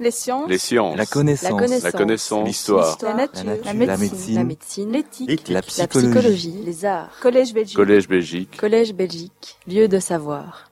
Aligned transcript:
Les 0.00 0.10
sciences. 0.10 0.48
Les 0.48 0.56
sciences. 0.56 0.96
La 0.96 1.04
connaissance. 1.04 1.82
La 1.82 1.92
connaissance. 1.92 2.46
L'histoire. 2.46 2.96
La 3.02 3.14
nature. 3.14 3.44
La 3.44 3.52
nature. 3.52 3.64
La 3.66 3.74
médecine. 3.74 3.98
médecine. 3.98 4.34
La 4.34 4.44
médecine. 4.44 4.92
L'éthique. 4.92 5.48
La 5.48 5.54
La 5.56 5.62
psychologie. 5.62 6.08
psychologie. 6.10 6.62
Les 6.64 6.84
arts. 6.86 7.10
Collège 7.20 7.52
Belgique. 7.52 7.76
Collège 7.76 8.08
Belgique. 8.08 8.56
Collège 8.56 8.94
Belgique. 8.94 9.58
Lieu 9.68 9.88
de 9.88 9.98
savoir. 9.98 10.70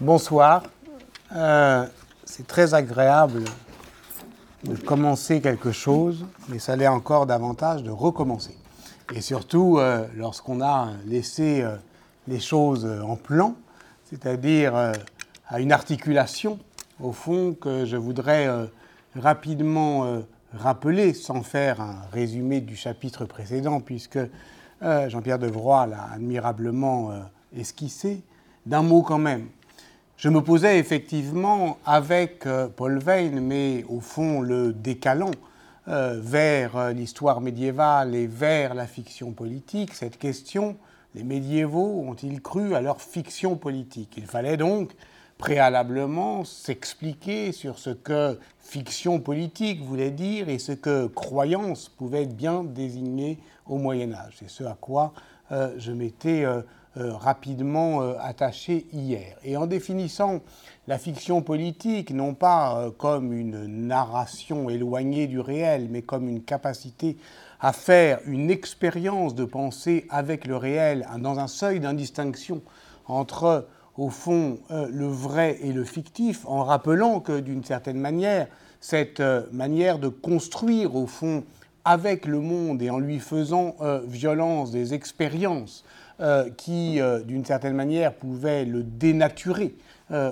Bonsoir. 0.00 0.62
Euh, 1.34 1.84
c'est 2.24 2.46
très 2.46 2.74
agréable 2.74 3.42
de 4.62 4.76
commencer 4.76 5.40
quelque 5.40 5.72
chose, 5.72 6.24
mais 6.48 6.60
ça 6.60 6.76
l'est 6.76 6.86
encore 6.86 7.26
davantage 7.26 7.82
de 7.82 7.90
recommencer. 7.90 8.56
Et 9.12 9.20
surtout 9.20 9.78
euh, 9.78 10.06
lorsqu'on 10.16 10.62
a 10.62 10.90
laissé 11.06 11.62
euh, 11.62 11.74
les 12.28 12.40
choses 12.40 12.86
en 12.86 13.16
plan, 13.16 13.56
c'est-à-dire 14.08 14.76
euh, 14.76 14.92
à 15.48 15.60
une 15.60 15.72
articulation, 15.72 16.58
au 17.00 17.12
fond, 17.12 17.54
que 17.54 17.84
je 17.84 17.96
voudrais 17.96 18.46
euh, 18.46 18.66
rapidement 19.16 20.04
euh, 20.04 20.20
rappeler, 20.52 21.12
sans 21.14 21.42
faire 21.42 21.80
un 21.80 22.02
résumé 22.12 22.60
du 22.60 22.76
chapitre 22.76 23.24
précédent, 23.24 23.80
puisque 23.80 24.18
euh, 24.82 25.08
Jean-Pierre 25.08 25.38
Devroy 25.38 25.86
l'a 25.86 26.04
admirablement 26.14 27.10
esquissé, 27.56 28.22
d'un 28.66 28.82
mot 28.82 29.02
quand 29.02 29.18
même. 29.18 29.46
Je 30.16 30.28
me 30.28 30.40
posais 30.40 30.78
effectivement 30.78 31.78
avec 31.84 32.46
Paul 32.76 32.98
Veyne, 32.98 33.40
mais 33.40 33.84
au 33.88 34.00
fond 34.00 34.40
le 34.40 34.72
décalant 34.72 35.32
vers 35.86 36.92
l'histoire 36.92 37.40
médiévale 37.40 38.14
et 38.14 38.26
vers 38.26 38.74
la 38.74 38.86
fiction 38.86 39.32
politique, 39.32 39.92
cette 39.92 40.18
question, 40.18 40.76
les 41.14 41.24
médiévaux 41.24 42.04
ont-ils 42.06 42.40
cru 42.40 42.74
à 42.74 42.80
leur 42.80 43.02
fiction 43.02 43.56
politique? 43.56 44.14
Il 44.16 44.26
fallait 44.26 44.56
donc 44.56 44.92
préalablement 45.44 46.42
s'expliquer 46.42 47.52
sur 47.52 47.78
ce 47.78 47.90
que 47.90 48.38
fiction 48.60 49.20
politique 49.20 49.82
voulait 49.82 50.10
dire 50.10 50.48
et 50.48 50.58
ce 50.58 50.72
que 50.72 51.06
croyance 51.06 51.90
pouvait 51.90 52.24
bien 52.24 52.64
désigner 52.64 53.38
au 53.66 53.76
Moyen 53.76 54.14
Âge. 54.14 54.36
C'est 54.38 54.48
ce 54.48 54.64
à 54.64 54.74
quoi 54.80 55.12
euh, 55.52 55.74
je 55.76 55.92
m'étais 55.92 56.46
euh, 56.46 56.62
euh, 56.96 57.12
rapidement 57.12 58.00
attaché 58.18 58.86
hier. 58.94 59.36
Et 59.44 59.58
en 59.58 59.66
définissant 59.66 60.40
la 60.86 60.96
fiction 60.96 61.42
politique, 61.42 62.10
non 62.10 62.32
pas 62.32 62.90
comme 62.96 63.34
une 63.34 63.66
narration 63.66 64.70
éloignée 64.70 65.26
du 65.26 65.40
réel, 65.40 65.88
mais 65.90 66.00
comme 66.00 66.26
une 66.26 66.42
capacité 66.42 67.18
à 67.60 67.74
faire 67.74 68.18
une 68.24 68.50
expérience 68.50 69.34
de 69.34 69.44
pensée 69.44 70.06
avec 70.08 70.46
le 70.46 70.56
réel, 70.56 71.06
dans 71.18 71.38
un 71.38 71.48
seuil 71.48 71.80
d'indistinction 71.80 72.62
entre, 73.06 73.68
au 73.96 74.10
fond, 74.10 74.58
euh, 74.70 74.88
le 74.90 75.06
vrai 75.06 75.58
et 75.62 75.72
le 75.72 75.84
fictif, 75.84 76.44
en 76.46 76.64
rappelant 76.64 77.20
que, 77.20 77.40
d'une 77.40 77.64
certaine 77.64 77.98
manière, 77.98 78.48
cette 78.80 79.20
euh, 79.20 79.42
manière 79.52 79.98
de 79.98 80.08
construire, 80.08 80.96
au 80.96 81.06
fond, 81.06 81.44
avec 81.84 82.26
le 82.26 82.40
monde 82.40 82.82
et 82.82 82.90
en 82.90 82.98
lui 82.98 83.20
faisant 83.20 83.76
euh, 83.80 84.00
violence 84.06 84.70
des 84.70 84.94
expériences 84.94 85.84
qui, 86.56 87.00
d'une 87.26 87.44
certaine 87.44 87.74
manière, 87.74 88.14
pouvaient 88.14 88.64
le 88.64 88.84
dénaturer 88.84 89.74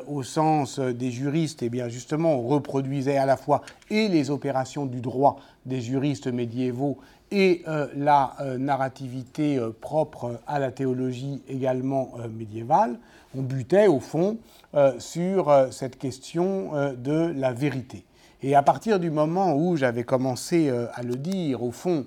au 0.06 0.22
sens 0.22 0.78
des 0.78 1.10
juristes, 1.10 1.64
et 1.64 1.70
bien 1.70 1.88
justement, 1.88 2.36
on 2.36 2.46
reproduisait 2.46 3.16
à 3.16 3.26
la 3.26 3.36
fois 3.36 3.62
et 3.90 4.06
les 4.06 4.30
opérations 4.30 4.86
du 4.86 5.00
droit 5.00 5.40
des 5.66 5.80
juristes 5.80 6.28
médiévaux 6.28 6.98
et 7.32 7.64
la 7.96 8.36
narrativité 8.60 9.60
propre 9.80 10.38
à 10.46 10.60
la 10.60 10.70
théologie 10.70 11.42
également 11.48 12.12
médiévale. 12.32 13.00
On 13.34 13.42
butait 13.42 13.86
au 13.86 13.98
fond 13.98 14.36
euh, 14.74 14.92
sur 14.98 15.48
euh, 15.48 15.70
cette 15.70 15.98
question 15.98 16.74
euh, 16.74 16.92
de 16.92 17.32
la 17.34 17.52
vérité. 17.52 18.04
Et 18.42 18.54
à 18.54 18.62
partir 18.62 19.00
du 19.00 19.10
moment 19.10 19.54
où 19.54 19.76
j'avais 19.76 20.04
commencé 20.04 20.68
à 20.68 21.02
le 21.04 21.14
dire, 21.14 21.62
au 21.62 21.70
fond, 21.70 22.06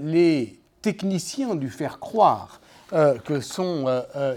les 0.00 0.60
techniciens 0.80 1.56
du 1.56 1.70
faire 1.70 1.98
croire 1.98 2.60
que 3.24 3.40
sont 3.40 3.86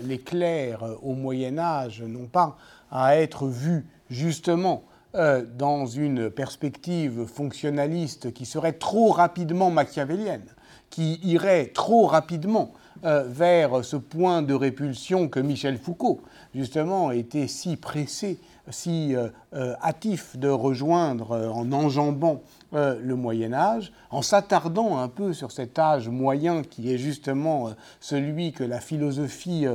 les 0.02 0.18
clercs 0.18 0.84
au 1.04 1.14
Moyen 1.14 1.60
Âge 1.60 2.02
n'ont 2.02 2.26
pas 2.26 2.58
à 2.90 3.16
être 3.16 3.46
vus 3.46 3.86
justement 4.10 4.82
dans 5.14 5.86
une 5.86 6.32
perspective 6.32 7.28
fonctionnaliste 7.28 8.34
qui 8.34 8.48
serait 8.48 8.74
trop 8.74 9.12
rapidement 9.12 9.70
machiavélienne, 9.70 10.50
qui 10.90 11.20
irait 11.22 11.68
trop 11.68 12.08
rapidement 12.08 12.74
euh, 13.06 13.24
vers 13.26 13.86
ce 13.86 13.96
point 13.96 14.42
de 14.42 14.54
répulsion 14.54 15.30
que 15.30 15.40
Michel 15.40 15.78
Foucault, 15.78 16.20
justement, 16.54 17.12
était 17.12 17.48
si 17.48 17.78
pressé, 17.78 18.40
si 18.70 19.16
euh, 19.16 19.30
euh, 19.54 19.74
hâtif 19.82 20.38
de 20.38 20.50
rejoindre 20.50 21.50
en 21.54 21.72
enjambant 21.72 22.42
le 22.72 23.16
Moyen 23.16 23.52
Âge, 23.52 23.92
en 24.12 24.22
s'attardant 24.22 25.00
un 25.00 25.08
peu 25.08 25.34
sur 25.34 25.52
cet 25.52 25.80
âge 25.80 26.08
moyen 26.08 26.62
qui 26.62 26.94
est 26.94 27.00
justement 27.00 27.72
celui 28.00 28.52
que 28.52 28.64
la 28.64 28.80
philosophie 28.80 29.66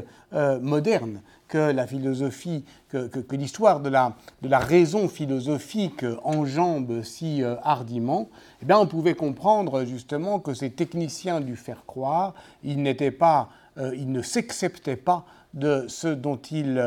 moderne, 0.61 1.21
que 1.49 1.73
la 1.73 1.87
philosophie, 1.87 2.65
que, 2.89 3.09
l'histoire 3.33 3.81
de 3.81 3.91
la, 3.91 4.15
raison 4.59 5.09
philosophique 5.09 6.03
euh, 6.03 6.17
enjambe 6.25 7.03
si 7.03 7.43
euh, 7.43 7.57
hardiment, 7.63 8.29
eh 8.63 8.65
bien, 8.65 8.79
on 8.79 8.87
pouvait 8.87 9.15
comprendre 9.15 9.85
justement 9.85 10.39
que 10.41 10.55
ces 10.55 10.71
techniciens 10.71 11.41
du 11.41 11.57
faire 11.57 11.85
croire, 11.87 12.35
ils 12.63 12.83
n'étaient 12.83 13.11
pas, 13.11 13.51
euh, 13.79 13.95
ils 13.95 14.11
ne 14.11 14.23
s'exceptaient 14.23 14.97
pas 14.97 15.25
de 15.53 15.85
ce 15.87 16.09
dont 16.09 16.37
ils 16.37 16.83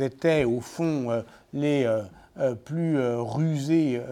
étaient 0.00 0.42
au 0.42 0.60
fond 0.60 1.22
les 1.52 1.88
plus 2.64 2.98
rusés 2.98 4.02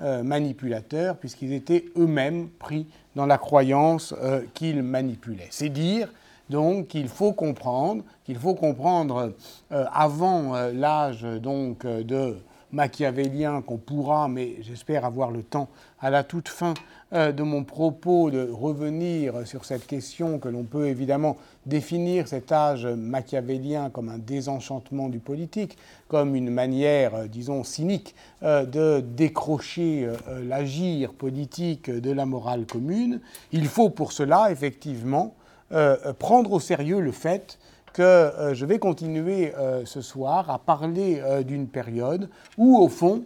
manipulateurs, 0.00 1.16
puisqu'ils 1.16 1.52
étaient 1.52 1.84
eux-mêmes 1.96 2.48
pris 2.48 2.88
dans 3.14 3.26
la 3.26 3.38
croyance 3.38 4.12
qu'ils 4.54 4.82
manipulaient. 4.82 5.46
C'est 5.50 5.68
dire 5.68 6.08
donc 6.50 6.88
qu'il 6.88 7.08
faut 7.08 7.32
comprendre, 7.32 8.04
qu'il 8.24 8.36
faut 8.36 8.54
comprendre 8.54 9.32
euh, 9.72 9.84
avant 9.92 10.54
euh, 10.54 10.72
l'âge 10.72 11.22
donc 11.22 11.84
euh, 11.84 12.02
de 12.02 12.36
machiavélien 12.72 13.62
qu'on 13.62 13.76
pourra, 13.76 14.26
mais 14.26 14.56
j'espère 14.62 15.04
avoir 15.04 15.30
le 15.30 15.44
temps 15.44 15.68
à 16.00 16.10
la 16.10 16.24
toute 16.24 16.48
fin 16.48 16.74
de 17.12 17.42
mon 17.44 17.62
propos 17.62 18.32
de 18.32 18.50
revenir 18.50 19.46
sur 19.46 19.64
cette 19.64 19.86
question 19.86 20.40
que 20.40 20.48
l'on 20.48 20.64
peut 20.64 20.88
évidemment 20.88 21.36
définir 21.66 22.26
cet 22.26 22.50
âge 22.50 22.84
machiavélien 22.84 23.90
comme 23.90 24.08
un 24.08 24.18
désenchantement 24.18 25.08
du 25.08 25.20
politique, 25.20 25.78
comme 26.08 26.34
une 26.34 26.50
manière, 26.50 27.28
disons, 27.28 27.62
cynique 27.62 28.16
de 28.42 28.98
décrocher 28.98 30.08
l'agir 30.42 31.12
politique 31.12 31.88
de 31.88 32.10
la 32.10 32.26
morale 32.26 32.66
commune. 32.66 33.20
Il 33.52 33.68
faut 33.68 33.90
pour 33.90 34.10
cela, 34.10 34.50
effectivement, 34.50 35.36
euh, 35.72 35.96
euh, 36.04 36.12
prendre 36.12 36.52
au 36.52 36.60
sérieux 36.60 37.00
le 37.00 37.12
fait 37.12 37.58
que 37.94 38.02
euh, 38.02 38.54
je 38.54 38.66
vais 38.66 38.78
continuer 38.78 39.52
ce 39.84 40.00
soir 40.02 40.50
à 40.50 40.58
parler 40.58 41.22
d'une 41.46 41.68
période 41.68 42.28
où, 42.58 42.78
au 42.78 42.88
fond, 42.88 43.22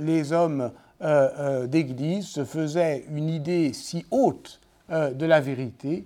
les 0.00 0.32
hommes 0.32 0.70
d'Église 1.66 2.26
se 2.26 2.44
faisaient 2.44 3.04
une 3.10 3.28
idée 3.28 3.72
si 3.72 4.06
haute 4.10 4.60
de 4.88 5.26
la 5.26 5.40
vérité 5.40 6.04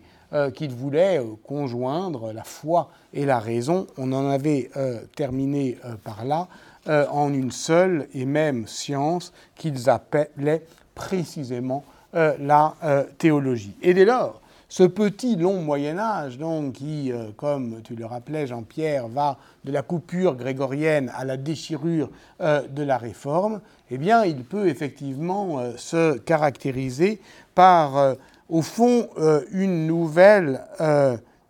qu'ils 0.54 0.72
voulaient 0.72 1.20
conjoindre 1.46 2.32
la 2.32 2.44
foi 2.44 2.90
et 3.12 3.26
la 3.26 3.38
raison. 3.38 3.86
On 3.98 4.12
en 4.12 4.30
avait 4.30 4.70
terminé 5.14 5.76
par 6.02 6.24
là 6.24 6.48
en 6.86 7.32
une 7.32 7.50
seule 7.50 8.08
et 8.14 8.24
même 8.24 8.66
science 8.66 9.32
qu'ils 9.56 9.90
appelaient 9.90 10.64
précisément 10.94 11.84
la 12.12 12.74
théologie. 13.18 13.76
Et 13.82 13.94
dès 13.94 14.06
lors, 14.06 14.39
ce 14.70 14.84
petit 14.84 15.34
long 15.34 15.60
Moyen 15.62 15.98
Âge, 15.98 16.38
donc, 16.38 16.74
qui, 16.74 17.10
euh, 17.12 17.30
comme 17.36 17.82
tu 17.82 17.96
le 17.96 18.06
rappelais, 18.06 18.46
Jean-Pierre, 18.46 19.08
va 19.08 19.36
de 19.64 19.72
la 19.72 19.82
coupure 19.82 20.36
grégorienne 20.36 21.10
à 21.16 21.24
la 21.24 21.36
déchirure 21.36 22.08
euh, 22.40 22.62
de 22.68 22.84
la 22.84 22.96
Réforme, 22.96 23.60
eh 23.90 23.98
bien, 23.98 24.24
il 24.24 24.44
peut 24.44 24.68
effectivement 24.68 25.58
euh, 25.58 25.72
se 25.76 26.16
caractériser 26.18 27.20
par, 27.56 28.14
au 28.48 28.62
fond, 28.62 29.08
une 29.52 29.86
nouvelle 29.86 30.62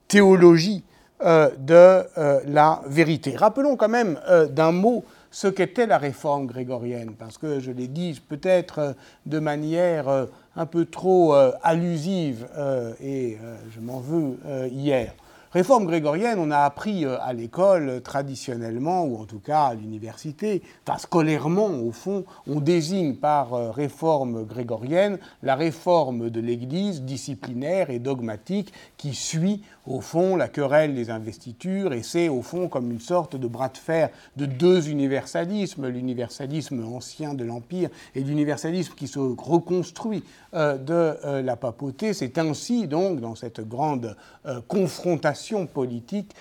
théologie 0.08 0.82
de 1.20 2.02
la 2.48 2.80
vérité. 2.86 3.36
Rappelons 3.36 3.76
quand 3.76 3.90
même 3.90 4.18
d'un 4.50 4.72
mot 4.72 5.04
ce 5.30 5.46
qu'était 5.46 5.86
la 5.86 5.98
réforme 5.98 6.46
grégorienne, 6.46 7.14
parce 7.18 7.38
que 7.38 7.60
je 7.60 7.70
l'ai 7.70 7.88
dit 7.88 8.20
peut-être 8.28 8.78
euh, 8.78 8.92
de 9.26 9.38
manière 9.38 10.08
euh, 10.08 10.26
un 10.56 10.66
peu 10.66 10.84
trop 10.84 11.34
euh, 11.34 11.52
allusive, 11.62 12.48
et 13.00 13.38
je 13.72 13.80
m'en 13.80 14.00
veux 14.00 14.38
hier. 14.70 15.14
Réforme 15.52 15.86
grégorienne, 15.86 16.38
on 16.38 16.50
a 16.50 16.58
appris 16.58 17.04
à 17.04 17.32
l'école 17.32 18.02
traditionnellement, 18.02 19.04
ou 19.04 19.16
en 19.16 19.24
tout 19.24 19.38
cas 19.38 19.66
à 19.66 19.74
l'université, 19.74 20.62
enfin 20.86 20.98
scolairement 20.98 21.66
au 21.66 21.92
fond, 21.92 22.24
on 22.46 22.60
désigne 22.60 23.14
par 23.14 23.72
réforme 23.72 24.44
grégorienne 24.44 25.18
la 25.42 25.54
réforme 25.54 26.30
de 26.30 26.40
l'Église 26.40 27.02
disciplinaire 27.02 27.90
et 27.90 27.98
dogmatique 27.98 28.72
qui 28.96 29.14
suit 29.14 29.62
au 29.90 30.00
fond 30.00 30.36
la 30.36 30.48
querelle 30.48 30.94
des 30.94 31.10
investitures 31.10 31.92
et 31.92 32.02
c'est 32.02 32.28
au 32.28 32.42
fond 32.42 32.68
comme 32.68 32.92
une 32.92 33.00
sorte 33.00 33.34
de 33.34 33.48
bras 33.48 33.68
de 33.68 33.76
fer 33.76 34.10
de 34.36 34.46
deux 34.46 34.88
universalismes, 34.88 35.88
l'universalisme 35.88 36.84
ancien 36.84 37.34
de 37.34 37.42
l'Empire 37.42 37.90
et 38.14 38.22
l'universalisme 38.22 38.94
qui 38.94 39.08
se 39.08 39.18
reconstruit 39.18 40.22
euh, 40.54 40.78
de 40.78 40.92
euh, 41.24 41.42
la 41.42 41.56
papauté. 41.56 42.12
C'est 42.14 42.38
ainsi 42.38 42.86
donc 42.86 43.20
dans 43.20 43.34
cette 43.34 43.66
grande 43.66 44.16
euh, 44.46 44.60
confrontation 44.68 45.66
politique 45.66 46.34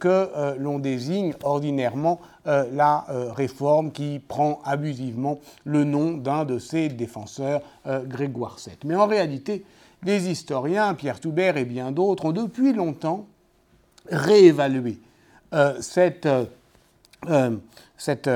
que 0.00 0.58
l'on 0.58 0.78
désigne 0.78 1.32
ordinairement 1.42 2.20
la 2.44 3.06
réforme 3.34 3.92
qui 3.92 4.18
prend 4.18 4.60
abusivement 4.64 5.38
le 5.64 5.84
nom 5.84 6.12
d'un 6.12 6.44
de 6.44 6.58
ses 6.58 6.88
défenseurs, 6.88 7.62
Grégoire 7.86 8.56
VII. 8.64 8.76
Mais 8.84 8.96
en 8.96 9.06
réalité, 9.06 9.64
les 10.02 10.28
historiens, 10.28 10.94
Pierre 10.94 11.20
Toubert 11.20 11.56
et 11.56 11.64
bien 11.64 11.92
d'autres, 11.92 12.26
ont 12.26 12.32
depuis 12.32 12.72
longtemps 12.72 13.26
réévalué 14.10 14.98
euh, 15.52 15.74
cette, 15.80 16.26
euh, 16.26 16.44
euh, 17.28 17.56
cette, 17.96 18.28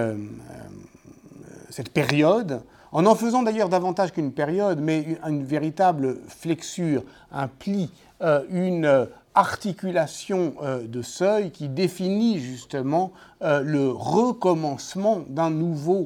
période, 1.92 2.62
en 2.92 3.06
en 3.06 3.14
faisant 3.14 3.42
d'ailleurs 3.42 3.68
davantage 3.68 4.12
qu'une 4.12 4.32
période, 4.32 4.80
mais 4.80 5.18
une, 5.26 5.44
véritable 5.44 6.18
flexure, 6.28 7.02
un 7.32 7.48
pli, 7.48 7.90
une 8.50 9.08
articulation 9.34 10.54
de 10.82 11.02
seuil 11.02 11.50
qui 11.50 11.68
définit 11.68 12.38
justement 12.38 13.12
le 13.40 13.90
recommencement 13.90 15.24
d'un 15.28 15.50
nouveau 15.50 16.04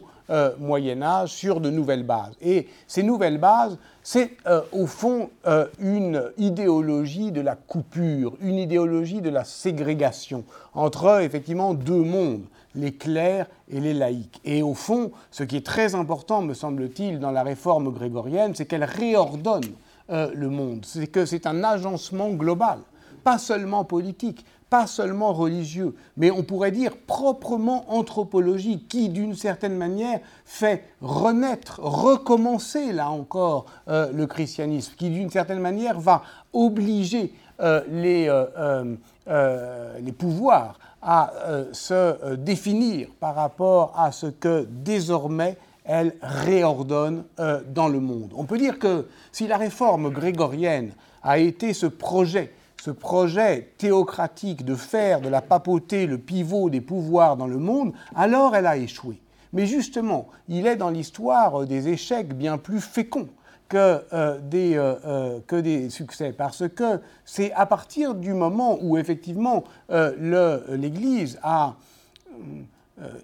Moyen 0.59 1.03
Âge 1.03 1.31
sur 1.31 1.61
de 1.61 1.71
nouvelles 1.71 2.03
bases. 2.03 2.35
Et 2.41 2.69
ces 2.87 3.03
nouvelles 3.03 3.39
bases, 3.39 3.79
c'est 4.03 4.37
euh, 4.47 4.63
au 4.73 4.87
fond 4.87 5.31
euh, 5.47 5.67
une 5.81 6.23
idéologie 6.39 7.31
de 7.31 7.43
la 7.43 7.57
coupure, 7.57 8.37
une 8.41 8.57
idéologie 8.57 9.21
de 9.21 9.29
la 9.31 9.45
ségrégation 9.45 10.45
entre 10.75 11.21
effectivement 11.21 11.75
deux 11.75 12.03
mondes, 12.03 12.45
les 12.75 12.93
clercs 12.93 13.47
et 13.71 13.81
les 13.81 13.93
laïcs. 13.93 14.41
Et 14.45 14.63
au 14.63 14.75
fond, 14.75 15.11
ce 15.31 15.43
qui 15.43 15.57
est 15.57 15.67
très 15.67 15.95
important, 15.95 16.43
me 16.43 16.55
semble-t-il, 16.55 17.19
dans 17.21 17.31
la 17.31 17.43
réforme 17.43 17.93
grégorienne, 17.93 18.55
c'est 18.55 18.67
qu'elle 18.67 18.85
réordonne 18.85 19.65
euh, 20.11 20.31
le 20.35 20.49
monde, 20.49 20.87
c'est 20.87 21.07
que 21.09 21.27
c'est 21.27 21.47
un 21.47 21.63
agencement 21.63 22.31
global, 22.31 22.79
pas 23.25 23.37
seulement 23.37 23.85
politique, 23.85 24.45
pas 24.71 24.87
seulement 24.87 25.33
religieux, 25.33 25.95
mais 26.17 26.31
on 26.31 26.43
pourrait 26.43 26.71
dire 26.71 26.97
proprement 26.97 27.85
anthropologique, 27.89 28.89
qui 28.89 29.09
d'une 29.09 29.35
certaine 29.35 29.77
manière 29.77 30.21
fait 30.45 30.85
renaître, 31.01 31.81
recommencer 31.83 32.93
là 32.93 33.11
encore 33.11 33.67
euh, 33.89 34.13
le 34.13 34.27
christianisme, 34.27 34.95
qui 34.97 35.11
d'une 35.11 35.31
certaine 35.31 35.61
manière 35.61 35.99
va 36.01 36.23
obliger 36.53 37.33
euh, 37.61 37.83
les, 37.89 38.29
euh, 38.29 39.99
les, 40.01 40.13
pouvoirs 40.13 40.79
à 41.03 41.33
se 41.73 42.35
définir 42.37 43.09
par 43.21 43.35
rapport 43.35 43.93
à 43.97 44.13
ce 44.13 44.27
que 44.27 44.67
désormais 44.69 45.57
elle 45.85 46.15
réordonne 46.21 47.25
dans 47.73 47.89
le 47.89 48.01
monde. 48.01 48.33
On 48.37 48.45
peut 48.45 48.59
dire 48.59 48.79
que 48.79 49.07
si 49.33 49.47
la 49.47 49.57
réforme 49.57 50.11
grégorienne 50.11 50.93
a 51.23 51.39
été 51.39 51.73
ce 51.73 51.87
projet 51.87 52.53
ce 52.83 52.91
projet 52.91 53.73
théocratique 53.79 54.65
de 54.65 54.75
faire 54.75 55.21
de 55.21 55.29
la 55.29 55.43
papauté 55.43 56.07
le 56.07 56.19
pivot 56.19 56.71
des 56.71 56.81
pouvoirs 56.81 57.37
dans 57.37 57.47
le 57.47 57.59
monde, 57.59 57.93
alors 58.15 58.55
elle 58.55 58.67
a 58.67 58.77
échoué. 58.77 59.21
Mais 59.53 59.67
justement, 59.67 60.29
il 60.49 60.67
est 60.67 60.77
dans 60.77 60.91
l'histoire 60.91 61.67
des 61.67 61.89
échecs 61.89 62.35
bien 62.35 62.59
plus 62.59 62.81
féconds 62.81 63.29
que, 63.69 64.03
euh, 64.13 64.39
des, 64.41 64.77
euh, 64.77 64.95
euh, 65.05 65.41
que 65.47 65.57
des 65.57 65.91
succès, 65.91 66.33
parce 66.33 66.69
que 66.69 67.01
c'est 67.25 67.53
à 67.53 67.67
partir 67.67 68.15
du 68.15 68.33
moment 68.33 68.79
où 68.81 68.97
effectivement 68.97 69.65
l'Église 69.91 71.39
a 71.43 71.75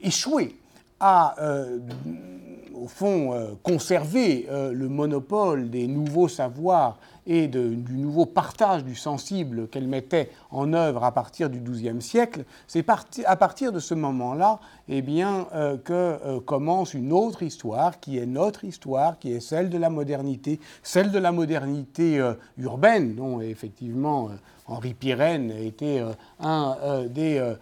échoué 0.03 0.57
à, 1.01 1.35
au 2.75 2.89
fond, 2.89 3.57
conserver 3.63 4.47
le 4.51 4.89
monopole 4.89 5.71
des 5.71 5.87
nouveaux 5.87 6.29
savoirs 6.29 6.99
et 7.27 7.49
du 7.49 7.97
nouveau 7.97 8.27
partage 8.27 8.85
du 8.85 8.95
sensible 8.95 9.69
qu'elle 9.69 9.89
mettait 9.89 10.31
en 10.51 10.73
œuvre 10.73 11.05
à 11.05 11.13
partir 11.13 11.49
du 11.49 11.61
XIIe 11.61 12.03
siècle, 12.03 12.45
c'est 12.67 12.85
à 13.25 13.37
partir 13.37 13.73
de 13.73 13.79
ce 13.79 13.95
moment-là 13.95 14.61
eh 14.89 15.03
bien, 15.03 15.47
euh, 15.55 15.77
que 15.79 15.93
euh, 15.93 16.41
commence 16.41 16.95
une 16.95 17.13
autre 17.13 17.43
histoire 17.43 18.01
qui 18.01 18.19
est 18.19 18.27
notre 18.27 18.65
histoire, 18.65 19.19
qui 19.19 19.33
est 19.33 19.41
celle 19.41 19.71
de 19.71 19.79
la 19.79 19.91
modernité, 19.91 20.61
celle 20.83 21.11
de 21.11 21.19
la 21.19 21.33
modernité 21.33 22.19
euh, 22.19 22.35
urbaine, 22.59 23.15
dont 23.15 23.41
effectivement 23.41 24.31
Henri 24.67 24.95
Pirenne 24.95 25.51
était 25.51 26.03
un 26.41 26.77
des 27.09 27.55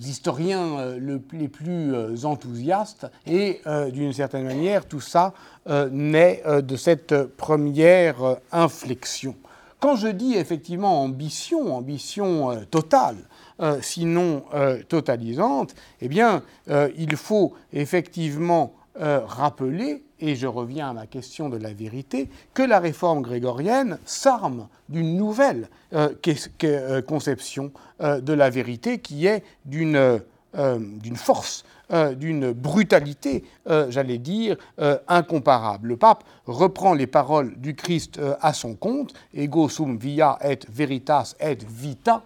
historiens 0.00 0.96
les 0.98 1.48
plus 1.48 2.24
enthousiastes, 2.24 3.06
et 3.26 3.60
d'une 3.92 4.12
certaine 4.12 4.44
manière, 4.44 4.86
tout 4.86 5.00
ça 5.00 5.32
euh, 5.68 5.88
naît 5.90 6.44
euh, 6.46 6.60
de 6.62 6.76
cette 6.76 7.24
première 7.24 8.22
euh, 8.22 8.34
inflexion. 8.52 9.34
Quand 9.80 9.96
je 9.96 10.06
dis 10.06 10.34
effectivement 10.34 11.02
ambition, 11.02 11.76
ambition 11.76 12.64
totale, 12.70 13.16
sinon 13.82 14.42
totalisante, 14.88 15.74
eh 16.00 16.08
bien, 16.08 16.42
il 16.96 17.14
faut 17.16 17.52
effectivement 17.74 18.72
rappeler, 18.98 20.02
et 20.20 20.34
je 20.34 20.46
reviens 20.46 20.90
à 20.90 20.92
ma 20.92 21.06
question 21.06 21.48
de 21.48 21.56
la 21.56 21.72
vérité, 21.72 22.28
que 22.54 22.62
la 22.62 22.80
réforme 22.80 23.22
grégorienne 23.22 23.98
s'arme 24.04 24.68
d'une 24.88 25.16
nouvelle 25.16 25.68
conception 27.06 27.72
de 28.00 28.32
la 28.32 28.50
vérité 28.50 28.98
qui 28.98 29.26
est 29.26 29.42
d'une 29.64 30.20
force 31.14 31.64
euh, 31.92 32.16
d'une 32.16 32.50
brutalité, 32.50 33.44
euh, 33.68 33.86
j'allais 33.90 34.18
dire, 34.18 34.56
euh, 34.80 34.98
incomparable. 35.06 35.90
Le 35.90 35.96
pape 35.96 36.24
reprend 36.46 36.94
les 36.94 37.06
paroles 37.06 37.56
du 37.58 37.76
Christ 37.76 38.20
à 38.40 38.52
son 38.52 38.74
compte, 38.74 39.14
ego 39.32 39.68
sum 39.68 39.96
via 39.96 40.36
et 40.42 40.58
veritas 40.68 41.36
et 41.38 41.56
vita. 41.68 42.24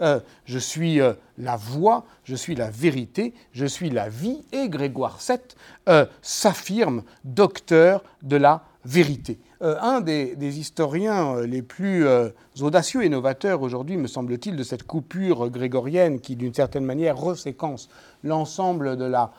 Je 0.00 0.58
suis 0.58 1.00
la 1.38 1.56
voie, 1.56 2.04
je 2.24 2.34
suis 2.34 2.54
la 2.54 2.70
vérité, 2.70 3.34
je 3.52 3.66
suis 3.66 3.90
la 3.90 4.08
vie, 4.08 4.44
et 4.52 4.68
Grégoire 4.68 5.18
VII 5.26 6.06
s'affirme 6.22 7.02
docteur 7.24 8.02
de 8.22 8.36
la 8.36 8.62
vérité. 8.84 9.38
Euh, 9.62 9.76
un 9.82 10.00
des, 10.00 10.58
historiens 10.58 11.36
euh, 11.36 11.46
les 11.46 11.60
plus 11.60 12.06
euh, 12.06 12.30
audacieux 12.62 13.04
et 13.04 13.10
novateurs 13.10 13.60
aujourd'hui, 13.60 13.98
me 13.98 14.06
semble-t-il, 14.06 14.56
de 14.56 14.62
cette 14.62 14.84
coupure 14.84 15.50
grégorienne 15.50 16.18
qui, 16.18 16.34
d'une 16.34 16.54
certaine 16.54 16.86
manière, 16.86 17.18
reséquence 17.18 17.90
l'ensemble 18.24 18.96
de 18.96 19.04
la 19.04 19.32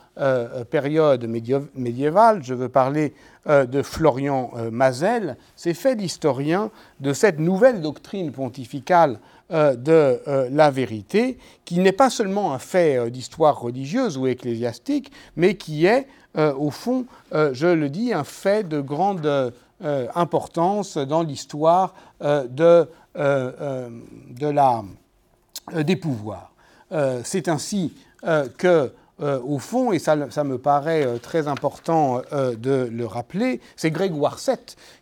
période 0.70 1.24
médiévale, 1.74 2.42
je 2.42 2.52
veux 2.52 2.68
parler 2.68 3.14
de 3.46 3.82
Florian 3.82 4.50
Mazel, 4.72 5.36
s'est 5.54 5.72
fait 5.72 5.94
l'historien 5.94 6.72
de 6.98 7.12
cette 7.12 7.38
nouvelle 7.38 7.80
doctrine 7.80 8.32
pontificale 8.32 9.20
de 9.50 10.20
la 10.50 10.70
vérité, 10.72 11.38
qui 11.64 11.78
n'est 11.78 11.92
pas 11.92 12.10
seulement 12.10 12.52
un 12.52 12.58
fait 12.58 13.08
d'histoire 13.08 13.60
religieuse 13.60 14.18
ou 14.18 14.26
ecclésiastique, 14.26 15.12
mais 15.36 15.54
qui 15.54 15.86
est, 15.86 16.08
au 16.36 16.70
fond, 16.70 17.06
je 17.32 17.68
le 17.68 17.88
dis, 17.88 18.12
un 18.12 18.24
fait 18.24 18.68
de 18.68 18.80
grande 18.80 19.52
importance 20.14 20.96
dans 20.96 21.22
l'histoire 21.22 21.94
euh, 22.22 22.46
de, 22.46 22.88
euh, 23.16 23.88
de 24.30 24.46
la, 24.46 24.84
des 25.82 25.96
pouvoirs. 25.96 26.52
C'est 27.24 27.48
ainsi 27.48 27.94
que, 28.58 28.92
au 29.18 29.58
fond, 29.58 29.92
et 29.92 29.98
ça, 29.98 30.30
ça 30.30 30.44
me 30.44 30.58
paraît 30.58 31.18
très 31.20 31.48
important 31.48 32.20
de 32.30 32.90
le 32.92 33.06
rappeler, 33.06 33.62
c'est 33.76 33.90
Grégoire 33.90 34.36
VII 34.36 34.56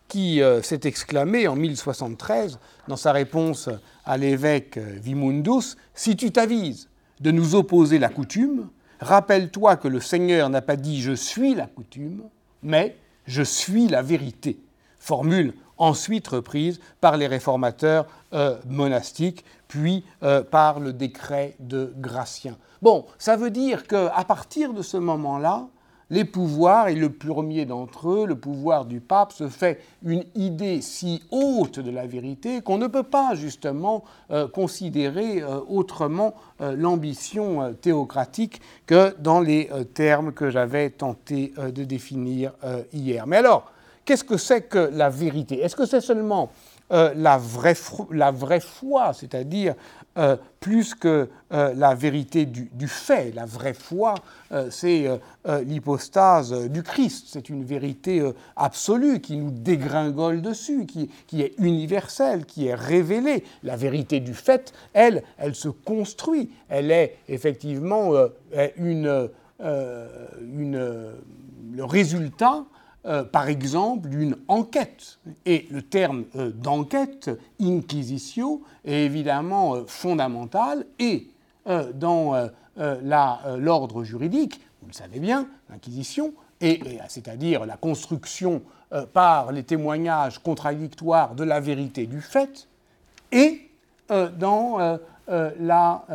qui 0.07 0.41
s'est 0.63 0.79
exclamé 0.85 1.49
en 1.49 1.57
1073 1.57 2.59
dans 2.87 2.95
sa 2.95 3.11
réponse 3.11 3.67
à 4.05 4.17
l'évêque 4.17 4.77
Vimundus 4.77 5.75
Si 5.93 6.15
tu 6.15 6.31
t'avises 6.31 6.87
de 7.19 7.31
nous 7.31 7.55
opposer 7.55 7.99
la 7.99 8.07
coutume, 8.07 8.69
rappelle-toi 9.01 9.75
que 9.75 9.89
le 9.89 9.99
Seigneur 9.99 10.49
n'a 10.49 10.61
pas 10.61 10.77
dit 10.77 11.01
je 11.01 11.11
suis 11.11 11.55
la 11.55 11.67
coutume, 11.67 12.21
mais 12.63 12.95
je 13.25 13.43
suis 13.43 13.89
la 13.89 14.01
vérité 14.01 14.57
formule 15.01 15.55
ensuite 15.81 16.27
reprise 16.27 16.79
par 17.01 17.17
les 17.17 17.25
réformateurs 17.25 18.05
euh, 18.33 18.57
monastiques, 18.69 19.43
puis 19.67 20.05
euh, 20.21 20.43
par 20.43 20.79
le 20.79 20.93
décret 20.93 21.55
de 21.59 21.91
Gratien. 21.97 22.55
Bon, 22.83 23.05
ça 23.17 23.35
veut 23.35 23.49
dire 23.49 23.87
qu'à 23.87 24.23
partir 24.27 24.73
de 24.73 24.83
ce 24.83 24.97
moment-là, 24.97 25.67
les 26.11 26.25
pouvoirs, 26.25 26.89
et 26.89 26.95
le 26.95 27.09
premier 27.09 27.65
d'entre 27.65 28.09
eux, 28.09 28.25
le 28.27 28.35
pouvoir 28.35 28.85
du 28.85 28.99
pape, 28.99 29.31
se 29.31 29.47
fait 29.47 29.81
une 30.03 30.25
idée 30.35 30.81
si 30.81 31.23
haute 31.31 31.79
de 31.79 31.89
la 31.89 32.05
vérité 32.05 32.61
qu'on 32.61 32.77
ne 32.77 32.87
peut 32.87 33.03
pas 33.03 33.33
justement 33.33 34.03
euh, 34.29 34.47
considérer 34.47 35.41
autrement 35.67 36.35
l'ambition 36.59 37.73
théocratique 37.73 38.61
que 38.85 39.15
dans 39.19 39.39
les 39.39 39.69
termes 39.95 40.31
que 40.31 40.51
j'avais 40.51 40.91
tenté 40.91 41.53
de 41.57 41.83
définir 41.85 42.51
hier. 42.93 43.25
Mais 43.25 43.37
alors, 43.37 43.71
Qu'est-ce 44.11 44.25
que 44.25 44.35
c'est 44.35 44.63
que 44.63 44.89
la 44.91 45.09
vérité? 45.09 45.61
Est-ce 45.61 45.73
que 45.73 45.85
c'est 45.85 46.01
seulement 46.01 46.51
la, 46.89 47.37
vraie, 47.37 47.77
la 48.11 48.29
vraie 48.29 48.59
foi, 48.59 49.13
c'est-à-dire 49.13 49.73
euh, 50.17 50.35
plus 50.59 50.93
que 50.93 51.29
euh, 51.53 51.73
la 51.73 51.95
vérité 51.95 52.45
du, 52.45 52.87
fait? 52.89 53.33
La 53.33 53.45
vraie 53.45 53.73
foi, 53.73 54.15
euh, 54.51 54.69
c'est 54.69 55.07
l'hypostase 55.47 56.51
du 56.67 56.83
Christ. 56.83 57.27
C'est 57.29 57.47
une 57.47 57.63
vérité 57.63 58.21
absolue 58.57 59.21
qui 59.21 59.37
nous 59.37 59.49
dégringole 59.49 60.41
dessus, 60.41 60.85
qui, 60.85 61.09
qui, 61.27 61.41
est 61.41 61.53
universelle, 61.57 62.45
qui 62.45 62.67
est 62.67 62.75
révélée. 62.75 63.45
La 63.63 63.77
vérité 63.77 64.19
du 64.19 64.33
fait, 64.33 64.73
elle, 64.91 65.23
elle 65.37 65.55
se 65.55 65.69
construit. 65.69 66.51
Elle 66.67 66.91
est 66.91 67.15
effectivement 67.29 68.11
une, 68.75 69.29
une, 69.61 71.13
le 71.73 71.85
résultat 71.85 72.65
euh, 73.07 73.23
par 73.23 73.47
exemple, 73.47 74.09
d'une 74.09 74.37
enquête. 74.47 75.17
Et 75.47 75.67
le 75.71 75.81
terme 75.81 76.25
euh, 76.35 76.51
d'enquête, 76.51 77.31
inquisitio, 77.59 78.61
est 78.85 79.05
évidemment 79.05 79.73
euh, 79.73 79.85
fondamental 79.87 80.85
et 80.99 81.27
dans 81.93 82.49
l'ordre 83.59 84.03
juridique, 84.03 84.59
vous 84.81 84.87
le 84.87 84.93
savez 84.93 85.19
bien, 85.19 85.47
l'inquisition, 85.69 86.33
c'est-à-dire 86.59 87.67
la 87.67 87.77
construction 87.77 88.63
par 89.13 89.51
les 89.51 89.61
témoignages 89.61 90.39
contradictoires 90.39 91.35
de 91.35 91.43
la 91.43 91.59
vérité 91.59 92.07
du 92.07 92.19
fait, 92.19 92.67
et 93.31 93.69
dans 94.09 94.79
la, 95.27 96.05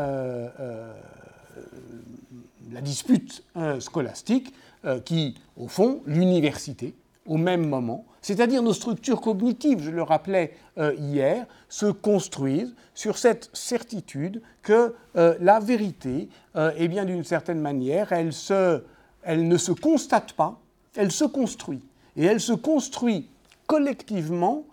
la, 2.72 2.80
dispute 2.80 3.44
scolastique, 3.78 4.52
euh, 4.86 5.00
qui, 5.00 5.34
au 5.56 5.66
fond, 5.66 6.00
l'université, 6.06 6.94
au 7.26 7.38
même 7.38 7.68
moment, 7.68 8.04
c'est-à-dire 8.22 8.62
nos 8.62 8.72
structures 8.72 9.20
cognitives, 9.20 9.82
je 9.82 9.90
le 9.90 10.02
rappelais 10.04 10.52
euh, 10.78 10.94
hier, 10.94 11.46
se 11.68 11.86
construisent 11.86 12.72
sur 12.94 13.18
cette 13.18 13.50
certitude 13.52 14.42
que 14.62 14.94
euh, 15.16 15.34
la 15.40 15.58
vérité, 15.58 16.28
eh 16.76 16.88
bien, 16.88 17.04
d'une 17.04 17.24
certaine 17.24 17.60
manière, 17.60 18.12
elle, 18.12 18.28
ne 18.28 19.56
se 19.56 19.72
constate 19.72 20.34
pas, 20.34 20.60
elle 20.94 21.10
se 21.10 21.24
construit. 21.24 21.82
Et 22.16 22.24
elle 22.24 22.40
se 22.40 22.52
construit 22.52 23.28
collectivement 23.66 24.64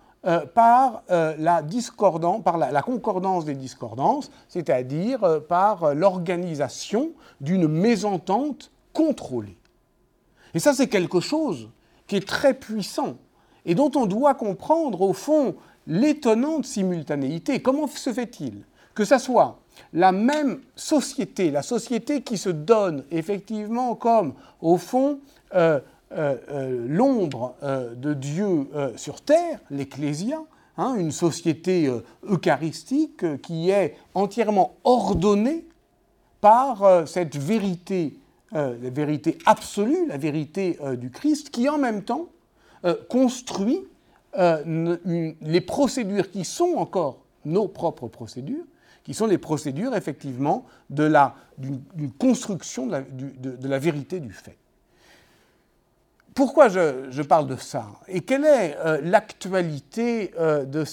par, 0.53 1.03
la, 1.09 1.63
par 2.43 2.57
la, 2.57 2.81
concordance 2.81 3.45
des 3.45 3.55
discordances, 3.55 4.31
c'est-à-dire 4.47 5.41
par 5.49 5.93
l'organisation 5.95 7.11
d'une 7.41 7.67
mésentente 7.67 8.71
contrôlée. 8.93 9.57
Et 10.53 10.59
ça, 10.59 10.73
c'est 10.73 10.87
quelque 10.87 11.19
chose 11.19 11.69
qui 12.07 12.15
est 12.15 12.27
très 12.27 12.53
puissant 12.53 13.17
et 13.65 13.75
dont 13.75 13.91
on 13.95 14.05
doit 14.05 14.33
comprendre, 14.33 15.01
au 15.01 15.13
fond, 15.13 15.55
l'étonnante 15.87 16.65
simultanéité. 16.65 17.61
Comment 17.61 17.87
se 17.87 18.11
fait-il 18.13 18.63
que 18.93 19.05
ça 19.05 19.19
soit 19.19 19.59
la 19.93 20.11
même 20.11 20.61
société, 20.75 21.51
la 21.51 21.61
société 21.63 22.21
qui 22.21 22.37
se 22.37 22.49
donne 22.49 23.03
effectivement 23.11 23.95
comme, 23.95 24.33
au 24.61 24.77
fond, 24.77 25.19
euh, 25.55 25.79
euh, 26.11 26.35
euh, 26.51 26.85
l'ombre 26.87 27.55
de 27.95 28.13
Dieu 28.13 28.67
sur 28.95 29.21
terre, 29.21 29.59
l'Ecclésia, 29.71 30.39
hein, 30.77 30.95
une 30.95 31.11
société 31.11 31.91
eucharistique 32.23 33.41
qui 33.41 33.69
est 33.69 33.95
entièrement 34.13 34.75
ordonnée 34.83 35.65
par 36.41 37.07
cette 37.07 37.37
vérité 37.37 38.17
euh, 38.55 38.77
la 38.83 38.89
vérité 38.91 39.39
absolue, 39.47 40.05
la 40.07 40.17
vérité 40.17 40.77
euh, 40.83 40.95
du 40.95 41.09
Christ, 41.09 41.49
qui 41.49 41.67
en 41.69 41.79
même 41.79 42.03
temps 42.03 42.27
euh, 42.85 42.95
construit 43.09 43.81
les 44.35 45.61
procédures 45.61 46.31
qui 46.31 46.43
sont 46.43 46.73
encore 46.77 47.19
nos 47.45 47.67
propres 47.67 48.07
procédures, 48.07 48.63
qui 49.03 49.13
sont 49.13 49.27
les 49.27 49.37
procédures 49.37 49.95
effectivement 49.95 50.65
de 50.89 51.03
la, 51.03 51.35
d'une, 51.59 52.11
construction 52.17 52.87
de 52.87 53.67
la, 53.67 53.77
vérité 53.79 54.19
du 54.19 54.33
fait. 54.33 54.57
Pourquoi 56.33 56.69
je, 56.69 57.21
parle 57.21 57.45
de 57.45 57.57
ça? 57.57 57.85
Et 58.07 58.21
quelle 58.21 58.45
est 58.45 58.75
l'actualité 59.03 60.33
de 60.39 60.83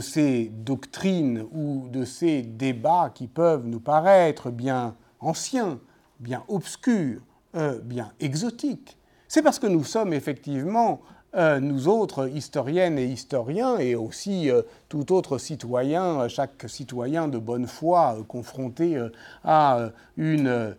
ces 0.00 0.50
doctrines 0.52 1.46
ou 1.52 1.86
de 1.92 2.04
ces 2.04 2.42
débats 2.42 3.12
qui 3.14 3.28
peuvent 3.28 3.66
nous 3.66 3.78
paraître 3.78 4.50
bien 4.50 4.96
ancien, 5.20 5.80
bien 6.18 6.44
obscur, 6.48 7.20
euh, 7.56 7.78
bien 7.82 8.12
exotique. 8.20 8.96
C'est 9.28 9.42
parce 9.42 9.58
que 9.58 9.66
nous 9.66 9.84
sommes 9.84 10.12
effectivement, 10.12 11.00
euh, 11.34 11.60
nous 11.60 11.88
autres 11.88 12.28
historiennes 12.28 12.98
et 12.98 13.06
historiens, 13.06 13.78
et 13.78 13.94
aussi 13.94 14.50
euh, 14.50 14.62
tout 14.88 15.12
autre 15.12 15.38
citoyen, 15.38 16.28
chaque 16.28 16.68
citoyen 16.68 17.28
de 17.28 17.38
bonne 17.38 17.66
foi 17.66 18.18
confronté 18.28 19.00
à 19.44 19.90
une 20.16 20.76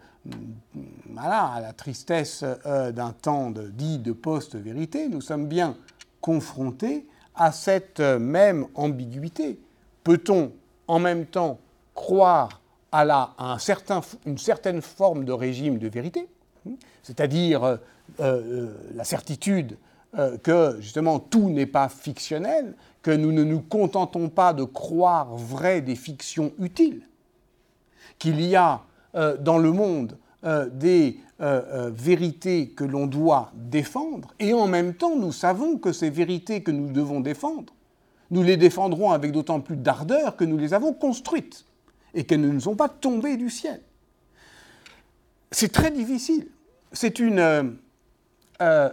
voilà, 1.10 1.46
à 1.46 1.62
la 1.62 1.74
tristesse 1.74 2.44
d'un 2.64 3.12
temps 3.12 3.52
dit 3.52 3.98
de 3.98 4.12
post-vérité, 4.12 5.10
nous 5.10 5.20
sommes 5.20 5.48
bien 5.48 5.76
confrontés 6.22 7.08
à 7.34 7.52
cette 7.52 8.00
même 8.00 8.68
ambiguïté. 8.76 9.60
Peut-on 10.04 10.52
en 10.88 11.00
même 11.00 11.26
temps 11.26 11.58
croire 11.96 12.61
à, 12.92 13.58
une 14.26 14.38
certaine 14.38 14.82
forme 14.82 15.24
de 15.24 15.32
régime 15.32 15.78
de 15.78 15.88
vérité, 15.88 16.28
c'est-à-dire 17.04 17.64
euh, 17.64 17.78
euh, 18.20 18.74
la 18.94 19.04
certitude 19.04 19.78
euh, 20.18 20.38
que 20.38 20.78
justement 20.80 21.20
tout 21.20 21.50
n'est 21.50 21.66
pas 21.66 21.90
fictionnel, 21.90 22.76
que 23.02 23.12
nous 23.12 23.32
ne 23.32 23.44
nous 23.44 23.62
contentons 23.62 24.30
pas 24.30 24.54
de 24.54 24.64
croire 24.64 25.36
vraies 25.36 25.82
des 25.82 25.96
fictions 25.96 26.52
utiles, 26.60 27.02
qu'il 28.20 28.42
y 28.42 28.56
a 28.56 28.82
dans 29.40 29.58
le 29.58 29.74
monde 29.74 30.18
des 30.72 31.20
vérités 31.40 32.70
que 32.70 32.86
l'on 32.86 33.08
doit 33.08 33.52
défendre, 33.56 34.34
et 34.40 34.54
en 34.54 34.68
même 34.68 34.94
temps 34.94 35.18
nous 35.18 35.34
savons 35.34 35.78
que 35.78 35.92
ces 35.92 36.10
vérités 36.10 36.62
que 36.62 36.72
nous 36.72 36.94
devons 36.94 37.20
défendre, 37.20 37.74
nous 38.30 38.44
les 38.44 38.56
défendrons 38.56 39.12
avec 39.12 39.32
d'autant 39.32 39.60
plus 39.60 39.76
d'ardeur 39.76 40.38
que 40.38 40.46
nous 40.46 40.58
les 40.58 40.74
avons 40.74 40.94
construites 40.94 41.66
et 42.14 42.24
qu'elles 42.24 42.42
ne 42.42 42.52
nous 42.52 42.62
sont 42.62 42.76
pas 42.76 42.90
tombées 42.90 43.38
du 43.38 43.50
ciel. 43.50 43.82
C'est 45.52 45.72
très 45.72 45.92
difficile. 45.92 46.48
C'est 46.94 47.20
une. 47.20 47.40
Euh, 47.40 47.64
euh, 48.62 48.90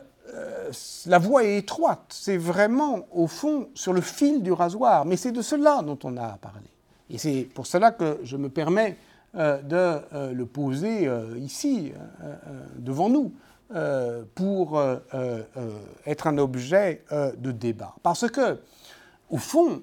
la 1.06 1.18
voie 1.18 1.44
est 1.44 1.58
étroite. 1.58 2.04
C'est 2.10 2.36
vraiment, 2.36 3.06
au 3.12 3.26
fond, 3.26 3.68
sur 3.74 3.92
le 3.92 4.00
fil 4.00 4.42
du 4.42 4.52
rasoir. 4.52 5.04
Mais 5.04 5.16
c'est 5.16 5.32
de 5.32 5.42
cela 5.42 5.82
dont 5.82 5.98
on 6.04 6.16
a 6.16 6.36
parlé. 6.36 6.66
Et 7.10 7.16
c'est 7.16 7.48
pour 7.54 7.66
cela 7.66 7.92
que 7.92 8.18
je 8.22 8.36
me 8.36 8.50
permets 8.50 8.96
euh, 9.36 9.62
de 9.62 10.34
le 10.34 10.46
poser 10.46 11.10
ici, 11.38 11.92
devant 12.76 13.08
nous, 13.08 13.32
pour 14.34 14.82
être 16.04 16.26
un 16.26 16.38
objet 16.38 17.04
de 17.10 17.50
débat. 17.50 17.94
Parce 18.02 18.28
que, 18.30 18.58
au 19.30 19.38
fond, 19.38 19.80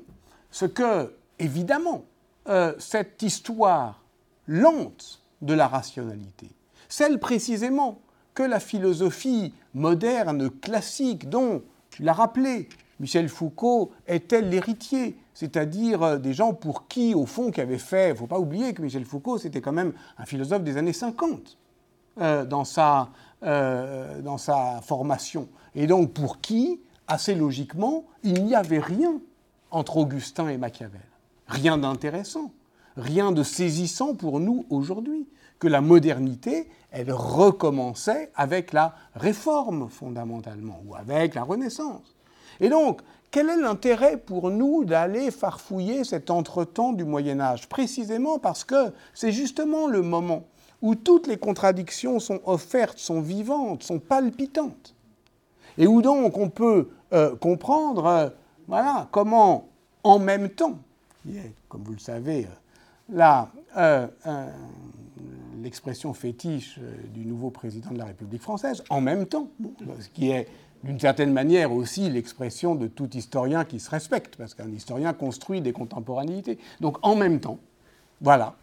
ce 0.52 0.66
que, 0.66 1.12
évidemment, 1.40 2.06
euh, 2.48 2.74
cette 2.78 3.24
histoire 3.24 4.04
lente 4.48 5.22
de 5.42 5.56
la 5.56 5.68
rationalité, 5.68 6.52
celle 6.90 7.20
précisément 7.20 8.00
que 8.36 8.44
la 8.44 8.60
philosophie 8.60 9.52
moderne, 9.74 10.50
classique, 10.50 11.28
dont, 11.28 11.64
tu 11.90 12.04
l'as 12.04 12.14
rappelé, 12.14 12.70
Michel 13.00 13.30
Foucault 13.30 13.92
était 14.08 14.42
l'héritier, 14.42 15.18
c'est-à-dire 15.34 16.04
euh, 16.04 16.18
des 16.18 16.34
gens 16.34 16.54
pour 16.54 16.88
qui, 16.88 17.16
au 17.16 17.26
fond, 17.26 17.50
qui 17.50 17.62
avaient 17.62 17.80
fait, 17.80 18.10
il 18.10 18.12
ne 18.12 18.18
faut 18.18 18.28
pas 18.28 18.40
oublier 18.40 18.74
que 18.76 18.82
Michel 18.84 19.06
Foucault, 19.06 19.40
c'était 19.40 19.62
quand 19.62 19.74
même 19.74 19.94
un 20.20 20.26
philosophe 20.26 20.64
des 20.64 20.78
années 20.78 20.94
50 20.94 21.58
euh, 22.22 22.46
dans, 22.46 22.64
sa, 22.64 23.10
dans 23.42 24.38
sa 24.38 24.82
formation. 24.82 25.48
Et 25.74 25.88
donc 25.88 26.14
pour 26.14 26.42
qui, 26.42 26.80
assez 27.08 27.34
logiquement, 27.34 28.06
il 28.24 28.46
n'y 28.46 28.54
avait 28.54 28.80
rien 28.80 29.20
entre 29.72 29.98
Augustin 29.98 30.48
et 30.50 30.58
Machiavel 30.58 31.02
rien 31.48 31.78
d'intéressant, 31.78 32.52
rien 32.98 33.32
de 33.32 33.44
saisissant 33.44 34.16
pour 34.16 34.40
nous 34.40 34.66
aujourd'hui, 34.70 35.28
que 35.60 35.68
la 35.68 35.82
modernité, 35.82 36.70
elle 36.92 37.12
recommençait 37.12 38.32
avec 38.36 38.74
la 38.74 38.96
réforme 39.16 39.90
fondamentalement, 39.90 40.82
ou 40.86 40.96
avec 40.96 41.36
la 41.36 41.44
Renaissance. 41.44 42.16
Et 42.60 42.70
donc, 42.70 43.02
quel 43.32 43.50
est 43.50 43.58
l'intérêt 43.58 44.18
pour 44.18 44.50
nous 44.50 44.86
d'aller 44.86 45.32
farfouiller 45.32 46.04
cet 46.04 46.30
entretemps 46.30 46.94
du 46.94 47.04
Moyen 47.04 47.40
Âge? 47.40 47.68
Précisément 47.68 48.40
parce 48.40 48.64
que 48.64 48.94
c'est 49.14 49.32
justement 49.32 49.88
le 49.88 50.02
moment 50.02 50.44
où 50.82 50.96
toutes 50.96 51.28
les 51.28 51.38
contradictions 51.38 52.20
sont 52.20 52.40
offertes, 52.46 53.00
sont 53.00 53.22
vivantes, 53.22 53.84
sont 53.84 54.00
palpitantes. 54.00 54.96
Et 55.78 55.88
où 55.88 56.02
donc 56.02 56.38
on 56.38 56.50
peut 56.50 56.90
euh, 57.12 57.36
comprendre 57.36 58.06
euh, 58.06 58.30
voilà, 58.68 59.08
comment, 59.12 59.68
en 60.04 60.20
même 60.20 60.50
temps, 60.50 60.78
comme 61.68 61.84
vous 61.84 61.94
le 61.94 62.00
savez, 62.00 62.46
euh, 62.46 63.16
là, 63.16 63.52
euh, 63.78 64.08
l'expression 65.62 66.14
fétiche 66.14 66.80
du 67.14 67.26
nouveau 67.26 67.50
président 67.50 67.92
de 67.92 67.98
la 67.98 68.06
République 68.06 68.42
française, 68.42 68.84
en 68.90 69.02
même 69.02 69.26
temps, 69.26 69.50
ce 70.00 70.10
qui 70.10 70.32
est 70.32 70.48
d'une 70.84 71.00
certaine 71.00 71.34
manière 71.34 71.72
aussi 71.72 72.10
l'expression 72.10 72.76
de 72.76 72.88
tout 72.88 73.16
historien 73.18 73.66
qui 73.66 73.80
se 73.80 73.90
respecte, 73.90 74.36
parce 74.36 74.54
qu'un 74.54 74.72
historien 74.72 75.14
construit 75.14 75.62
des 75.62 75.74
contemporanéités. 75.74 76.60
Donc 76.80 76.98
en 77.02 77.16
même 77.16 77.40
temps, 77.40 77.60
voilà, 78.22 78.56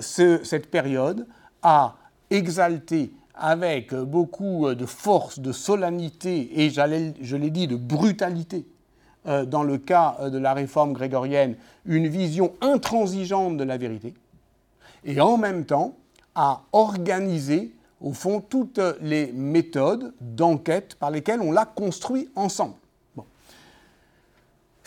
cette 0.00 0.70
période 0.70 1.26
a 1.62 1.96
exalté 2.30 3.12
avec 3.34 3.92
beaucoup 3.94 4.72
de 4.72 4.86
force, 4.86 5.40
de 5.40 5.50
solennité 5.50 6.62
et, 6.62 6.70
je 6.70 7.36
l'ai 7.36 7.50
dit, 7.50 7.66
de 7.66 7.76
brutalité, 7.76 8.66
euh, 8.66 8.77
dans 9.24 9.62
le 9.62 9.78
cas 9.78 10.16
euh, 10.20 10.30
de 10.30 10.38
la 10.38 10.54
réforme 10.54 10.92
grégorienne, 10.92 11.56
une 11.84 12.08
vision 12.08 12.52
intransigeante 12.60 13.56
de 13.56 13.64
la 13.64 13.76
vérité, 13.76 14.14
et 15.04 15.20
en 15.20 15.36
même 15.36 15.64
temps 15.64 15.94
à 16.34 16.62
organiser, 16.72 17.72
au 18.00 18.12
fond, 18.12 18.40
toutes 18.40 18.80
les 19.00 19.32
méthodes 19.32 20.14
d'enquête 20.20 20.94
par 20.94 21.10
lesquelles 21.10 21.40
on 21.40 21.52
l'a 21.52 21.64
construit 21.64 22.28
ensemble. 22.36 22.74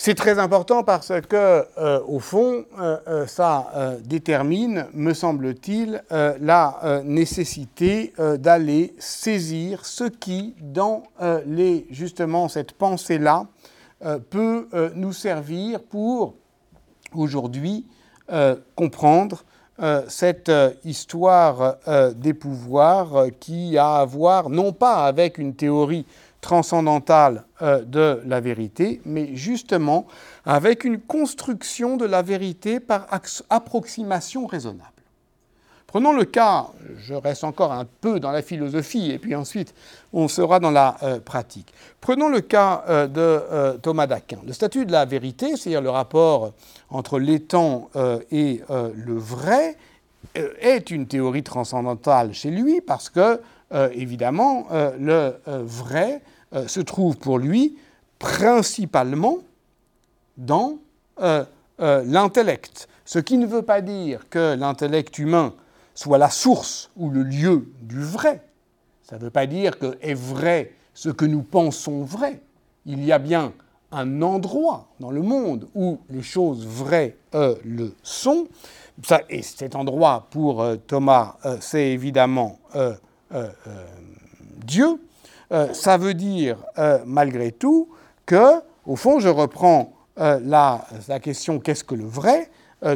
C'est 0.04 0.16
très 0.16 0.40
important 0.40 0.84
parce 0.84 1.14
que, 1.30 1.64
euh, 1.78 2.02
au 2.08 2.18
fond, 2.18 2.66
euh, 2.80 2.98
euh, 3.08 3.28
ça 3.28 3.72
détermine, 4.04 4.88
me 4.96 5.14
semble-t-il, 5.14 6.04
la 6.10 7.04
nécessité 7.06 8.12
d'aller 8.40 8.96
saisir 8.98 9.86
ce 9.86 10.06
qui, 10.06 10.56
dans 10.60 11.04
les, 11.46 11.86
justement 11.92 12.50
cette 12.50 12.72
pensée-là, 12.72 13.46
peut 14.30 14.68
nous 14.96 15.14
servir 15.14 15.82
pour 15.82 16.36
aujourd'hui 17.14 17.86
comprendre 18.76 19.44
cette 20.08 20.52
histoire 20.84 21.78
des 22.16 22.34
pouvoirs 22.34 23.28
qui 23.40 23.78
a 23.78 23.98
à 23.98 24.06
voir 24.06 24.50
non 24.50 24.74
pas 24.74 25.06
avec 25.06 25.38
une 25.38 25.56
théorie 25.56 26.06
transcendantale 26.42 27.46
euh, 27.62 27.84
de 27.84 28.22
la 28.26 28.42
vérité, 28.42 29.00
mais 29.06 29.36
justement 29.36 30.08
avec 30.44 30.84
une 30.84 31.00
construction 31.00 31.96
de 31.98 32.06
la 32.06 32.24
vérité 32.24 32.80
par 32.80 33.08
approximation 33.50 34.48
raisonnable. 34.48 34.91
Prenons 35.92 36.14
le 36.14 36.26
cas, 36.26 36.68
je 36.98 37.14
reste 37.14 37.44
encore 37.44 37.72
un 37.72 37.86
peu 37.86 38.20
dans 38.20 38.32
la 38.32 38.42
philosophie, 38.42 39.12
et 39.12 39.20
puis 39.20 39.36
ensuite 39.36 39.76
on 40.12 40.28
sera 40.28 40.60
dans 40.60 40.72
la 40.72 40.98
euh, 41.04 41.20
pratique. 41.20 41.74
Prenons 42.00 42.30
le 42.30 42.42
cas 42.42 42.84
euh, 42.90 43.08
de 43.08 43.78
Thomas 43.78 44.08
d'Aquin. 44.08 44.40
Le 44.46 44.54
statut 44.54 44.86
de 44.86 44.92
la 44.92 45.06
vérité, 45.06 45.56
c'est-à-dire 45.56 45.82
le 45.82 45.90
rapport 45.90 46.54
entre 46.90 47.20
l'étang 47.20 47.90
et 48.32 48.62
le 48.70 49.18
vrai, 49.18 49.78
est 50.36 50.92
une 50.92 51.08
théorie 51.08 51.44
transcendantale 51.44 52.34
chez 52.34 52.52
lui 52.52 52.82
parce 52.82 53.10
que 53.10 53.40
euh, 53.74 53.90
évidemment, 53.94 54.68
euh, 54.72 54.92
le 55.00 55.36
euh, 55.48 55.64
vrai 55.64 56.22
se 56.68 56.82
trouve 56.82 57.18
pour 57.18 57.40
lui 57.40 57.78
principalement 58.20 59.38
dans 60.36 60.80
l'intellect. 61.80 62.90
Ce 63.06 63.20
qui 63.20 63.38
ne 63.38 63.46
veut 63.46 63.62
pas 63.62 63.80
dire 63.80 64.28
que 64.30 64.56
l'intellect 64.56 65.18
humain 65.18 65.54
soit 66.02 66.18
la 66.18 66.30
source 66.30 66.90
ou 66.98 67.10
le 67.10 67.24
lieu 67.24 67.72
du 67.82 68.02
vrai. 68.02 68.42
Ça 69.04 69.18
ne 69.18 69.22
veut 69.22 69.30
pas 69.30 69.46
dire 69.46 69.78
que 69.78 69.98
est 70.02 70.14
vrai 70.14 70.74
ce 70.94 71.10
que 71.10 71.26
nous 71.26 71.44
pensons 71.44 72.04
vrai. 72.04 72.42
Il 72.86 73.04
y 73.04 73.12
a 73.12 73.20
bien 73.20 73.54
un 73.92 74.22
endroit 74.22 74.88
dans 75.00 75.12
le 75.12 75.22
monde 75.22 75.68
où 75.76 76.00
les 76.10 76.24
choses 76.24 76.66
vraies 76.66 77.18
le 77.34 77.94
sont. 78.04 78.48
Et 79.30 79.42
cet 79.42 79.76
endroit, 79.76 80.28
pour 80.32 80.66
Thomas, 80.88 81.36
c'est 81.60 81.90
évidemment 81.90 82.60
euh, 83.34 83.48
euh, 83.68 83.86
Dieu, 84.66 85.02
euh, 85.52 85.74
ça 85.74 85.98
veut 85.98 86.14
dire 86.14 86.58
malgré 87.06 87.52
tout 87.52 87.90
que, 88.26 88.62
au 88.86 88.96
fond, 88.96 89.20
je 89.20 89.30
reprends 89.30 89.94
la, 90.18 90.86
question 91.22 91.60
qu'est-ce 91.60 91.84
que 91.84 91.96
le 91.96 92.06
vrai? 92.06 92.50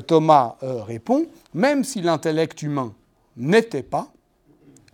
Thomas 0.07 0.57
répond, 0.61 1.27
même 1.53 1.83
si 1.83 2.01
l'intellect 2.01 2.61
humain 2.61 2.93
n'était 3.37 3.83
pas, 3.83 4.11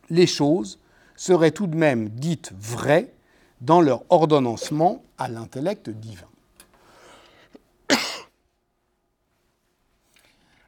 les 0.09 0.27
choses 0.27 0.79
seraient 1.15 1.51
tout 1.51 1.67
de 1.67 1.77
même 1.77 2.09
dites 2.09 2.51
vraies 2.59 3.13
dans 3.61 3.79
leur 3.79 4.03
ordonnancement 4.09 5.03
à 5.17 5.27
l'intellect 5.29 5.89
divin. 5.89 6.27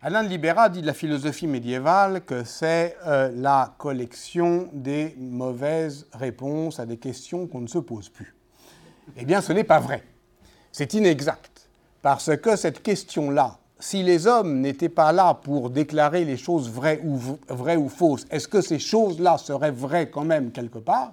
Alain 0.02 0.24
de 0.24 0.30
Libera 0.30 0.70
dit 0.70 0.82
de 0.82 0.86
la 0.86 0.94
philosophie 0.94 1.48
médiévale 1.48 2.24
que 2.24 2.44
c'est 2.44 2.96
euh, 3.06 3.32
la 3.36 3.74
collection 3.78 4.70
des 4.74 5.16
mauvaises 5.18 6.08
réponses 6.14 6.80
à 6.80 6.86
des 6.86 6.98
questions 6.98 7.48
qu'on 7.48 7.62
ne 7.62 7.68
se 7.68 7.80
pose 7.80 8.10
plus. 8.10 8.36
Eh 9.18 9.26
bien, 9.26 9.42
ce 9.42 9.52
n'est 9.54 9.64
pas 9.64 9.80
vrai. 9.80 10.04
C'est 10.72 10.94
inexact. 10.94 11.68
Parce 12.02 12.38
que 12.38 12.56
cette 12.56 12.84
question-là, 12.84 13.58
si 13.84 14.02
les 14.02 14.28
hommes 14.28 14.62
n'étaient 14.62 14.88
pas 14.88 15.12
là 15.12 15.34
pour 15.34 15.70
déclarer 15.70 16.24
les 16.24 16.38
choses 16.38 16.70
vraies 16.70 17.02
ou, 17.04 17.20
vraies 17.50 17.76
ou 17.76 17.90
fausses, 17.90 18.26
est-ce 18.32 18.48
que 18.48 18.62
ces 18.62 18.80
choses-là 18.80 19.38
seraient 19.38 19.72
vraies 19.72 20.10
quand 20.10 20.24
même 20.24 20.52
quelque 20.52 20.78
part? 20.78 21.12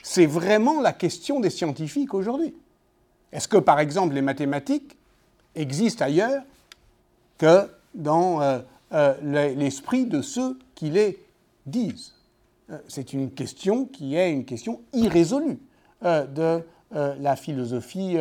C'est 0.00 0.26
vraiment 0.26 0.80
la 0.80 0.92
question 0.92 1.40
des 1.40 1.50
scientifiques 1.50 2.14
aujourd'hui. 2.14 2.54
Est-ce 3.32 3.48
que, 3.48 3.56
par 3.56 3.80
exemple, 3.80 4.14
les 4.14 4.22
mathématiques 4.22 4.96
existent 5.56 6.04
ailleurs 6.04 6.44
que 7.36 7.68
dans 7.96 8.40
euh, 8.40 8.60
euh, 8.92 9.52
l'esprit 9.56 10.06
de 10.06 10.22
ceux 10.22 10.56
qui 10.76 10.90
les 10.90 11.18
disent? 11.66 12.14
Euh, 12.70 12.78
c'est 12.86 13.12
une 13.12 13.32
question 13.32 13.86
qui 13.86 14.14
est 14.14 14.30
une 14.30 14.44
question 14.44 14.82
irrésolue 14.92 15.58
de 16.00 16.62
la 16.92 17.34
philosophie 17.34 18.18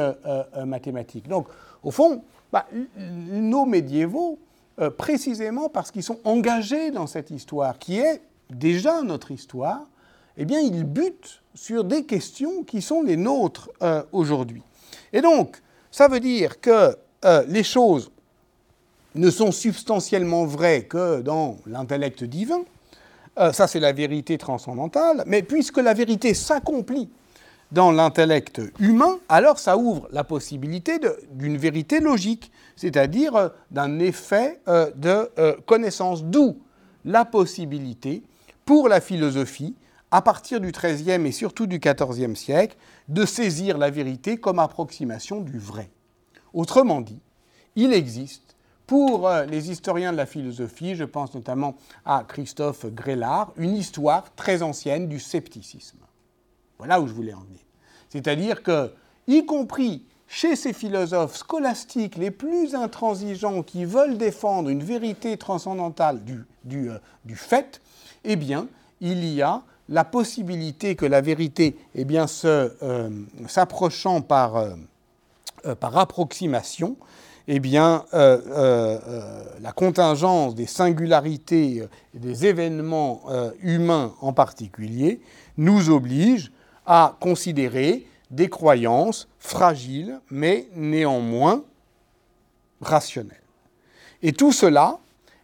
mathématique. 0.66 1.28
Donc, 1.28 1.48
au 1.84 1.92
fond, 1.92 2.24
bah, 2.54 2.66
nos 2.96 3.66
médiévaux, 3.66 4.40
précisément 4.98 5.68
parce 5.68 5.92
qu'ils 5.92 6.04
sont 6.04 6.20
engagés 6.24 6.90
dans 6.92 7.06
cette 7.06 7.30
histoire, 7.30 7.78
qui 7.78 8.00
est 8.00 8.22
déjà 8.50 9.02
notre 9.02 9.32
histoire, 9.32 9.82
eh 10.38 10.44
ils 10.44 10.84
butent 10.84 11.42
sur 11.54 11.84
des 11.84 12.06
questions 12.06 12.64
qui 12.64 12.82
sont 12.82 13.04
les 13.04 13.18
nôtres 13.18 13.70
aujourd'hui. 14.12 14.64
Et 15.12 15.22
donc, 15.22 15.62
ça 15.92 16.08
veut 16.08 16.20
dire 16.20 16.62
que 16.62 16.96
les 17.48 17.64
choses 17.64 18.10
ne 19.16 19.30
sont 19.30 19.52
substantiellement 19.52 20.46
vrais 20.46 20.84
que 20.84 21.22
dans 21.22 21.58
l'intellect 21.66 22.24
divin. 22.24 22.62
Euh, 23.40 23.52
ça, 23.52 23.68
c'est 23.68 23.80
la 23.80 23.92
vérité 23.92 24.38
transcendantale. 24.38 25.24
Mais 25.28 25.44
puisque 25.44 25.78
la 25.78 25.94
vérité 25.94 26.34
s'accomplit 26.34 27.10
dans 27.74 27.92
l'intellect 27.92 28.62
humain, 28.80 29.20
alors 29.30 29.60
ça 29.60 29.78
ouvre 29.78 30.08
la 30.12 30.24
possibilité 30.24 31.00
d'une 31.32 31.58
vérité 31.58 32.00
logique, 32.00 32.52
c'est-à-dire 32.76 33.36
euh, 33.36 33.50
d'un 33.72 34.00
effet 34.00 34.62
euh, 34.68 34.92
de 34.96 35.30
connaissance, 35.66 36.24
d'où 36.24 36.58
la 37.04 37.26
possibilité 37.26 38.24
pour 38.66 38.88
la 38.88 39.02
philosophie, 39.02 39.76
à 40.12 40.22
partir 40.22 40.62
du 40.62 40.72
XIIIe 40.72 41.26
et 41.26 41.32
surtout 41.32 41.66
du 41.66 41.80
XIVe 41.80 42.36
siècle, 42.36 42.78
de 43.08 43.26
saisir 43.26 43.78
la 43.80 43.90
vérité 43.90 44.38
comme 44.38 44.60
approximation 44.60 45.42
du 45.42 45.58
vrai. 45.58 45.90
Autrement 46.54 47.02
dit, 47.02 47.20
il 47.76 47.92
existe 47.94 48.56
pour 48.86 49.28
euh, 49.28 49.46
les 49.46 49.72
historiens 49.72 50.12
de 50.12 50.18
la 50.18 50.28
philosophie, 50.28 50.96
je 50.96 51.04
pense 51.04 51.34
notamment 51.34 51.76
à 52.06 52.24
Christophe 52.28 52.86
Grélard, 52.86 53.52
une 53.58 53.76
histoire 53.76 54.34
très 54.36 54.62
ancienne 54.62 55.08
du 55.08 55.20
scepticisme. 55.20 55.98
Voilà 56.78 57.02
où 57.02 57.08
je 57.08 57.14
voulais 57.14 57.34
en 57.34 57.42
venir. 57.42 57.63
C'est-à-dire 58.14 58.64
que, 58.64 58.92
y 59.28 59.46
compris 59.46 60.04
chez 60.28 60.56
ces 60.56 60.72
philosophes 60.72 61.36
scolastiques 61.36 62.16
les 62.16 62.32
plus 62.32 62.76
intransigeants 62.76 63.62
qui 63.64 63.84
veulent 63.84 64.18
défendre 64.18 64.70
une 64.70 64.84
vérité 64.84 65.36
transcendantale 65.36 66.22
du, 66.24 66.90
euh, 66.90 66.98
fait, 67.36 67.82
eh 68.24 68.38
il 69.02 69.26
y 69.26 69.42
a 69.42 69.62
la 69.90 70.06
possibilité 70.06 70.96
que 70.96 71.06
la 71.06 71.20
vérité, 71.20 71.76
eh 71.96 72.06
euh, 72.46 73.10
s'approchant 73.48 74.22
par, 74.22 74.64
par 75.82 75.98
approximation, 75.98 76.96
eh 77.48 77.60
euh, 77.60 78.00
euh, 78.14 78.38
euh, 79.08 79.44
la 79.62 79.72
contingence 79.74 80.56
des 80.56 80.66
singularités 80.66 81.84
et 82.16 82.20
des 82.20 82.46
événements 82.46 83.24
humains 83.62 84.14
en 84.22 84.32
particulier 84.32 85.20
nous 85.58 85.90
oblige 85.90 86.52
à 86.86 87.18
considérer 87.20 88.06
des 88.32 88.50
croyances 88.50 89.28
fragiles, 89.40 90.20
mais 90.30 90.68
néanmoins 90.76 91.64
rationnelles. 92.82 93.38
Et 94.22 94.34
tout 94.34 94.52
cela, 94.52 95.00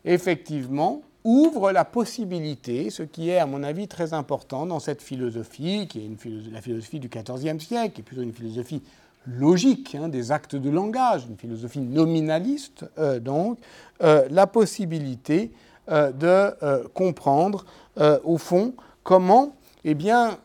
effectivement, 0.06 1.02
ouvre 1.24 1.72
la 1.72 1.86
possibilité, 1.86 2.90
ce 2.90 3.04
qui 3.04 3.30
est 3.30 3.38
à 3.38 3.46
mon 3.46 3.62
avis 3.62 3.88
très 3.88 4.14
important 4.14 4.66
dans 4.66 4.80
cette 4.80 5.02
philosophie, 5.02 5.88
qui 5.88 6.00
est 6.00 6.52
la 6.52 6.62
philosophie 6.62 7.00
du 7.00 7.10
XIVe 7.10 7.60
siècle, 7.60 7.94
qui 7.94 8.02
est 8.02 8.04
plutôt 8.04 8.22
une 8.22 8.34
philosophie 8.34 8.82
logique 9.28 9.96
hein, 9.96 10.08
des 10.08 10.32
actes 10.32 10.56
de 10.56 10.70
langage, 10.70 11.26
une 11.30 11.38
philosophie 11.38 11.82
nominaliste, 11.82 12.86
euh, 12.98 13.20
donc, 13.20 13.60
euh, 14.02 14.28
la 14.30 14.48
possibilité 14.48 15.52
de 15.92 16.54
comprendre, 16.94 17.66
au 18.24 18.38
fond, 18.38 18.76
comment 19.04 19.56
eh 19.84 19.94
bien, 19.94 20.38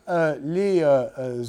les 0.43 0.83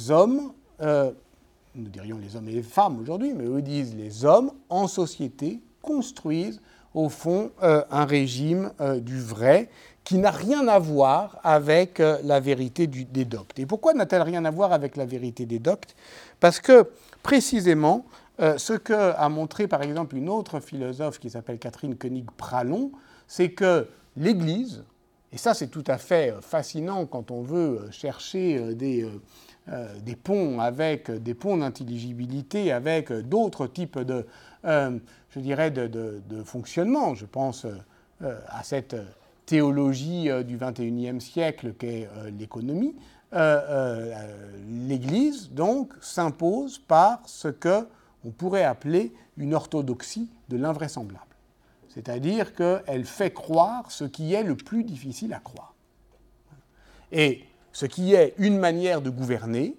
hommes, 0.09 0.51
nous 0.79 1.89
dirions 1.89 2.17
les 2.17 2.35
hommes 2.35 2.49
et 2.49 2.53
les 2.53 2.63
femmes 2.63 2.99
aujourd'hui, 2.99 3.33
mais 3.33 3.45
eux 3.45 3.61
disent 3.61 3.95
les 3.95 4.25
hommes 4.25 4.51
en 4.69 4.87
société 4.87 5.59
construisent 5.81 6.61
au 6.93 7.09
fond 7.09 7.51
un 7.61 8.05
régime 8.05 8.71
du 9.01 9.19
vrai 9.19 9.69
qui 10.03 10.17
n'a 10.17 10.31
rien 10.31 10.67
à 10.69 10.79
voir 10.79 11.39
avec 11.43 11.99
la 11.99 12.39
vérité 12.39 12.87
des 12.87 13.25
doctes. 13.25 13.59
Et 13.59 13.65
pourquoi 13.65 13.93
n'a-t-elle 13.93 14.21
rien 14.21 14.45
à 14.45 14.51
voir 14.51 14.71
avec 14.71 14.95
la 14.95 15.05
vérité 15.05 15.45
des 15.45 15.59
doctes? 15.59 15.95
Parce 16.39 16.59
que 16.59 16.89
précisément, 17.23 18.05
euh, 18.39 18.57
ce 18.57 18.73
que 18.73 18.93
a 18.93 19.29
montré 19.29 19.67
par 19.67 19.81
exemple 19.81 20.15
une 20.15 20.29
autre 20.29 20.59
philosophe 20.59 21.19
qui 21.19 21.29
s'appelle 21.29 21.57
Catherine 21.57 21.95
Koenig-Pralon, 21.95 22.91
c'est 23.27 23.49
que 23.49 23.87
l'Église, 24.15 24.83
et 25.31 25.37
ça 25.37 25.53
c'est 25.53 25.67
tout 25.67 25.83
à 25.87 25.97
fait 25.97 26.31
euh, 26.31 26.41
fascinant 26.41 27.05
quand 27.05 27.31
on 27.31 27.41
veut 27.41 27.79
euh, 27.79 27.91
chercher 27.91 28.75
des, 28.75 29.07
des 30.01 30.15
ponts 30.15 30.59
avec 30.59 31.11
des 31.11 31.33
ponts 31.33 31.57
d'intelligibilité 31.57 32.71
avec 32.71 33.11
d'autres 33.11 33.67
types 33.67 33.99
de, 33.99 34.25
je 34.63 35.39
dirais, 35.39 35.71
de, 35.71 36.21
fonctionnement. 36.45 37.15
Je 37.15 37.25
pense 37.25 37.65
à 38.21 38.63
cette 38.63 38.95
théologie 39.45 40.29
du 40.45 40.57
XXIe 40.57 41.19
siècle 41.19 41.73
qu'est 41.73 42.07
l'économie. 42.39 42.95
L'Église 44.69 45.51
donc 45.51 45.91
s'impose 45.99 46.79
par 46.79 47.19
ce 47.25 47.49
que 47.49 47.85
on 48.25 48.31
pourrait 48.31 48.63
appeler 48.63 49.13
une 49.37 49.53
orthodoxie 49.53 50.29
de 50.49 50.57
l'invraisemblable. 50.57 51.26
C'est-à-dire 51.97 52.53
qu'elle 52.53 53.05
fait 53.05 53.33
croire 53.33 53.89
ce 53.89 54.03
qui 54.03 54.35
est 54.35 54.43
le 54.43 54.55
plus 54.55 54.83
difficile 54.83 55.33
à 55.33 55.39
croire. 55.39 55.73
Et 57.11 57.43
ce 57.71 57.87
qui 57.87 58.13
est 58.13 58.35
une 58.37 58.59
manière 58.59 59.01
de 59.01 59.09
gouverner 59.09 59.75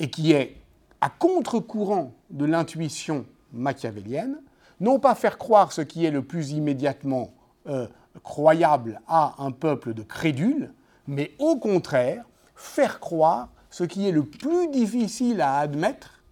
et 0.00 0.10
qui 0.10 0.32
est 0.32 0.56
à 1.00 1.08
contre-courant 1.08 2.12
de 2.30 2.46
l'intuition 2.46 3.26
machiavélienne, 3.52 4.38
non 4.80 4.98
pas 4.98 5.14
faire 5.14 5.38
croire 5.38 5.70
ce 5.70 5.82
qui 5.82 6.04
est 6.04 6.10
le 6.10 6.22
plus 6.22 6.50
immédiatement 6.50 7.32
euh, 7.68 7.86
croyable 8.24 9.00
à 9.06 9.36
un 9.38 9.52
peuple 9.52 9.94
de 9.94 10.02
crédules, 10.02 10.72
mais 11.06 11.30
au 11.38 11.54
contraire 11.54 12.24
faire 12.56 12.98
croire 12.98 13.50
ce 13.70 13.84
qui 13.84 14.08
est 14.08 14.12
le 14.12 14.24
plus 14.24 14.66
difficile 14.66 15.40
à 15.40 15.58
admettre 15.58 16.24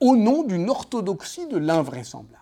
au 0.00 0.16
nom 0.16 0.42
d'une 0.42 0.70
orthodoxie 0.70 1.46
de 1.46 1.56
l'invraisemblable. 1.56 2.39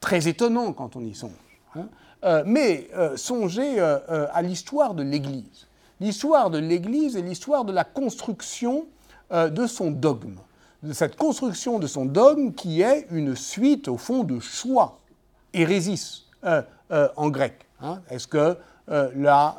Très 0.00 0.28
étonnant 0.28 0.72
quand 0.72 0.96
on 0.96 1.04
y 1.04 1.14
songe. 1.14 1.32
Hein. 1.76 1.86
Euh, 2.24 2.42
mais 2.46 2.88
euh, 2.96 3.16
songez 3.16 3.78
euh, 3.78 4.26
à 4.32 4.42
l'histoire 4.42 4.94
de 4.94 5.02
l'Église. 5.02 5.66
L'histoire 6.00 6.50
de 6.50 6.58
l'Église 6.58 7.16
est 7.16 7.22
l'histoire 7.22 7.64
de 7.64 7.72
la 7.72 7.84
construction 7.84 8.86
de 9.30 9.66
son 9.66 9.92
dogme. 9.92 10.34
De 10.82 10.92
cette 10.92 11.14
construction 11.14 11.78
de 11.78 11.86
son 11.86 12.04
dogme 12.04 12.52
qui 12.52 12.80
est 12.80 13.06
une 13.12 13.36
suite, 13.36 13.86
au 13.86 13.96
fond, 13.96 14.24
de 14.24 14.40
choix, 14.40 14.98
hérésis 15.52 16.24
en 16.42 17.28
grec. 17.28 17.66
Hein. 17.82 18.00
Est-ce 18.10 18.26
que 18.26 18.56
là, 18.88 19.56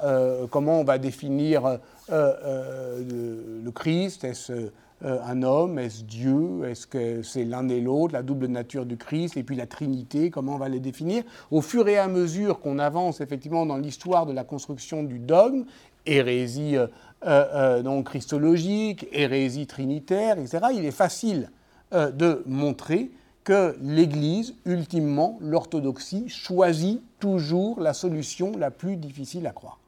comment 0.50 0.82
on 0.82 0.84
va 0.84 0.98
définir 0.98 1.78
le 2.10 3.70
Christ? 3.70 4.24
Est-ce 4.24 4.72
euh, 5.04 5.20
un 5.24 5.42
homme 5.44 5.80
Est-ce 5.80 6.04
Dieu 6.04 6.64
Est-ce 6.66 6.86
que 6.86 7.22
c'est 7.24 7.44
l'un 7.44 7.68
et 7.70 7.82
l'autre, 7.82 8.14
la 8.14 8.22
double 8.22 8.48
nature 8.48 8.86
du 8.86 8.98
Christ 8.98 9.36
et 9.38 9.44
puis 9.44 9.56
la 9.56 9.66
Trinité 9.66 10.30
Comment 10.30 10.56
on 10.56 10.58
va 10.58 10.70
les 10.70 10.80
définir? 10.80 11.24
Au 11.50 11.62
fur 11.62 11.88
et 11.88 11.98
à 11.98 12.08
mesure 12.08 12.60
qu'on 12.60 12.80
avance 12.80 13.22
effectivement 13.22 13.66
dans 13.66 13.78
l'histoire 13.78 14.26
de 14.26 14.34
la 14.34 14.44
construction 14.44 15.04
du 15.04 15.20
dogme, 15.20 15.66
hérésie 16.06 16.78
euh, 16.78 16.88
euh, 17.26 17.82
non 17.82 18.04
christologique, 18.04 19.08
hérésie 19.12 19.68
trinitaire, 19.68 20.38
etc., 20.38 20.60
il 20.74 20.86
est 20.86 20.92
facile 20.92 21.50
de 21.94 22.42
montrer 22.46 23.12
que 23.44 23.76
l'Église, 23.82 24.56
ultimement, 24.66 25.38
l'orthodoxie, 25.42 26.30
choisit 26.30 27.02
toujours 27.20 27.82
la 27.82 27.94
solution 27.94 28.54
la 28.58 28.72
plus 28.72 28.96
difficile 28.96 29.46
à 29.46 29.52
croire. 29.52 29.80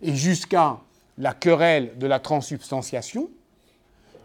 Et 0.00 0.14
jusqu'à 0.14 0.78
la 1.18 1.32
querelle 1.32 1.96
de 1.98 2.06
la 2.06 2.18
transsubstantiation, 2.18 3.28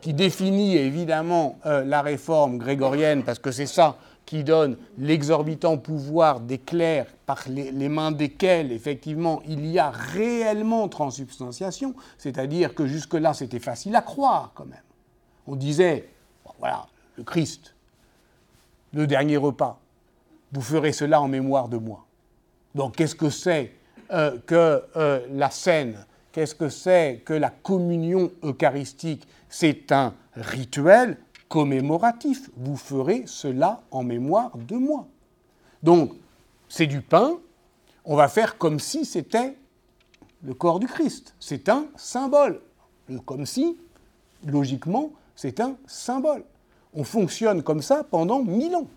qui 0.02 0.14
définit 0.14 0.78
évidemment 0.78 1.60
euh, 1.66 1.84
la 1.84 2.02
réforme 2.02 2.58
grégorienne, 2.58 3.24
parce 3.24 3.40
que 3.40 3.52
c'est 3.52 3.66
ça 3.66 3.98
qui 4.26 4.44
donne 4.44 4.78
l'exorbitant 5.00 5.78
pouvoir 5.78 6.40
des 6.40 6.60
clercs 6.60 7.08
par 7.26 7.40
les, 7.48 7.90
mains 7.90 8.12
desquels, 8.12 8.72
effectivement, 8.72 9.42
il 9.48 9.66
y 9.66 9.80
a 9.80 9.90
réellement 9.90 10.88
transsubstantiation, 10.88 11.96
c'est-à-dire 12.18 12.76
que 12.76 12.86
jusque-là, 12.86 13.34
c'était 13.34 13.60
facile 13.60 13.96
à 13.96 14.04
croire 14.04 14.52
quand 14.54 14.66
même. 14.66 14.84
On 15.48 15.56
disait, 15.56 16.10
voilà, 16.60 16.86
le 17.18 17.24
Christ, 17.24 17.74
le 18.94 19.08
dernier 19.08 19.38
repas, 19.38 19.80
vous 20.52 20.62
ferez 20.62 20.94
cela 20.94 21.22
en 21.22 21.28
mémoire 21.28 21.68
de 21.68 21.78
moi. 21.78 22.06
Donc 22.76 22.98
qu'est-ce 22.98 23.16
que 23.16 23.32
c'est 23.32 23.74
euh, 24.12 24.38
que 24.46 24.84
euh, 24.96 25.26
la 25.32 25.50
scène 25.50 26.06
Qu'est-ce 26.32 26.56
que 26.56 26.70
c'est 26.70 27.22
que 27.26 27.34
la 27.34 27.50
communion 27.50 28.32
eucharistique? 28.44 29.28
C'est 29.50 29.92
un 29.92 30.14
rituel 30.36 31.18
commémoratif. 31.48 32.50
Vous 32.56 32.78
ferez 32.78 33.24
cela 33.26 33.82
en 33.92 34.04
mémoire 34.04 34.56
de 34.56 34.76
moi. 34.76 35.08
Donc, 35.82 36.14
c'est 36.68 36.86
du 36.86 37.02
pain, 37.02 37.40
on 38.06 38.16
va 38.16 38.28
faire 38.28 38.58
comme 38.58 38.80
si 38.80 39.06
c'était 39.06 39.56
le 40.44 40.54
corps 40.54 40.80
du 40.80 40.88
Christ. 40.88 41.34
C'est 41.40 41.68
un 41.68 41.88
symbole. 41.96 42.62
Comme 43.26 43.46
si, 43.46 43.78
logiquement, 44.46 45.12
c'est 45.36 45.60
un 45.60 45.76
symbole. 45.88 46.44
On 46.94 47.04
fonctionne 47.04 47.64
comme 47.64 47.82
ça 47.82 48.04
pendant 48.04 48.44
mille 48.44 48.76
ans. 48.76 48.88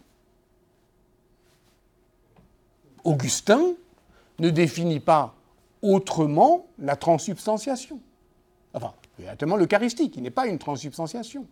Augustin 3.04 3.72
ne 4.38 4.50
définit 4.50 5.00
pas 5.00 5.34
autrement 5.82 6.66
la 6.78 6.96
transsubstantiation. 6.96 8.00
Enfin, 8.74 8.92
exactement 9.18 9.56
l'Eucharistie, 9.56 10.10
qui 10.10 10.22
n'est 10.22 10.30
pas 10.30 10.46
une 10.46 10.58
transsubstantiation. 10.58 11.46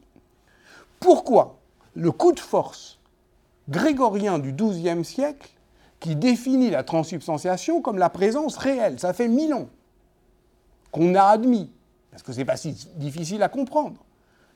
Pourquoi 1.00 1.58
le 1.94 2.12
coup 2.12 2.32
de 2.32 2.40
force 2.40 3.00
grégorien 3.68 4.38
du 4.38 4.52
XIIe 4.52 5.04
siècle, 5.04 5.50
qui 6.00 6.16
définit 6.16 6.70
la 6.70 6.82
transsubstantiation 6.82 7.82
comme 7.82 7.98
la 7.98 8.10
présence 8.10 8.56
réelle, 8.56 8.98
ça 8.98 9.12
fait 9.12 9.28
mille 9.28 9.54
ans 9.54 9.68
qu'on 10.90 11.14
a 11.14 11.22
admis, 11.22 11.70
parce 12.10 12.22
que 12.22 12.32
ce 12.32 12.38
n'est 12.38 12.44
pas 12.44 12.56
si 12.56 12.88
difficile 12.96 13.42
à 13.42 13.48
comprendre, 13.48 14.02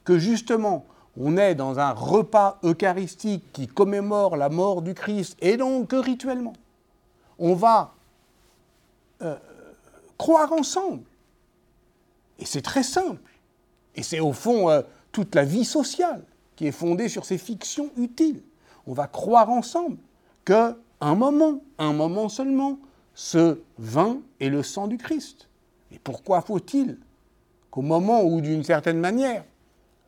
que 0.05 0.19
justement 0.19 0.85
on 1.17 1.37
est 1.37 1.55
dans 1.55 1.79
un 1.79 1.93
repas 1.93 2.59
eucharistique 2.65 3.53
qui 3.53 3.69
commémore 3.69 4.37
la 4.37 4.49
mort 4.49 4.83
du 4.83 4.95
Christ, 4.95 5.37
et 5.41 5.57
donc 5.57 5.89
que 5.89 5.97
rituellement, 5.97 6.55
on 7.39 7.55
va 7.55 7.93
euh, 9.23 9.37
croire 10.19 10.53
ensemble. 10.53 11.05
Et 12.39 12.45
c'est 12.45 12.63
très 12.63 12.83
simple. 12.83 13.31
Et 13.95 14.03
c'est 14.03 14.21
au 14.21 14.33
fond 14.33 14.71
euh, 14.71 14.83
toute 15.13 15.35
la 15.35 15.45
vie 15.45 15.65
sociale 15.65 16.25
qui 16.57 16.67
est 16.67 16.73
fondée 16.73 17.09
sur 17.09 17.25
ces 17.25 17.39
fictions 17.39 17.91
utiles. 17.97 18.43
On 18.87 18.93
va 18.93 19.07
croire 19.07 19.51
ensemble 19.51 19.99
que 20.45 20.77
un 21.01 21.15
moment, 21.15 21.61
un 21.79 21.93
moment 21.93 22.29
seulement, 22.29 22.79
ce 23.15 23.59
vin 23.79 24.19
est 24.41 24.49
le 24.49 24.63
sang 24.63 24.87
du 24.87 24.99
Christ. 24.99 25.49
Et 25.93 25.99
pourquoi 25.99 26.41
faut-il 26.41 26.99
qu'au 27.71 27.83
moment 27.83 28.23
où, 28.23 28.41
d'une 28.41 28.65
certaine 28.65 28.99
manière, 28.99 29.45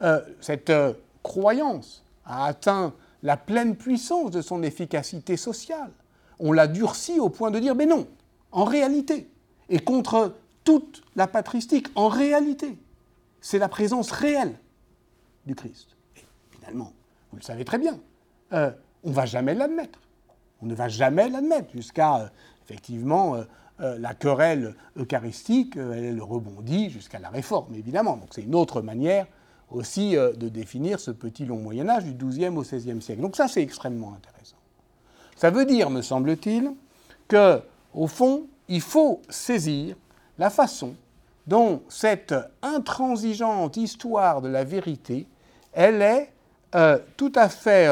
euh, 0.02 0.20
cette 0.40 0.70
euh, 0.70 0.94
croyance 1.22 2.04
a 2.24 2.46
atteint 2.46 2.92
la 3.22 3.36
pleine 3.36 3.76
puissance 3.76 4.30
de 4.30 4.40
son 4.40 4.62
efficacité 4.62 5.36
sociale, 5.36 5.90
on 6.38 6.52
l'a 6.52 6.66
durci 6.66 7.18
au 7.18 7.28
point 7.28 7.50
de 7.50 7.58
dire, 7.58 7.74
mais 7.74 7.86
non, 7.86 8.06
en 8.52 8.64
réalité, 8.64 9.28
et 9.68 9.78
contre 9.78 10.34
toute 10.64 11.02
la 11.14 11.26
patristique. 11.26 11.88
En 11.94 12.08
réalité, 12.08 12.76
c'est 13.40 13.58
la 13.58 13.68
présence 13.68 14.10
réelle 14.10 14.58
du 15.46 15.54
Christ. 15.54 15.96
Et 16.16 16.24
finalement, 16.50 16.92
vous 17.30 17.38
le 17.38 17.42
savez 17.42 17.64
très 17.64 17.78
bien, 17.78 17.98
euh, 18.52 18.70
on 19.04 19.10
ne 19.10 19.14
va 19.14 19.26
jamais 19.26 19.54
l'admettre. 19.54 20.00
On 20.62 20.66
ne 20.66 20.74
va 20.74 20.88
jamais 20.88 21.28
l'admettre 21.28 21.70
jusqu'à, 21.72 22.16
euh, 22.16 22.26
effectivement, 22.64 23.36
euh, 23.36 23.98
la 23.98 24.14
querelle 24.14 24.74
eucharistique, 24.96 25.76
elle 25.76 26.22
rebondit 26.22 26.88
jusqu'à 26.88 27.18
la 27.18 27.28
réforme, 27.28 27.74
évidemment. 27.74 28.16
Donc 28.16 28.30
c'est 28.30 28.42
une 28.42 28.54
autre 28.54 28.80
manière 28.80 29.26
aussi 29.70 30.12
de 30.12 30.48
définir 30.48 30.98
ce 30.98 31.10
petit 31.10 31.44
long 31.44 31.58
Moyen 31.58 31.88
Âge 31.90 32.04
du 32.04 32.14
XIIe 32.14 32.56
au 32.56 32.62
XVIe 32.62 33.02
siècle. 33.02 33.20
Donc 33.20 33.36
ça, 33.36 33.48
c'est 33.48 33.60
extrêmement 33.60 34.14
intéressant. 34.14 34.56
Ça 35.36 35.50
veut 35.50 35.66
dire, 35.66 35.90
me 35.90 36.00
semble-t-il, 36.00 36.72
que, 37.28 37.60
au 37.92 38.06
fond, 38.06 38.46
il 38.68 38.80
faut 38.80 39.22
saisir 39.28 39.96
la 40.38 40.50
façon 40.50 40.94
dont 41.46 41.82
cette 41.88 42.34
intransigeante 42.62 43.76
histoire 43.76 44.42
de 44.42 44.48
la 44.48 44.64
vérité, 44.64 45.26
elle 45.72 46.02
est 46.02 46.32
tout 47.16 47.32
à 47.34 47.48
fait, 47.48 47.88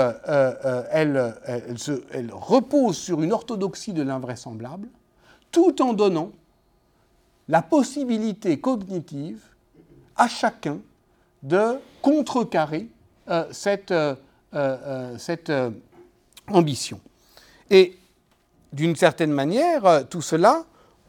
elle, 0.90 1.34
elle, 1.46 2.30
repose 2.32 2.98
sur 2.98 3.22
une 3.22 3.32
orthodoxie 3.32 3.92
de 3.94 4.02
l'invraisemblable, 4.02 4.88
tout 5.50 5.80
en 5.80 5.94
donnant 5.94 6.32
la 7.48 7.62
possibilité 7.62 8.60
cognitive 8.60 9.42
à 10.16 10.28
chacun 10.28 10.80
de 11.42 11.78
contrecarrer 12.02 12.88
cette, 13.52 13.94
cette 15.18 15.52
ambition. 16.48 17.00
Et 17.70 17.96
d'une 18.74 18.96
certaine 18.96 19.30
manière, 19.32 20.08
tout 20.08 20.20
cela 20.20 20.64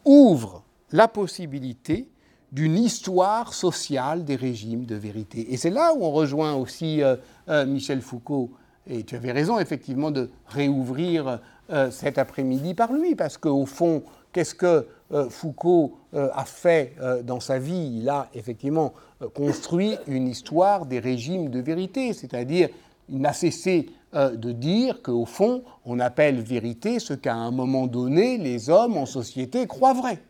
ouvre 0.06 0.64
la 0.92 1.08
possibilité 1.08 2.08
d'une 2.52 2.78
histoire 2.78 3.54
sociale 3.54 4.24
des 4.24 4.36
régimes 4.36 4.86
de 4.86 4.96
vérité. 4.96 5.52
Et 5.52 5.58
c'est 5.58 5.72
là 5.72 5.94
où 5.94 6.06
on 6.06 6.12
rejoint 6.12 6.54
aussi 6.54 7.02
euh, 7.02 7.18
euh, 7.50 7.66
Michel 7.66 8.02
Foucault. 8.02 8.52
Et 8.88 9.04
tu 9.04 9.16
avais 9.16 9.32
raison, 9.32 9.60
effectivement, 9.60 10.12
de 10.12 10.30
réouvrir 10.48 11.42
euh, 11.72 11.92
cet 11.92 12.18
après-midi 12.18 12.76
par 12.76 12.94
lui, 12.94 13.16
parce 13.16 13.38
qu'au 13.38 13.66
fond, 13.66 14.04
qu'est-ce 14.32 14.56
que 14.56 14.88
Foucault 15.30 15.98
a 16.14 16.46
fait 16.46 16.96
dans 17.24 17.40
sa 17.40 17.60
vie? 17.60 18.00
Il 18.00 18.10
a 18.10 18.28
effectivement 18.34 18.94
construit 19.36 19.96
une 20.08 20.28
histoire 20.28 20.88
des 20.88 21.00
régimes 21.00 21.50
de 21.50 21.60
vérité, 21.60 22.12
c'est-à-dire 22.12 22.70
il 23.08 23.20
n'a 23.20 23.32
cessé 23.32 23.88
de 24.14 24.52
dire 24.52 25.02
qu'au 25.02 25.26
fond, 25.26 25.64
on 25.84 26.00
appelle 26.00 26.40
vérité 26.40 27.00
ce 27.00 27.14
qu'à 27.14 27.36
un 27.36 27.52
moment 27.52 27.86
donné, 27.86 28.38
les 28.38 28.70
hommes 28.70 28.96
en 28.96 29.06
société 29.06 29.68
croient 29.68 29.94
vrai. 29.94 30.22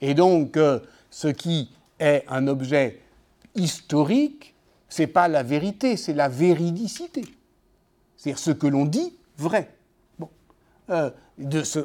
Et 0.00 0.14
donc, 0.14 0.58
ce 1.10 1.28
qui 1.28 1.70
est 2.00 2.24
un 2.28 2.46
objet 2.48 3.00
historique, 3.54 4.54
ce 4.88 5.02
n'est 5.02 5.08
pas 5.08 5.28
la 5.28 5.42
vérité, 5.42 5.96
c'est 5.96 6.12
la 6.12 6.28
véridicité. 6.28 7.24
C'est-à-dire 8.16 8.38
ce 8.38 8.50
que 8.50 8.66
l'on 8.66 8.84
dit 8.84 9.16
vrai. 9.38 9.70
Bon. 10.18 10.28
Euh, 10.90 11.10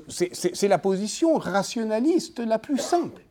c'est 0.10 0.68
la 0.68 0.78
position 0.78 1.38
rationaliste 1.38 2.40
la 2.40 2.60
plus 2.60 2.78
simple. 2.78 3.22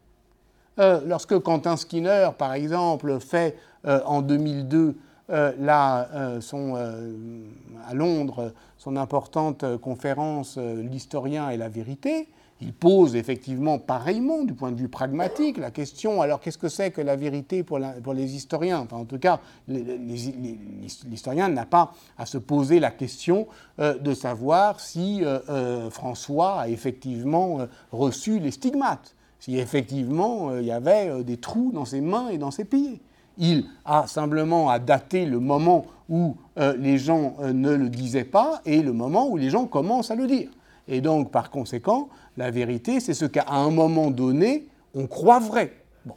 Euh, 0.78 1.00
lorsque 1.06 1.38
Quentin 1.38 1.76
Skinner, 1.76 2.30
par 2.36 2.54
exemple, 2.54 3.20
fait 3.20 3.56
euh, 3.86 4.00
en 4.04 4.22
2002 4.22 4.96
son, 5.28 6.74
à 6.74 7.94
Londres 7.94 8.52
son 8.78 8.96
importante 8.96 9.76
conférence 9.78 10.58
L'historien 10.58 11.50
et 11.50 11.56
la 11.56 11.68
vérité, 11.68 12.28
il 12.60 12.72
pose 12.72 13.16
effectivement 13.16 13.78
pareillement, 13.78 14.42
du 14.42 14.54
point 14.54 14.72
de 14.72 14.76
vue 14.76 14.88
pragmatique, 14.88 15.58
la 15.58 15.70
question 15.70 16.22
alors 16.22 16.40
qu'est-ce 16.40 16.56
que 16.56 16.70
c'est 16.70 16.90
que 16.90 17.02
la 17.02 17.16
vérité 17.16 17.62
pour, 17.62 17.78
les 17.78 18.34
historiens? 18.34 18.80
Enfin, 18.80 18.96
En 18.96 19.04
tout 19.04 19.18
cas, 19.18 19.40
l'historien 19.68 21.48
n'a 21.48 21.66
pas 21.66 21.92
à 22.16 22.24
se 22.24 22.38
poser 22.38 22.80
la 22.80 22.90
question 22.90 23.46
euh, 23.78 23.98
de 23.98 24.14
savoir 24.14 24.80
si 24.80 25.22
euh, 25.22 25.38
euh, 25.50 25.90
François 25.90 26.60
a 26.60 26.68
effectivement 26.68 27.58
reçu 27.92 28.38
les 28.38 28.50
stigmates, 28.50 29.14
si 29.38 29.58
effectivement 29.58 30.56
il 30.56 30.64
y 30.64 30.72
avait 30.72 31.22
des 31.24 31.36
trous 31.36 31.72
dans 31.74 31.84
ses 31.84 32.00
mains 32.00 32.28
et 32.28 32.38
dans 32.38 32.50
ses 32.50 32.64
pieds. 32.64 33.00
Il 33.38 33.66
a 33.84 34.06
simplement 34.06 34.70
à 34.70 34.78
dater 34.78 35.26
le 35.26 35.40
moment 35.40 35.86
où 36.08 36.36
les 36.56 36.98
gens 36.98 37.34
ne 37.40 37.74
le 37.74 37.88
disaient 37.88 38.24
pas 38.24 38.62
et 38.64 38.80
le 38.82 38.92
moment 38.92 39.28
où 39.28 39.36
les 39.36 39.50
gens 39.50 39.66
commencent 39.66 40.10
à 40.10 40.14
le 40.14 40.26
dire. 40.26 40.48
Et 40.88 41.00
donc, 41.00 41.30
par 41.30 41.50
conséquent, 41.50 42.08
la 42.36 42.50
vérité, 42.50 43.00
c'est 43.00 43.14
ce 43.14 43.24
qu'à 43.24 43.46
un 43.48 43.70
moment 43.70 44.10
donné, 44.10 44.68
on 44.94 45.06
croit 45.06 45.40
vrai. 45.40 45.72
Bon. 46.04 46.14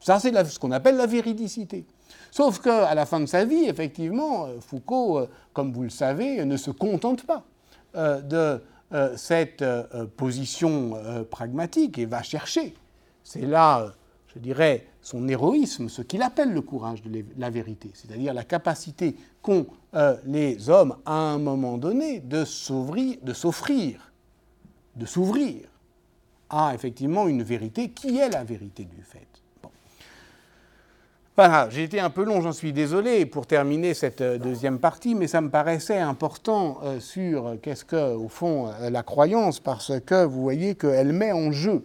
Ça, 0.00 0.18
c'est 0.18 0.32
ce 0.44 0.58
qu'on 0.58 0.72
appelle 0.72 0.96
la 0.96 1.06
véridicité. 1.06 1.84
Sauf 2.30 2.60
qu'à 2.60 2.94
la 2.94 3.06
fin 3.06 3.20
de 3.20 3.26
sa 3.26 3.44
vie, 3.44 3.64
effectivement, 3.64 4.46
euh, 4.46 4.60
Foucault, 4.60 5.18
euh, 5.18 5.28
comme 5.52 5.72
vous 5.72 5.82
le 5.82 5.90
savez, 5.90 6.44
ne 6.44 6.56
se 6.56 6.70
contente 6.70 7.24
pas 7.24 7.44
euh, 7.96 8.20
de 8.20 8.62
cette 9.16 9.64
position 10.16 10.94
pragmatique 11.30 11.96
et 12.00 12.06
va 12.06 12.24
chercher. 12.24 12.74
C'est 13.22 13.46
là, 13.46 13.92
je 14.34 14.40
dirais, 14.40 14.88
son 15.02 15.26
héroïsme, 15.28 15.88
ce 15.88 16.02
qu'il 16.02 16.22
appelle 16.22 16.52
le 16.52 16.60
courage 16.60 17.02
de 17.02 17.24
la 17.38 17.50
vérité, 17.50 17.90
c'est-à-dire 17.94 18.34
la 18.34 18.44
capacité 18.44 19.16
qu'ont 19.42 19.66
les 20.26 20.68
hommes 20.68 20.96
à 21.04 21.14
un 21.14 21.38
moment 21.38 21.78
donné 21.78 22.20
de 22.20 22.44
s'offrir 22.44 23.18
de 24.96 25.06
s'ouvrir 25.06 25.68
à 26.50 26.74
effectivement 26.74 27.28
une 27.28 27.42
vérité 27.42 27.90
qui 27.90 28.18
est 28.18 28.28
la 28.28 28.44
vérité 28.44 28.84
du 28.84 29.02
fait. 29.02 29.26
Voilà, 31.36 31.70
j'ai 31.70 31.84
été 31.84 32.00
un 32.00 32.10
peu 32.10 32.24
long, 32.24 32.42
j'en 32.42 32.52
suis 32.52 32.72
désolé 32.72 33.24
pour 33.24 33.46
terminer 33.46 33.94
cette 33.94 34.20
euh, 34.20 34.36
deuxième 34.36 34.78
partie, 34.78 35.14
mais 35.14 35.26
ça 35.26 35.40
me 35.40 35.48
paraissait 35.48 35.98
important 35.98 36.80
euh, 36.82 37.00
sur 37.00 37.56
qu'est-ce 37.62 37.84
que, 37.84 38.14
au 38.14 38.28
fond, 38.28 38.68
euh, 38.68 38.90
la 38.90 39.02
croyance, 39.02 39.58
parce 39.58 39.98
que 40.00 40.24
vous 40.26 40.42
voyez 40.42 40.74
qu'elle 40.74 41.14
met 41.14 41.32
en 41.32 41.50
jeu 41.50 41.82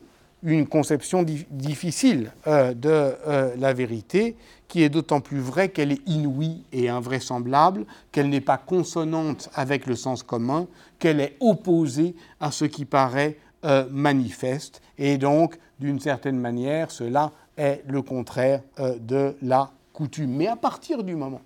une 0.54 0.68
conception 0.68 1.26
difficile 1.50 2.32
de 2.46 3.16
la 3.58 3.74
vérité, 3.74 4.36
qui 4.68 4.84
est 4.84 4.90
d'autant 4.90 5.22
plus 5.22 5.40
vraie 5.40 5.70
qu'elle 5.70 5.92
est 5.92 6.08
inouïe 6.08 6.64
et 6.72 6.90
invraisemblable, 6.90 7.86
qu'elle 8.12 8.30
n'est 8.30 8.42
pas 8.42 8.58
consonante 8.58 9.50
avec 9.54 9.86
le 9.86 9.96
sens 9.96 10.24
commun, 10.24 10.68
qu'elle 11.00 11.20
est 11.20 11.36
opposée 11.40 12.16
à 12.40 12.52
ce 12.52 12.66
qui 12.66 12.86
paraît 12.86 13.38
euh, 13.66 13.86
manifeste. 13.90 14.82
Et 14.98 15.18
donc, 15.18 15.58
d'une 15.80 16.00
certaine 16.00 16.38
manière, 16.38 16.92
cela 16.92 17.32
est 17.58 17.84
le 17.88 18.02
contraire 18.02 18.62
euh, 18.80 18.96
de 19.00 19.36
la 19.42 19.72
coutume. 19.94 20.32
Mais 20.32 20.48
à 20.48 20.56
partir 20.56 21.04
du 21.04 21.16
moment 21.16 21.42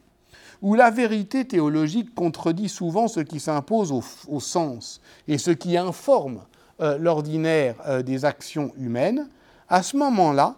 où 0.62 0.76
la 0.76 0.92
vérité 0.92 1.46
théologique 1.46 2.14
contredit 2.14 2.68
souvent 2.68 3.08
ce 3.08 3.22
qui 3.22 3.40
s'impose 3.40 3.94
au, 4.28 4.40
sens 4.42 5.00
et 5.30 5.38
ce 5.38 5.52
qui 5.52 5.78
informe 5.78 6.42
euh, 6.82 6.98
l'ordinaire 6.98 8.04
des 8.04 8.26
actions 8.26 8.72
humaines, 8.78 9.28
à 9.68 9.84
ce 9.84 9.98
moment-là, 9.98 10.56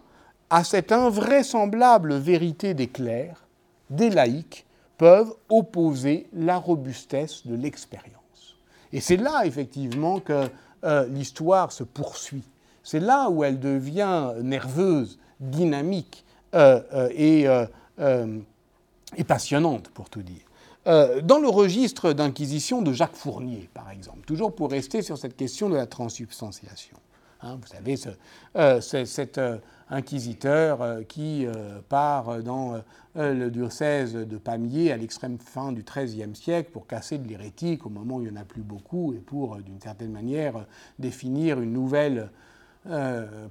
à 0.50 0.64
cette 0.64 0.92
invraisemblable 0.92 2.14
vérité 2.16 2.74
des 2.74 2.88
clercs, 2.88 3.46
des 3.90 4.10
laïcs 4.10 4.66
peuvent 4.98 5.34
opposer 5.48 6.28
la 6.32 6.58
robustesse 6.58 7.46
de 7.46 7.54
l'expérience. 7.54 8.56
Et 8.92 9.00
c'est 9.00 9.16
là, 9.16 9.46
effectivement, 9.46 10.20
que 10.20 10.48
euh, 10.84 11.06
l'histoire 11.08 11.72
se 11.72 11.84
poursuit. 11.84 12.44
C'est 12.82 13.00
là 13.00 13.30
où 13.30 13.44
elle 13.44 13.60
devient 13.60 14.32
nerveuse, 14.42 15.18
dynamique 15.40 16.24
euh, 16.54 16.80
euh, 18.00 18.38
et, 19.16 19.24
passionnante, 19.24 19.88
pour 19.90 20.10
tout 20.10 20.22
dire. 20.22 20.42
Dans 20.84 21.38
le 21.38 21.48
registre 21.48 22.12
d'inquisition 22.12 22.82
de 22.82 22.92
Jacques 22.92 23.14
Fournier, 23.14 23.68
par 23.72 23.90
exemple, 23.90 24.20
toujours 24.26 24.54
pour 24.54 24.70
rester 24.70 25.02
sur 25.02 25.16
cette 25.16 25.36
question 25.36 25.68
de 25.68 25.76
la 25.76 25.86
transsubstantiation. 25.86 26.96
Hein, 27.40 27.58
vous 27.60 27.68
savez, 27.68 27.96
ce, 27.96 29.04
cette 29.04 29.40
inquisiteur 29.92 30.80
euh, 30.80 31.02
qui 31.02 31.46
euh, 31.46 31.80
part 31.88 32.42
dans 32.42 32.80
euh, 33.16 33.34
le 33.34 33.50
diocèse 33.50 34.14
de 34.14 34.36
Pamiers 34.38 34.90
à 34.90 34.96
l'extrême 34.96 35.38
fin 35.38 35.70
du 35.72 35.82
XIIIe 35.84 36.34
siècle 36.34 36.70
pour 36.72 36.86
casser 36.86 37.18
de 37.18 37.28
l'hérétique 37.28 37.84
au 37.86 37.90
moment 37.90 38.16
où 38.16 38.22
il 38.22 38.32
n'y 38.32 38.38
en 38.38 38.40
a 38.40 38.44
plus 38.44 38.62
beaucoup 38.62 39.12
et 39.12 39.18
pour, 39.18 39.56
d'une 39.56 39.80
certaine 39.80 40.10
manière, 40.10 40.64
définir 40.98 41.60
une 41.60 41.72
nouvelle 41.72 42.30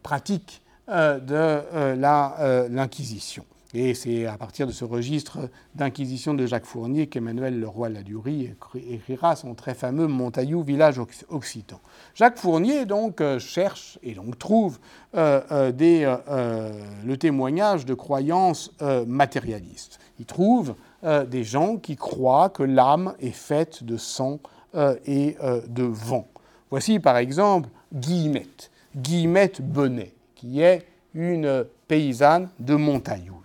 pratique 0.03 0.61
de 0.89 2.65
l'Inquisition. 2.67 3.45
Et 3.73 3.93
c'est 3.93 4.25
à 4.25 4.37
partir 4.37 4.67
de 4.67 4.73
ce 4.73 4.83
registre 4.83 5.49
d'inquisition 5.75 6.33
de 6.33 6.45
Jacques 6.45 6.65
Fournier 6.65 7.07
qu'Emmanuel 7.07 7.57
Leroy-Ladurie 7.57 8.53
écrira 8.89 9.37
son 9.37 9.53
très 9.53 9.73
fameux 9.73 10.07
Montaillou, 10.07 10.61
village 10.61 10.99
occitan. 11.29 11.79
Jacques 12.13 12.37
Fournier 12.37 12.85
donc 12.85 13.21
euh, 13.21 13.39
cherche 13.39 13.97
et 14.03 14.17
trouve 14.37 14.79
euh, 15.15 15.41
euh, 15.51 16.71
le 17.05 17.17
témoignage 17.17 17.85
de 17.85 17.93
croyances 17.93 18.71
matérialistes. 19.07 19.99
Il 20.19 20.25
trouve 20.25 20.75
des 21.03 21.43
gens 21.43 21.77
qui 21.77 21.95
croient 21.95 22.49
que 22.49 22.61
l'âme 22.61 23.15
est 23.19 23.31
faite 23.31 23.83
de 23.83 23.97
sang 23.97 24.39
et 24.75 25.35
de 25.67 25.83
vent. 25.83 26.27
Voici 26.69 26.99
par 26.99 27.17
exemple 27.17 27.69
Guillemette, 27.93 28.69
Guillemette 28.95 29.61
Bonnet, 29.61 30.13
qui 30.35 30.61
est 30.61 30.85
une 31.15 31.65
paysanne 31.87 32.49
de 32.59 32.75
Montaillou 32.75 33.40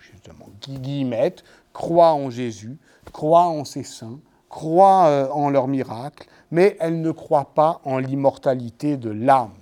qui 0.67 0.81
Guillemette 0.81 1.45
croit 1.73 2.13
en 2.13 2.29
Jésus, 2.29 2.77
croit 3.13 3.45
en 3.45 3.65
ses 3.65 3.85
saints, 3.85 4.19
croit 4.49 5.07
euh, 5.07 5.29
en 5.31 5.49
leurs 5.49 5.69
miracles, 5.69 6.29
mais 6.51 6.77
elle 6.81 7.01
ne 7.01 7.11
croit 7.13 7.55
pas 7.55 7.81
en 7.85 7.99
l'immortalité 7.99 8.97
de 8.97 9.11
l'âme. 9.11 9.53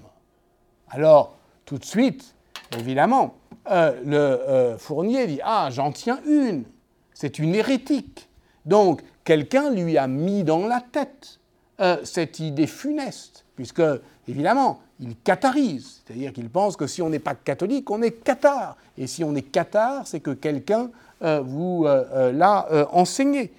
Alors, 0.88 1.36
tout 1.66 1.76
de 1.76 1.84
suite, 1.84 2.34
évidemment, 2.78 3.34
euh, 3.70 4.00
le 4.04 4.16
euh, 4.16 4.78
Fournier 4.78 5.26
dit 5.26 5.40
Ah, 5.44 5.68
j'en 5.70 5.92
tiens 5.92 6.20
une, 6.26 6.64
c'est 7.12 7.38
une 7.38 7.54
hérétique. 7.54 8.30
Donc, 8.64 9.02
quelqu'un 9.24 9.70
lui 9.70 9.98
a 9.98 10.06
mis 10.06 10.42
dans 10.42 10.66
la 10.66 10.80
tête 10.80 11.40
cette 12.04 12.38
idée 12.38 12.68
funeste, 12.68 13.44
puisque, 13.56 13.82
évidemment, 14.28 14.78
il 15.04 15.16
catharise, 15.16 16.02
c'est-à-dire 16.04 16.32
qu'il 16.32 16.48
pense 16.48 16.76
que 16.76 16.86
si 16.86 17.02
on 17.02 17.10
n'est 17.10 17.18
pas 17.18 17.34
catholique, 17.34 17.90
on 17.90 18.00
est 18.00 18.24
cathare. 18.24 18.76
Et 18.96 19.06
si 19.06 19.22
on 19.22 19.34
est 19.34 19.42
cathare, 19.42 20.06
c'est 20.06 20.20
que 20.20 20.30
quelqu'un 20.30 20.90
euh, 21.22 21.40
vous 21.40 21.84
euh, 21.84 22.04
euh, 22.12 22.32
l'a 22.32 22.88
enseigné. 22.90 23.52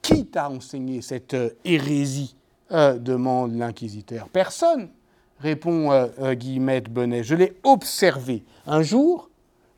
qui 0.00 0.26
t'a 0.26 0.48
enseigné 0.48 1.02
cette 1.02 1.36
hérésie 1.64 2.34
demande 2.70 3.54
l'inquisiteur. 3.54 4.28
Personne, 4.28 4.88
répond 5.38 6.08
Guillemette 6.32 6.88
Bonnet. 6.88 7.22
Je 7.22 7.34
l'ai 7.34 7.52
observé. 7.62 8.42
Un 8.66 8.82
jour, 8.82 9.28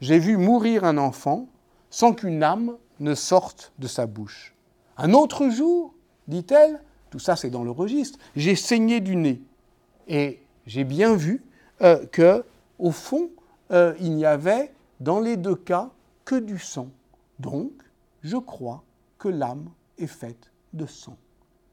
j'ai 0.01 0.19
vu 0.19 0.37
mourir 0.37 0.85
un 0.85 0.97
enfant 0.97 1.47
sans 1.91 2.13
qu'une 2.15 2.43
âme 2.43 2.77
ne 3.01 3.15
sorte 3.15 3.73
de 3.79 3.87
sa 3.87 4.07
bouche. 4.07 4.55
Un 4.97 5.13
autre 5.13 5.51
jour, 5.51 5.95
dit-elle, 6.29 6.81
tout 7.11 7.19
ça 7.19 7.37
c'est 7.37 7.51
dans 7.51 7.65
le 7.65 7.71
registre, 7.71 8.19
j'ai 8.37 8.55
saigné 8.55 9.01
du 9.01 9.17
nez. 9.17 9.43
Et 10.09 10.41
j'ai 10.67 10.85
bien 10.85 11.15
vu 11.15 11.43
euh, 11.83 12.07
que, 12.07 12.45
au 12.79 12.91
fond, 12.91 13.31
euh, 13.71 13.95
il 14.01 14.15
n'y 14.15 14.27
avait 14.27 14.73
dans 15.01 15.21
les 15.21 15.37
deux 15.37 15.57
cas 15.57 15.91
que 16.25 16.37
du 16.37 16.59
sang. 16.59 16.89
Donc, 17.39 17.73
je 18.23 18.37
crois 18.37 18.83
que 19.19 19.29
l'âme 19.29 19.69
est 19.99 20.07
faite 20.07 20.51
de 20.73 20.87
sang. 20.87 21.17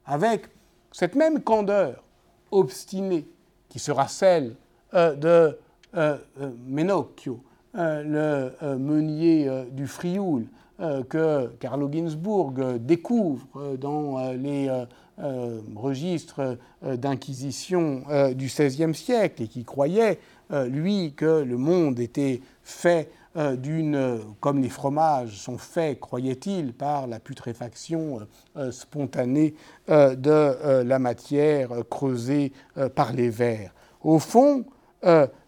Avec 0.06 0.50
cette 0.92 1.16
même 1.16 1.42
candeur 1.42 2.04
obstinée 2.52 3.28
qui 3.70 3.80
sera 3.80 4.08
celle 4.08 4.56
euh, 4.94 5.16
de 5.16 5.58
Menocchio, 6.68 7.44
le 7.74 8.78
meunier 8.78 9.66
du 9.72 9.88
Frioul, 9.88 10.46
que 10.80 11.48
Carlo 11.60 11.92
Ginzburg 11.92 12.78
découvre 12.80 13.76
dans 13.76 14.32
les 14.32 14.70
registres 15.76 16.58
d'inquisition 16.84 18.04
du 18.34 18.48
XVIe 18.48 18.94
siècle 18.94 19.44
et 19.44 19.48
qui 19.48 19.64
croyait, 19.64 20.20
lui, 20.52 21.14
que 21.16 21.44
le 21.44 21.58
monde 21.58 22.00
était 22.00 22.42
fait 22.64 23.10
d'une, 23.36 24.20
comme 24.40 24.62
les 24.62 24.70
fromages 24.70 25.38
sont 25.38 25.58
faits, 25.58 26.00
croyait-il, 26.00 26.74
par 26.74 27.08
la 27.08 27.20
putréfaction 27.20 28.20
spontanée 28.72 29.54
de 29.88 30.82
la 30.84 31.00
matière 31.00 31.70
creusée 31.90 32.52
par 32.96 33.14
les 33.14 33.30
vers. 33.30 33.74
Au 34.04 34.20
fond, 34.20 34.66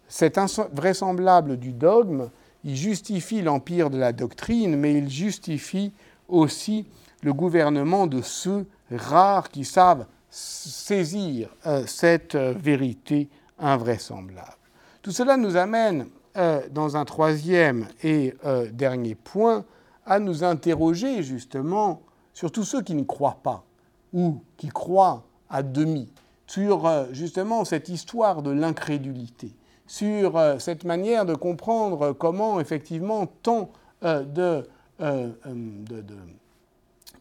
cet 0.08 0.38
invraisemblable 0.38 1.58
du 1.58 1.72
dogme 1.72 2.30
il 2.64 2.76
justifie 2.76 3.42
l'empire 3.42 3.90
de 3.90 3.98
la 3.98 4.12
doctrine, 4.12 4.76
mais 4.76 4.94
il 4.94 5.10
justifie 5.10 5.92
aussi 6.28 6.86
le 7.22 7.34
gouvernement 7.34 8.06
de 8.06 8.22
ceux 8.22 8.66
rares 8.90 9.48
qui 9.50 9.64
savent 9.64 10.06
saisir 10.30 11.48
euh, 11.66 11.84
cette 11.86 12.34
euh, 12.34 12.52
vérité 12.56 13.28
invraisemblable. 13.58 14.56
Tout 15.02 15.12
cela 15.12 15.36
nous 15.36 15.56
amène, 15.56 16.08
euh, 16.36 16.62
dans 16.70 16.96
un 16.96 17.04
troisième 17.04 17.86
et 18.02 18.34
dernier 18.72 19.14
point, 19.14 19.64
à 20.06 20.18
nous 20.18 20.42
interroger 20.42 21.22
justement 21.22 22.02
sur 22.32 22.50
tous 22.50 22.64
ceux 22.64 22.82
qui 22.82 22.94
ne 22.94 23.04
croient 23.04 23.38
pas 23.42 23.64
ou 24.12 24.42
qui 24.56 24.68
croient 24.68 25.24
à 25.48 25.62
demi, 25.62 26.12
sur 26.46 26.90
justement 27.12 27.64
cette 27.64 27.88
histoire 27.88 28.42
de 28.42 28.50
l'incrédulité 28.50 29.54
sur 29.86 30.40
cette 30.58 30.84
manière 30.84 31.26
de 31.26 31.34
comprendre 31.34 32.12
comment 32.12 32.58
effectivement 32.58 33.26
tant 33.26 33.70
euh, 34.04 34.22
de, 34.22 34.68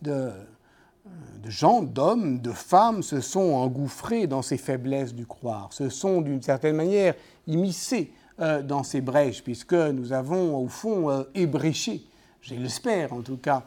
de, 0.02 0.32
de, 1.44 1.50
gens, 1.50 1.82
d'hommes, 1.82 2.39
de 2.39 2.52
femmes 2.52 3.04
se 3.04 3.22
sont 3.22 3.54
engouffrés 3.54 4.28
dans 4.28 4.42
ces 4.42 4.58
faiblesses 4.58 5.13
du 5.13 5.26
croire, 5.26 5.74
se 5.74 5.89
sont 5.89 6.22
d'une 6.22 6.42
certaine 6.42 6.76
manière 6.76 7.16
immiscés 7.48 8.12
dans 8.38 8.84
ces 8.84 9.02
brèches, 9.02 9.44
puisque 9.44 9.74
nous 9.74 10.12
avons 10.12 10.58
au 10.58 10.68
fond 10.68 11.26
ébréché, 11.36 12.02
je 12.42 12.56
l'espère 12.56 13.13
en 13.13 13.22
tout 13.22 13.38
cas, 13.38 13.63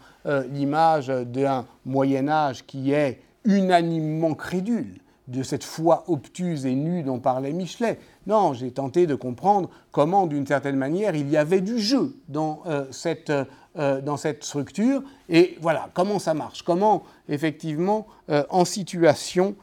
l'image 0.50 1.06
d'un 1.06 1.66
Moyen 1.84 2.28
Âge 2.28 2.66
qui 2.66 2.90
est 2.92 3.20
unanimement 3.44 4.34
crédule 4.34 4.98
de 5.28 5.42
cette 5.42 5.64
foi 5.64 6.04
obtuse 6.08 6.66
et 6.66 6.74
nue 6.74 7.02
dont 7.02 7.18
parlait 7.18 7.52
Michelet. 7.52 7.98
Non, 8.26 8.54
j'ai 8.54 8.72
tenté 8.72 9.06
de 9.06 9.14
comprendre 9.14 9.70
comment, 9.92 10.26
d'une 10.26 10.46
certaine 10.46 10.76
manière, 10.76 11.14
il 11.14 11.30
y 11.30 11.36
avait 11.36 11.60
du 11.60 11.78
jeu 11.78 12.16
dans, 12.28 12.62
euh, 12.66 12.84
cette, 12.90 13.30
euh, 13.78 14.16
cette 14.16 14.42
structure. 14.42 15.02
Et 15.28 15.56
voilà, 15.60 15.88
comment 15.94 16.18
ça 16.18 16.34
marche, 16.34 16.62
comment, 16.62 17.04
effectivement, 17.28 18.06
euh, 18.30 18.42
en 18.50 18.64
situation, 18.64 19.54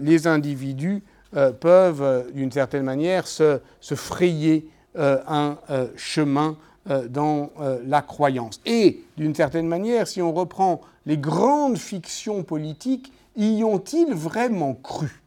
les 0.00 0.26
individus 0.26 1.04
peuvent, 1.60 2.32
d'une 2.34 2.50
certaine 2.50 2.82
manière, 2.82 3.28
se, 3.28 3.60
se 3.78 3.94
frayer 3.94 4.68
un 4.96 5.56
chemin 5.94 6.56
dans 7.08 7.50
la 7.86 8.02
croyance. 8.02 8.60
Et, 8.66 9.04
d'une 9.16 9.36
certaine 9.36 9.68
manière, 9.68 10.08
si 10.08 10.20
on 10.20 10.32
reprend 10.32 10.80
les 11.06 11.18
grandes 11.18 11.78
fictions 11.78 12.42
politiques, 12.42 13.12
y 13.36 13.62
ont-ils 13.62 14.12
vraiment 14.12 14.74
cru? 14.74 15.22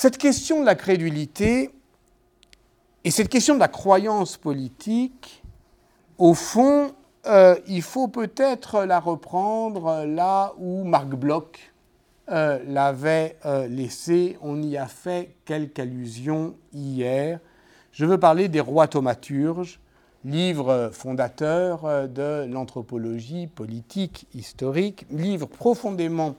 Cette 0.00 0.16
question 0.16 0.62
de 0.62 0.64
la 0.64 0.76
crédulité 0.76 1.70
et 3.04 3.10
cette 3.10 3.28
question 3.28 3.54
de 3.54 3.60
la 3.60 3.68
croyance 3.68 4.38
politique, 4.38 5.42
au 6.16 6.32
fond, 6.32 6.92
euh, 7.26 7.54
il 7.66 7.82
faut 7.82 8.08
peut-être 8.08 8.84
la 8.84 8.98
reprendre 8.98 10.06
là 10.06 10.54
où 10.56 10.84
Marc 10.84 11.08
Bloch 11.08 11.70
euh, 12.30 12.60
l'avait 12.66 13.36
euh, 13.44 13.68
laissé. 13.68 14.38
On 14.40 14.62
y 14.62 14.78
a 14.78 14.86
fait 14.86 15.34
quelques 15.44 15.80
allusions 15.80 16.54
hier. 16.72 17.38
Je 17.92 18.06
veux 18.06 18.18
parler 18.18 18.48
des 18.48 18.60
rois 18.60 18.88
thaumaturges 18.88 19.80
livre 20.24 20.88
fondateur 20.94 22.08
de 22.08 22.46
l'anthropologie 22.50 23.48
politique 23.48 24.26
historique, 24.32 25.04
livre 25.10 25.46
profondément 25.46 26.36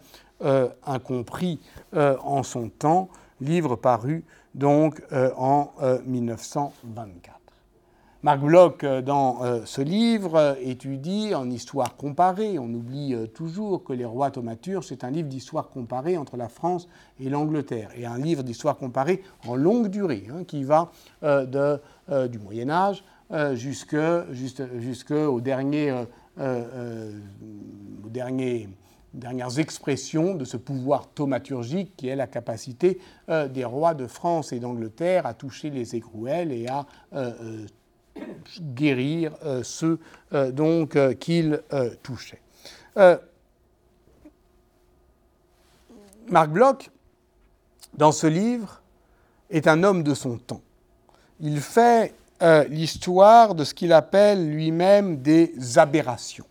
incompris 0.86 1.60
en 1.94 2.42
son 2.42 2.70
temps, 2.70 3.10
livre 3.42 3.76
paru 3.76 4.24
donc 4.56 5.02
en 5.38 5.72
1924. 6.06 7.38
Marc 8.24 8.40
Bloch, 8.40 8.86
dans 8.86 9.40
ce 9.66 9.82
livre, 9.82 10.58
étudie 10.62 11.34
en 11.34 11.50
histoire 11.50 11.96
comparée. 11.96 12.60
On 12.60 12.72
oublie 12.74 13.16
toujours 13.34 13.84
que 13.84 13.94
Les 13.94 14.06
Rois 14.06 14.30
thaumaturges, 14.30 14.86
c'est 14.86 15.04
un 15.04 15.10
livre 15.10 15.28
d'histoire 15.28 15.70
comparée 15.70 16.18
entre 16.18 16.38
la 16.38 16.50
France 16.50 16.88
et 17.20 17.30
l'Angleterre, 17.30 17.90
et 17.96 18.06
un 18.06 18.20
livre 18.20 18.44
d'histoire 18.44 18.78
comparée 18.78 19.24
en 19.48 19.56
longue 19.56 19.88
durée, 19.88 20.28
hein, 20.30 20.44
qui 20.44 20.64
va 20.64 20.92
du 21.24 22.40
Moyen 22.40 22.70
Âge 22.70 23.04
euh, 23.32 23.56
euh, 25.96 26.08
euh, 26.40 27.12
derniers, 28.10 28.70
dernières 29.14 29.60
expressions 29.60 30.36
de 30.36 30.46
ce 30.46 30.58
pouvoir 30.58 31.10
thaumaturgique 31.10 31.96
qui 31.98 32.08
est 32.08 32.16
la 32.16 32.28
capacité 32.28 33.00
des 33.28 33.66
rois 33.66 33.94
de 33.94 34.08
France 34.08 34.54
et 34.54 34.60
d'Angleterre 34.60 35.26
à 35.26 35.34
toucher 35.34 35.70
les 35.70 35.96
écrouelles 35.96 36.52
et 36.52 36.68
à 36.68 36.86
guérir 38.74 39.34
ceux 39.64 40.00
qu'ils 41.20 41.62
touchaient. 42.02 42.42
Marc 46.32 46.50
Bloch, 46.50 46.90
dans 47.94 48.14
ce 48.14 48.28
livre, 48.28 48.82
est 49.50 49.68
un 49.68 49.84
homme 49.84 50.02
de 50.02 50.14
son 50.14 50.38
temps. 50.38 50.62
Il 51.42 51.60
fait 51.60 52.14
euh, 52.42 52.64
l'histoire 52.70 53.54
de 53.54 53.64
ce 53.64 53.74
qu'il 53.74 53.92
appelle 53.92 54.50
lui-même 54.50 55.22
des 55.22 55.78
aberrations, 55.78 56.46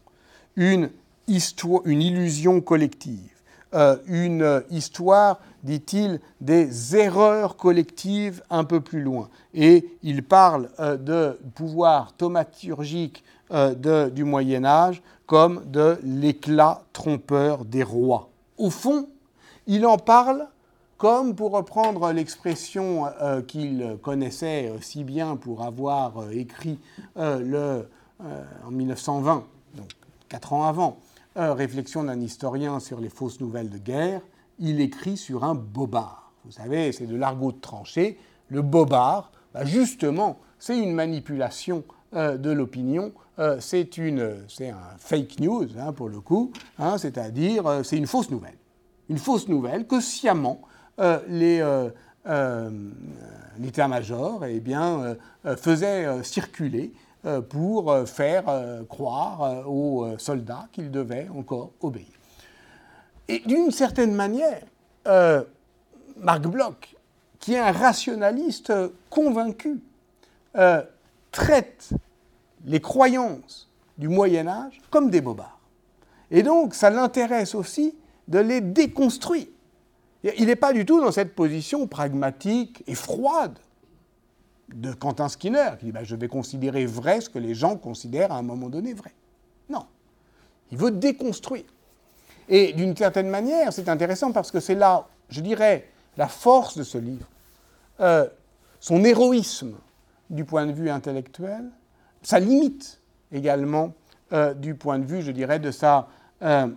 une, 0.57 0.91
une 1.29 2.03
illusion 2.03 2.61
collective, 2.61 3.31
euh, 3.75 3.97
une 4.07 4.63
histoire, 4.71 5.41
dit-il, 5.63 6.21
des 6.41 6.97
erreurs 6.97 7.57
collectives 7.57 8.43
un 8.51 8.65
peu 8.65 8.81
plus 8.81 9.03
loin. 9.03 9.29
Et 9.55 9.89
il 10.03 10.25
parle 10.25 10.71
euh, 10.81 10.97
de 10.97 11.39
pouvoir 11.55 12.15
thaumaturgique 12.17 13.25
du 14.13 14.23
Moyen 14.23 14.65
Âge 14.65 15.03
comme 15.27 15.65
de 15.67 15.99
l'éclat 16.05 16.85
trompeur 16.93 17.65
des 17.65 17.83
rois. 17.83 18.31
Au 18.59 18.71
fond, 18.71 19.09
il 19.67 19.87
en 19.87 19.99
parle 19.99 20.47
comme 21.01 21.35
pour 21.35 21.53
reprendre 21.53 22.13
l'expression 22.13 23.07
euh, 23.23 23.41
qu'il 23.41 23.97
connaissait 24.03 24.69
euh, 24.69 24.83
si 24.83 25.03
bien 25.03 25.37
pour 25.37 25.65
avoir 25.65 26.19
euh, 26.19 26.31
écrit 26.31 26.79
le, 27.17 27.89
en 28.21 28.71
1920, 28.71 29.47
donc 29.77 29.89
quatre 30.29 30.53
ans 30.53 30.67
avant, 30.67 30.99
Réflexion 31.37 32.05
d'un 32.05 32.21
historien 32.21 32.81
sur 32.81 33.01
les 33.01 33.09
fausses 33.09 33.41
nouvelles 33.41 33.71
de 33.71 33.79
guerre, 33.79 34.21
il 34.59 34.81
écrit 34.81 35.17
sur 35.17 35.45
un 35.45 35.55
bobard. 35.55 36.33
Vous 36.45 36.53
savez, 36.53 36.93
c'est 36.93 37.07
de 37.07 37.17
l'argot 37.17 37.53
de 37.53 37.61
tranchée. 37.61 38.19
Le 38.49 38.63
bobard, 38.63 39.31
bah, 39.55 39.65
justement, 39.65 40.39
c'est 40.59 40.79
une 40.79 40.93
manipulation 40.93 41.85
de 42.13 42.51
l'opinion, 42.51 43.13
c'est 43.61 43.89
un 44.01 44.99
fake 44.99 45.39
news 45.39 45.69
hein, 45.79 45.93
pour 45.93 46.09
le 46.09 46.21
coup, 46.21 46.53
hein, 46.79 46.99
c'est-à-dire 46.99 47.83
c'est 47.85 47.97
une 47.97 48.09
fausse 48.09 48.31
nouvelle. 48.31 48.59
Une 49.09 49.19
fausse 49.19 49.49
nouvelle 49.49 49.87
que 49.87 50.01
sciemment 50.01 50.61
euh, 51.01 51.19
les, 51.29 51.61
euh, 51.61 51.89
euh, 52.27 52.71
l'état-major 53.59 54.45
eh 54.45 54.61
bien, 54.61 55.17
faisait 55.57 56.23
circuler 56.23 56.93
pour 57.49 58.09
faire 58.09 58.45
croire 58.89 59.69
aux 59.69 60.17
soldats 60.19 60.69
qu'ils 60.73 60.91
devaient 60.91 61.29
encore 61.37 61.71
obéir. 61.81 62.07
Et 63.29 63.41
d'une 63.41 63.71
certaine 63.71 64.15
manière, 64.15 64.63
Marc 66.17 66.43
Bloch, 66.43 66.97
qui 67.39 67.55
est 67.55 67.59
un 67.59 67.73
rationaliste 67.73 68.73
convaincu, 69.09 69.81
traite 71.31 71.91
les 72.65 72.81
croyances 72.81 73.69
du 73.97 74.09
Moyen 74.09 74.49
Âge 74.49 74.81
comme 74.91 75.11
des 75.11 75.21
bobards. 75.21 75.61
Et 76.31 76.43
donc, 76.43 76.75
ça 76.75 76.91
l'intéresse 76.91 77.55
aussi 77.55 77.95
de 78.29 78.39
les 78.39 78.61
déconstruire. 78.61 79.47
Il 80.23 80.47
n'est 80.47 80.57
pas 80.57 80.73
du 80.73 80.85
tout 80.85 81.01
dans 81.01 81.13
cette 81.13 81.35
position 81.35 81.87
pragmatique 81.87 82.83
et 82.87 82.95
froide 82.95 83.59
de 84.75 84.93
Quentin 84.93 85.29
Skinner, 85.29 85.73
qui 85.79 85.87
dit 85.87 85.93
bah, 85.93 86.05
Je 86.05 86.17
vais 86.17 86.29
considérer 86.29 86.87
vrai 86.87 87.21
ce 87.21 87.29
que 87.29 87.39
les 87.39 87.55
gens 87.55 87.77
considèrent 87.77 88.33
à 88.33 88.37
un 88.37 88.43
moment 88.43 88.69
donné 88.69 88.95
vrai. 88.95 89.13
Non. 89.69 89.87
Il 90.71 90.79
veut 90.79 90.91
déconstruire. 90.91 91.65
Et 92.49 92.73
d'une 92.73 92.97
certaine 92.97 93.29
manière, 93.29 93.73
c'est 93.73 93.89
intéressant 93.89 94.33
parce 94.33 94.51
que 94.51 94.61
c'est 94.61 94.75
là, 94.75 95.07
je 95.29 95.41
dirais, 95.41 95.89
la 96.17 96.29
force 96.29 96.77
de 96.77 96.83
ce 96.83 96.99
livre, 96.99 97.27
euh, 98.01 98.27
son 98.81 99.05
héroïsme 99.05 99.75
du 100.29 100.45
point 100.45 100.67
de 100.67 100.73
vue 100.73 100.91
intellectuel, 100.91 101.71
sa 102.23 102.41
limite 102.41 103.01
également 103.33 103.93
euh, 104.33 104.55
du 104.55 104.75
point 104.75 104.99
de 104.99 105.05
vue, 105.05 105.23
je 105.23 105.31
dirais, 105.31 105.59
de 105.59 105.71
sa, 105.71 106.09
euh, 106.43 106.69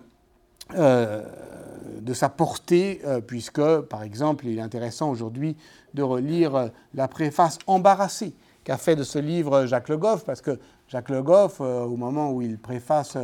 de 0.72 2.14
sa 2.14 2.28
portée, 2.28 3.00
puisque, 3.26 3.80
par 3.82 4.02
exemple, 4.02 4.46
il 4.46 4.58
est 4.58 4.62
intéressant 4.62 5.10
aujourd'hui 5.10 5.56
de 5.94 6.02
relire 6.02 6.70
la 6.94 7.08
préface 7.08 7.58
embarrassée 7.66 8.34
qu'a 8.64 8.76
fait 8.76 8.96
de 8.96 9.02
ce 9.02 9.18
livre 9.18 9.66
Jacques 9.66 9.88
Le 9.88 9.96
Goff, 9.96 10.24
parce 10.24 10.40
que 10.40 10.58
Jacques 10.88 11.10
Le 11.10 11.22
Goff, 11.22 11.60
au 11.60 11.96
moment 11.96 12.32
où 12.32 12.42
il 12.42 12.58
préface 12.58 13.16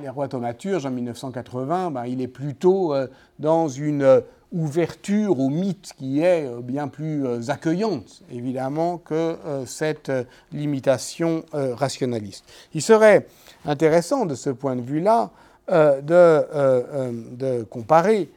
Les 0.00 0.08
rois 0.08 0.28
thaumaturges 0.28 0.86
en 0.86 0.90
1980, 0.90 1.90
ben, 1.90 2.06
il 2.06 2.20
est 2.20 2.28
plutôt 2.28 2.94
dans 3.38 3.68
une 3.68 4.22
ouverture 4.52 5.38
au 5.38 5.48
mythe 5.48 5.92
qui 5.96 6.20
est 6.20 6.46
euh, 6.46 6.60
bien 6.60 6.88
plus 6.88 7.26
euh, 7.26 7.48
accueillante, 7.48 8.22
évidemment, 8.30 8.98
que 8.98 9.14
euh, 9.14 9.66
cette 9.66 10.12
limitation 10.52 11.44
rationaliste. 11.52 12.44
Il 12.74 12.82
serait 12.82 13.26
intéressant 13.64 14.26
de 14.26 14.34
ce 14.34 14.50
point 14.50 14.76
de 14.76 14.80
vue-là 14.80 15.30
de, 15.68 17.36
de, 17.36 17.62
comparer 17.64 18.30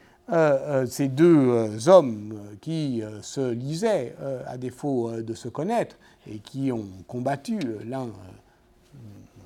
ces 0.88 1.08
deux 1.08 1.88
hommes 1.88 2.40
qui 2.62 3.04
se 3.22 3.52
lisaient 3.52 4.16
à 4.48 4.58
défaut 4.58 5.12
de 5.22 5.34
se 5.34 5.48
connaître 5.48 5.96
et 6.28 6.40
qui 6.40 6.72
ont 6.72 6.88
combattu 7.08 7.60
l'un 7.86 8.08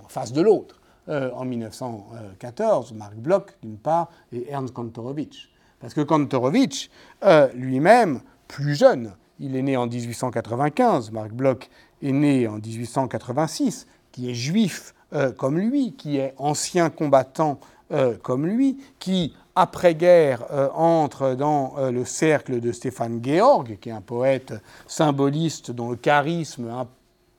en 0.04 0.08
face 0.08 0.34
de 0.34 0.42
l'autre 0.42 0.80
en 1.08 1.46
1914, 1.46 2.94
Marc 2.94 3.16
Bloch 3.16 3.48
d'une 3.62 3.78
part 3.78 4.10
et 4.32 4.50
Ernst 4.50 4.74
Kantorowicz. 4.74 5.50
Parce 5.84 5.94
que 5.94 6.00
Kantorowicz, 6.00 6.90
euh, 7.26 7.50
lui-même, 7.54 8.22
plus 8.48 8.74
jeune, 8.74 9.12
il 9.42 9.58
est 9.58 9.62
né 9.62 9.76
en 9.76 9.86
1895, 9.86 11.12
Marc 11.12 11.34
Bloch 11.34 11.70
est 12.02 12.14
né 12.14 12.48
en 12.48 12.54
1886, 12.54 13.86
qui 14.14 14.32
est 14.32 14.34
juif 14.34 14.96
euh, 15.12 15.34
comme 15.34 15.60
lui, 15.60 15.92
qui 15.98 16.20
est 16.20 16.36
ancien 16.38 16.90
combattant 16.90 17.60
euh, 17.92 18.16
comme 18.22 18.46
lui, 18.46 18.78
qui, 19.00 19.34
après-guerre, 19.56 20.46
entre 20.76 21.36
dans 21.36 21.76
le 21.92 22.06
cercle 22.06 22.60
de 22.60 22.72
Stéphane 22.72 23.22
Georg, 23.24 23.78
qui 23.80 23.90
est 23.90 23.92
un 23.92 24.02
poète 24.02 24.56
symboliste 24.88 25.70
dont 25.70 25.92
le 25.92 25.96
charisme 25.96 26.72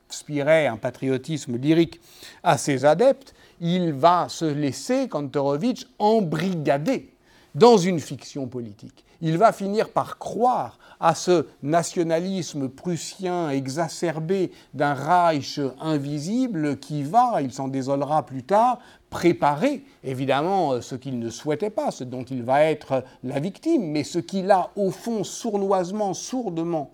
inspirait 0.08 0.68
un 0.68 0.76
patriotisme 0.76 1.56
lyrique 1.56 2.00
à 2.44 2.56
ses 2.56 2.84
adeptes, 2.84 3.34
il 3.60 3.92
va 3.92 4.28
se 4.28 4.44
laisser, 4.44 5.08
Kantorowicz, 5.08 5.88
embrigader 5.98 7.13
dans 7.54 7.76
une 7.76 8.00
fiction 8.00 8.46
politique. 8.46 9.04
Il 9.20 9.38
va 9.38 9.52
finir 9.52 9.90
par 9.90 10.18
croire 10.18 10.78
à 11.00 11.14
ce 11.14 11.46
nationalisme 11.62 12.68
prussien 12.68 13.50
exacerbé 13.50 14.50
d'un 14.74 14.94
Reich 14.94 15.60
invisible 15.80 16.78
qui 16.78 17.02
va, 17.02 17.40
il 17.40 17.52
s'en 17.52 17.68
désolera 17.68 18.26
plus 18.26 18.42
tard, 18.42 18.78
préparer 19.10 19.84
évidemment 20.02 20.80
ce 20.80 20.94
qu'il 20.94 21.18
ne 21.18 21.30
souhaitait 21.30 21.70
pas, 21.70 21.90
ce 21.90 22.04
dont 22.04 22.24
il 22.24 22.42
va 22.42 22.64
être 22.64 23.04
la 23.22 23.38
victime, 23.38 23.90
mais 23.90 24.02
ce 24.02 24.18
qu'il 24.18 24.50
a 24.50 24.70
au 24.76 24.90
fond 24.90 25.24
sournoisement, 25.24 26.14
sourdement 26.14 26.90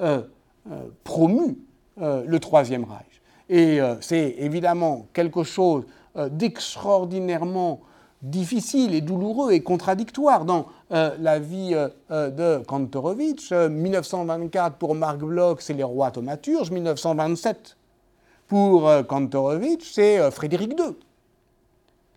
euh, 0.00 0.22
euh, 0.70 0.82
promu 1.04 1.58
euh, 2.00 2.24
le 2.26 2.38
Troisième 2.38 2.84
Reich. 2.84 3.22
Et 3.48 3.80
c'est 4.00 4.36
évidemment 4.38 5.08
quelque 5.12 5.42
chose 5.42 5.84
d'extraordinairement 6.16 7.80
difficile 8.22 8.94
et 8.94 9.00
douloureux 9.00 9.52
et 9.52 9.62
contradictoire 9.62 10.44
dans 10.44 10.66
euh, 10.92 11.16
la 11.18 11.38
vie 11.40 11.70
euh, 11.74 11.88
euh, 12.10 12.30
de 12.30 12.64
Kantorowicz. 12.64 13.52
1924 13.52 14.76
pour 14.76 14.94
Marc 14.94 15.18
Bloch, 15.18 15.60
c'est 15.60 15.74
les 15.74 15.82
rois 15.82 16.10
thaumaturges. 16.10 16.70
1927 16.70 17.76
pour 18.46 18.90
Kantorowicz, 19.08 19.92
c'est 19.92 20.30
Frédéric 20.30 20.78
II, 20.78 20.94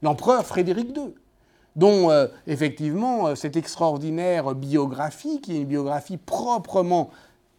l'empereur 0.02 0.46
Frédéric 0.46 0.90
II, 0.90 1.14
dont 1.78 2.10
effectivement 2.46 3.34
cette 3.36 3.56
extraordinaire 3.56 4.54
biographie, 4.54 5.40
qui 5.40 5.54
est 5.54 5.60
une 5.60 5.66
biographie 5.66 6.18
proprement 6.18 7.10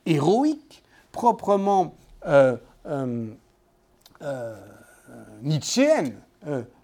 héroïque, 0.05 0.85
proprement 1.11 1.95
nietzschéenne, 5.43 6.13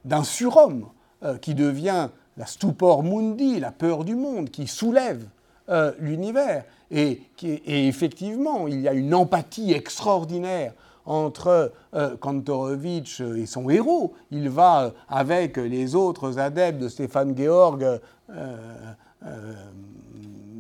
d'un 0.07 0.25
surhomme 0.25 0.87
euh, 1.25 1.39
qui 1.39 1.55
devient 1.55 2.09
la 2.37 2.47
stupor 2.47 3.05
mundi, 3.05 3.61
la 3.61 3.71
peur 3.71 4.03
du 4.03 4.17
monde, 4.17 4.51
qui 4.51 4.67
soulève 4.67 5.25
euh, 5.69 5.93
l'univers. 6.01 6.65
Et, 6.91 7.23
effectivement, 7.41 8.67
il 8.67 8.81
y 8.81 8.89
a 8.89 8.93
une 8.93 9.15
empathie 9.15 9.73
extraordinaire 9.73 10.73
entre 11.07 11.73
euh, 11.95 12.17
Kantorowicz 12.17 13.21
et 13.21 13.47
son 13.47 13.71
héros. 13.71 14.15
Il 14.33 14.49
va, 14.49 14.95
avec 15.09 15.59
les 15.59 15.95
autres 15.95 16.41
adeptes 16.41 16.81
de 16.81 16.89
Stéphane 16.89 17.37
Georg, 17.37 18.01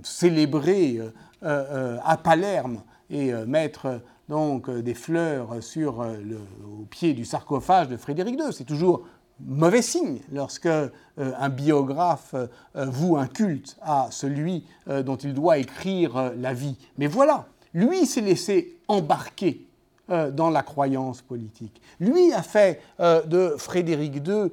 célébrer 0.04 1.00
à 1.42 2.16
Palerme 2.22 2.82
et 3.10 3.32
mettre 3.46 4.00
donc 4.28 4.70
des 4.70 4.94
fleurs 4.94 5.60
sur 5.60 6.00
au 6.00 6.84
pied 6.84 7.14
du 7.14 7.24
sarcophage 7.24 7.88
de 7.88 7.96
Frédéric 7.96 8.38
II. 8.38 8.52
C'est 8.52 8.64
toujours 8.64 9.02
mauvais 9.46 9.82
signe 9.82 10.20
lorsque 10.32 10.66
euh, 10.66 10.90
un 11.16 11.48
biographe 11.48 12.34
euh, 12.34 12.86
voue 12.86 13.16
un 13.16 13.26
culte 13.26 13.76
à 13.82 14.08
celui 14.10 14.64
euh, 14.88 15.02
dont 15.02 15.16
il 15.16 15.34
doit 15.34 15.58
écrire 15.58 16.32
la 16.36 16.54
vie. 16.54 16.76
Mais 16.98 17.06
voilà, 17.06 17.46
lui 17.74 18.06
s'est 18.06 18.20
laissé 18.20 18.78
embarquer 18.88 19.66
dans 20.08 20.50
la 20.50 20.62
croyance 20.62 21.22
politique. 21.22 21.80
Lui 21.98 22.34
a 22.34 22.42
fait 22.42 22.82
de 22.98 23.54
Frédéric 23.56 24.16
II 24.16 24.50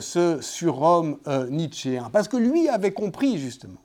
ce 0.00 0.38
surhomme 0.40 1.18
nietzschéen, 1.50 2.08
parce 2.10 2.28
que 2.28 2.38
lui 2.38 2.68
avait 2.68 2.92
compris 2.92 3.36
justement. 3.36 3.80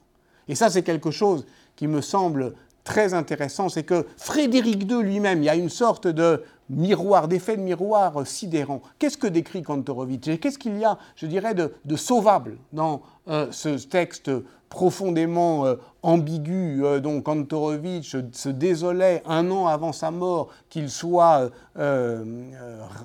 Et 0.48 0.56
ça, 0.56 0.70
c'est 0.70 0.84
quelque 0.84 1.12
chose 1.12 1.46
qui 1.76 1.88
me 1.88 2.00
semble 2.00 2.54
très 2.88 3.14
intéressant, 3.14 3.68
c'est 3.68 3.84
que 3.84 4.06
Frédéric 4.16 4.90
II 4.90 5.04
lui-même, 5.04 5.40
il 5.40 5.46
y 5.46 5.50
a 5.50 5.56
une 5.56 5.70
sorte 5.70 6.08
de 6.08 6.44
miroir, 6.70 7.28
d'effet 7.28 7.58
de 7.58 7.62
miroir 7.62 8.26
sidérant. 8.26 8.82
Qu'est-ce 9.00 9.18
que 9.18 9.28
décrit 9.28 9.64
Kantorowicz 9.64 10.28
Et 10.28 10.38
qu'est-ce 10.38 10.60
qu'il 10.60 10.78
y 10.78 10.86
a, 10.86 10.98
je 11.16 11.26
dirais, 11.26 11.54
de, 11.54 11.72
sauvable 11.96 12.58
dans 12.74 13.02
euh, 13.28 13.48
ce 13.52 13.70
texte 13.86 14.32
profondément 14.70 15.66
euh, 15.66 15.76
ambigu 16.04 16.84
euh, 16.84 17.00
dont 17.00 17.22
Kantorowicz 17.22 18.16
se 18.32 18.50
désolait 18.50 19.24
un 19.26 19.50
an 19.52 19.68
avant 19.68 19.92
sa 19.92 20.12
mort 20.12 20.50
qu'il 20.70 20.90
soit 20.90 21.50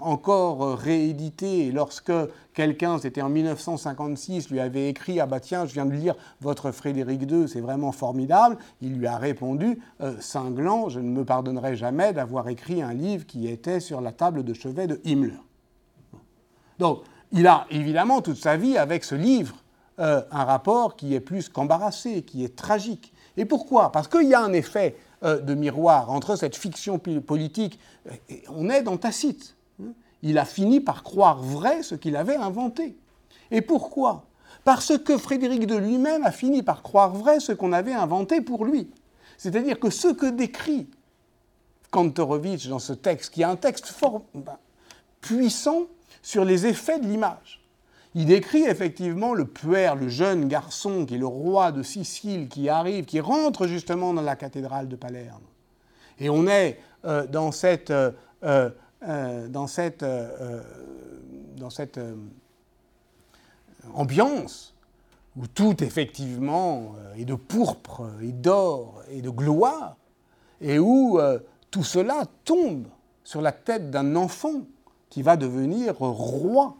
encore 0.00 0.78
réédité 0.78 1.70
lorsque 1.72 2.12
quelqu'un, 2.54 2.98
c'était 2.98 3.22
en 3.22 3.28
1956, 3.28 4.50
lui 4.50 4.60
avait 4.60 4.88
écrit 4.88 5.20
Ah 5.20 5.26
bah 5.26 5.40
tiens, 5.40 5.66
je 5.66 5.74
viens 5.74 5.86
de 5.86 5.92
lire 5.92 6.14
votre 6.40 6.70
Frédéric 6.70 7.30
II, 7.30 7.48
c'est 7.48 7.60
vraiment 7.60 7.92
formidable. 7.92 8.56
Il 8.80 8.96
lui 8.96 9.06
a 9.06 9.18
répondu 9.18 9.78
Cinglant, 10.20 10.88
je 10.88 11.00
ne 11.00 11.10
me 11.10 11.24
pardonnerai 11.24 11.76
jamais 11.76 12.12
d'avoir 12.12 12.48
écrit 12.48 12.82
un 12.82 12.94
livre 12.94 13.26
qui 13.26 13.46
était 13.46 13.80
sur 13.80 14.00
la 14.00 14.12
table 14.12 14.42
de 14.42 14.54
chevet 14.54 14.86
de 14.86 15.00
Himmler. 15.04 15.38
Donc, 16.78 17.02
il 17.32 17.46
a 17.46 17.66
évidemment 17.70 18.20
toute 18.20 18.36
sa 18.36 18.56
vie 18.56 18.76
avec 18.76 19.04
ce 19.04 19.14
livre 19.14 19.56
euh, 19.98 20.22
un 20.30 20.44
rapport 20.44 20.96
qui 20.96 21.14
est 21.14 21.20
plus 21.20 21.48
qu'embarrassé, 21.48 22.22
qui 22.22 22.44
est 22.44 22.56
tragique. 22.56 23.12
Et 23.36 23.44
pourquoi? 23.44 23.92
Parce 23.92 24.08
qu'il 24.08 24.28
y 24.28 24.34
a 24.34 24.40
un 24.40 24.52
effet 24.52 24.96
euh, 25.22 25.38
de 25.38 25.54
miroir 25.54 26.10
entre 26.10 26.36
cette 26.36 26.56
fiction 26.56 26.98
politique. 26.98 27.78
Et 28.28 28.42
on 28.48 28.68
est 28.68 28.82
dans 28.82 28.96
Tacite. 28.96 29.54
Hein. 29.82 29.92
Il 30.22 30.38
a 30.38 30.44
fini 30.44 30.80
par 30.80 31.02
croire 31.02 31.38
vrai 31.38 31.82
ce 31.82 31.94
qu'il 31.94 32.16
avait 32.16 32.36
inventé. 32.36 32.96
Et 33.50 33.60
pourquoi? 33.60 34.24
Parce 34.64 34.96
que 34.98 35.18
Frédéric 35.18 35.66
de 35.66 35.76
lui-même 35.76 36.24
a 36.24 36.32
fini 36.32 36.62
par 36.62 36.82
croire 36.82 37.10
vrai 37.10 37.40
ce 37.40 37.52
qu'on 37.52 37.72
avait 37.72 37.92
inventé 37.92 38.40
pour 38.40 38.64
lui. 38.64 38.90
C'est-à-dire 39.38 39.78
que 39.78 39.90
ce 39.90 40.08
que 40.08 40.26
décrit 40.26 40.88
Kantorowicz 41.90 42.68
dans 42.68 42.78
ce 42.78 42.92
texte, 42.92 43.34
qui 43.34 43.42
est 43.42 43.44
un 43.44 43.56
texte 43.56 43.86
fort 43.86 44.22
ben, 44.34 44.56
puissant 45.20 45.82
sur 46.22 46.44
les 46.44 46.66
effets 46.66 46.98
de 46.98 47.06
l'image. 47.06 47.61
Il 48.14 48.26
décrit 48.26 48.64
effectivement 48.64 49.32
le 49.32 49.46
puer, 49.46 49.90
le 49.98 50.08
jeune 50.08 50.46
garçon 50.46 51.06
qui 51.06 51.14
est 51.14 51.18
le 51.18 51.26
roi 51.26 51.72
de 51.72 51.82
Sicile, 51.82 52.48
qui 52.48 52.68
arrive, 52.68 53.06
qui 53.06 53.20
rentre 53.20 53.66
justement 53.66 54.12
dans 54.12 54.22
la 54.22 54.36
cathédrale 54.36 54.88
de 54.88 54.96
Palerme. 54.96 55.42
Et 56.18 56.28
on 56.28 56.46
est 56.46 56.78
euh, 57.04 57.26
dans 57.26 57.52
cette, 57.52 57.90
euh, 57.90 58.12
euh, 58.42 59.48
dans 59.48 59.66
cette 59.66 60.04
ambiance 63.94 64.74
où 65.36 65.46
tout 65.46 65.82
effectivement 65.82 66.94
est 67.16 67.24
de 67.24 67.34
pourpre 67.34 68.02
et 68.20 68.32
d'or 68.32 69.02
et 69.10 69.22
de 69.22 69.30
gloire, 69.30 69.96
et 70.60 70.78
où 70.78 71.18
tout 71.70 71.82
cela 71.82 72.24
tombe 72.44 72.86
sur 73.24 73.40
la 73.40 73.52
tête 73.52 73.90
d'un 73.90 74.14
enfant 74.14 74.66
qui 75.08 75.22
va 75.22 75.38
devenir 75.38 75.96
roi 75.98 76.76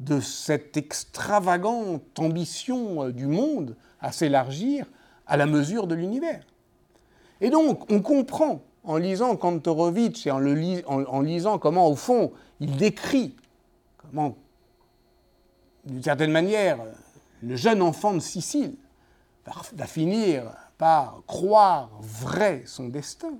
de 0.00 0.18
cette 0.20 0.76
extravagante 0.76 2.18
ambition 2.18 3.04
euh, 3.04 3.12
du 3.12 3.26
monde 3.26 3.76
à 4.00 4.12
s'élargir 4.12 4.86
à 5.26 5.36
la 5.36 5.46
mesure 5.46 5.86
de 5.86 5.94
l'univers. 5.94 6.42
Et 7.40 7.50
donc, 7.50 7.90
on 7.90 8.00
comprend, 8.00 8.62
en 8.82 8.96
lisant 8.96 9.36
Kantorowicz 9.36 10.26
et 10.26 10.30
en, 10.30 11.20
lisant 11.20 11.58
comment, 11.58 11.88
au 11.88 11.94
fond, 11.94 12.32
il 12.60 12.76
décrit 12.76 13.36
comment, 13.98 14.36
d'une 15.84 16.02
certaine 16.02 16.32
manière, 16.32 16.78
le 17.42 17.56
jeune 17.56 17.80
enfant 17.80 18.14
de 18.14 18.20
Sicile 18.20 18.74
va 19.74 19.86
finir 19.86 20.50
par 20.76 21.22
croire 21.26 21.90
vrai 22.00 22.62
son 22.66 22.88
destin. 22.88 23.34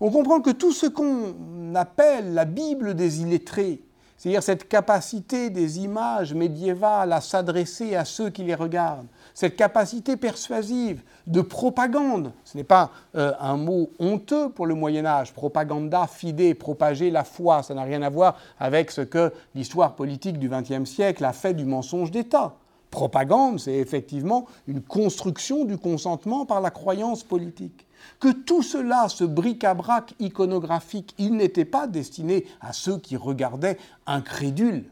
On 0.00 0.10
comprend 0.10 0.40
que 0.40 0.50
tout 0.50 0.72
ce 0.72 0.86
qu'on 0.86 1.74
appelle 1.74 2.34
la 2.34 2.46
Bible 2.46 2.94
des 2.94 3.20
illettrés, 3.20 3.82
c'est-à-dire 4.20 4.42
cette 4.42 4.68
capacité 4.68 5.48
des 5.48 5.78
images 5.78 6.34
médiévales 6.34 7.10
à 7.10 7.22
s'adresser 7.22 7.96
à 7.96 8.04
ceux 8.04 8.28
qui 8.28 8.44
les 8.44 8.54
regardent, 8.54 9.06
cette 9.32 9.56
capacité 9.56 10.18
persuasive 10.18 11.00
de 11.26 11.40
propagande. 11.40 12.30
Ce 12.44 12.58
n'est 12.58 12.64
pas 12.64 12.90
euh, 13.16 13.32
un 13.40 13.56
mot 13.56 13.88
honteux 13.98 14.50
pour 14.50 14.66
le 14.66 14.74
Moyen 14.74 15.06
Âge, 15.06 15.32
propaganda, 15.32 16.06
fide, 16.06 16.58
propager 16.58 17.10
la 17.10 17.24
foi, 17.24 17.62
ça 17.62 17.72
n'a 17.72 17.84
rien 17.84 18.02
à 18.02 18.10
voir 18.10 18.36
avec 18.58 18.90
ce 18.90 19.00
que 19.00 19.32
l'histoire 19.54 19.94
politique 19.94 20.38
du 20.38 20.50
XXe 20.50 20.84
siècle 20.84 21.24
a 21.24 21.32
fait 21.32 21.54
du 21.54 21.64
mensonge 21.64 22.10
d'État. 22.10 22.56
Propagande, 22.90 23.58
c'est 23.58 23.78
effectivement 23.78 24.44
une 24.66 24.82
construction 24.82 25.64
du 25.64 25.78
consentement 25.78 26.44
par 26.44 26.60
la 26.60 26.70
croyance 26.70 27.24
politique 27.24 27.86
que 28.18 28.28
tout 28.28 28.62
cela, 28.62 29.08
ce 29.08 29.24
bric-à-brac 29.24 30.14
iconographique, 30.18 31.14
il 31.18 31.36
n'était 31.36 31.64
pas 31.64 31.86
destiné 31.86 32.46
à 32.60 32.72
ceux 32.72 32.98
qui 32.98 33.16
regardaient 33.16 33.78
incrédules 34.06 34.84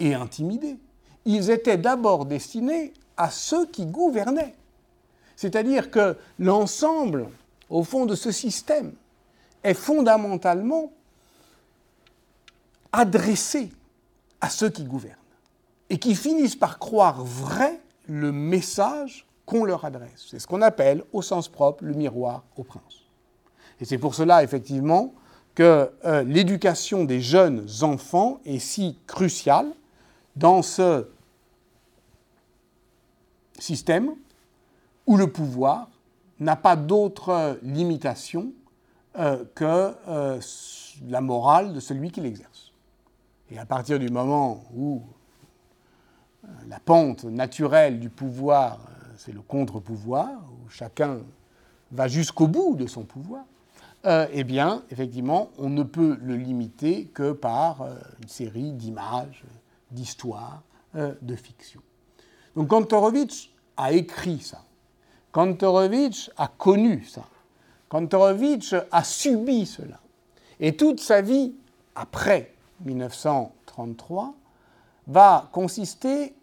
et 0.00 0.14
intimidés. 0.14 0.78
Ils 1.24 1.50
étaient 1.50 1.78
d'abord 1.78 2.26
destinés 2.26 2.92
à 3.16 3.30
ceux 3.30 3.66
qui 3.66 3.86
gouvernaient. 3.86 4.54
C'est-à-dire 5.36 5.90
que 5.90 6.16
l'ensemble, 6.38 7.28
au 7.70 7.84
fond, 7.84 8.06
de 8.06 8.14
ce 8.14 8.32
système 8.32 8.92
est 9.62 9.74
fondamentalement 9.74 10.92
adressé 12.92 13.70
à 14.40 14.48
ceux 14.50 14.68
qui 14.68 14.84
gouvernent 14.84 15.16
et 15.88 15.98
qui 15.98 16.14
finissent 16.14 16.56
par 16.56 16.78
croire 16.78 17.24
vrai 17.24 17.80
le 18.08 18.32
message 18.32 19.26
qu'on 19.46 19.64
leur 19.64 19.84
adresse. 19.84 20.26
C'est 20.30 20.38
ce 20.38 20.46
qu'on 20.46 20.62
appelle, 20.62 21.04
au 21.12 21.22
sens 21.22 21.48
propre, 21.48 21.84
le 21.84 21.94
miroir 21.94 22.44
au 22.56 22.62
prince. 22.62 23.02
Et 23.80 23.84
c'est 23.84 23.98
pour 23.98 24.14
cela, 24.14 24.42
effectivement, 24.42 25.12
que 25.54 25.90
euh, 26.04 26.22
l'éducation 26.22 27.04
des 27.04 27.20
jeunes 27.20 27.66
enfants 27.82 28.40
est 28.44 28.58
si 28.58 28.98
cruciale 29.06 29.72
dans 30.36 30.62
ce 30.62 31.08
système 33.58 34.14
où 35.06 35.16
le 35.16 35.30
pouvoir 35.30 35.88
n'a 36.40 36.56
pas 36.56 36.76
d'autre 36.76 37.58
limitation 37.62 38.52
euh, 39.18 39.44
que 39.54 39.94
euh, 40.08 40.40
la 41.08 41.20
morale 41.20 41.74
de 41.74 41.80
celui 41.80 42.10
qui 42.10 42.20
l'exerce. 42.20 42.72
Et 43.50 43.58
à 43.58 43.66
partir 43.66 43.98
du 43.98 44.08
moment 44.08 44.64
où 44.74 45.02
la 46.68 46.80
pente 46.80 47.24
naturelle 47.24 48.00
du 48.00 48.08
pouvoir 48.08 48.78
c'est 49.24 49.32
le 49.32 49.40
contre-pouvoir, 49.40 50.30
où 50.50 50.68
chacun 50.68 51.20
va 51.92 52.08
jusqu'au 52.08 52.48
bout 52.48 52.74
de 52.74 52.88
son 52.88 53.04
pouvoir, 53.04 53.44
euh, 54.04 54.26
eh 54.32 54.42
bien, 54.42 54.82
effectivement, 54.90 55.50
on 55.58 55.70
ne 55.70 55.84
peut 55.84 56.18
le 56.20 56.34
limiter 56.34 57.04
que 57.06 57.30
par 57.30 57.82
euh, 57.82 57.94
une 58.20 58.28
série 58.28 58.72
d'images, 58.72 59.44
d'histoires, 59.92 60.62
euh, 60.96 61.14
de 61.22 61.36
fiction. 61.36 61.80
Donc 62.56 62.66
Kantorowicz 62.66 63.50
a 63.76 63.92
écrit 63.92 64.40
ça. 64.40 64.64
Kantorowicz 65.30 66.30
a 66.36 66.48
connu 66.48 67.04
ça. 67.04 67.22
Kantorowicz 67.88 68.74
a 68.90 69.04
subi 69.04 69.66
cela. 69.66 70.00
Et 70.58 70.76
toute 70.76 70.98
sa 70.98 71.22
vie, 71.22 71.54
après 71.94 72.54
1933, 72.84 74.34
va 75.06 75.48
consister 75.52 76.34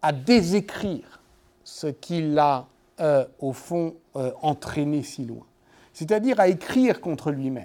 à 0.00 0.12
désécrire 0.12 1.21
ce 1.72 1.86
qui 1.86 2.20
l'a, 2.20 2.66
euh, 3.00 3.24
au 3.38 3.54
fond, 3.54 3.94
euh, 4.16 4.30
entraîné 4.42 5.02
si 5.02 5.24
loin. 5.24 5.46
C'est-à-dire 5.94 6.38
à 6.38 6.48
écrire 6.48 7.00
contre 7.00 7.30
lui-même. 7.30 7.64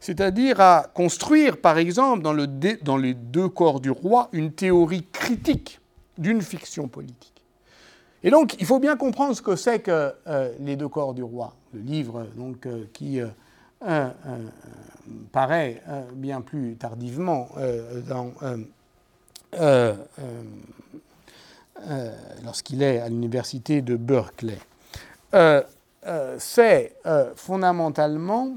C'est-à-dire 0.00 0.60
à 0.60 0.90
construire, 0.92 1.60
par 1.60 1.78
exemple, 1.78 2.22
dans, 2.22 2.32
le 2.32 2.48
dans 2.82 2.96
les 2.96 3.14
deux 3.14 3.48
corps 3.48 3.78
du 3.78 3.92
roi, 3.92 4.28
une 4.32 4.50
théorie 4.50 5.06
critique 5.12 5.80
d'une 6.18 6.42
fiction 6.42 6.88
politique. 6.88 7.44
Et 8.24 8.30
donc, 8.30 8.56
il 8.58 8.66
faut 8.66 8.80
bien 8.80 8.96
comprendre 8.96 9.36
ce 9.36 9.42
que 9.42 9.54
c'est 9.54 9.78
que 9.78 10.12
euh, 10.26 10.52
les 10.58 10.74
deux 10.74 10.88
corps 10.88 11.14
du 11.14 11.22
roi, 11.22 11.54
le 11.72 11.80
livre 11.80 12.26
donc, 12.36 12.66
qui 12.92 13.20
paraît 15.30 15.82
bien 16.14 16.40
plus 16.40 16.74
tardivement 16.76 17.48
dans 18.08 18.32
euh, 21.80 22.16
lorsqu'il 22.44 22.82
est 22.82 23.00
à 23.00 23.08
l'université 23.08 23.82
de 23.82 23.96
Berkeley. 23.96 24.58
Euh, 25.34 25.60
euh, 26.06 26.36
c'est 26.38 26.96
fondamentalement 27.34 28.56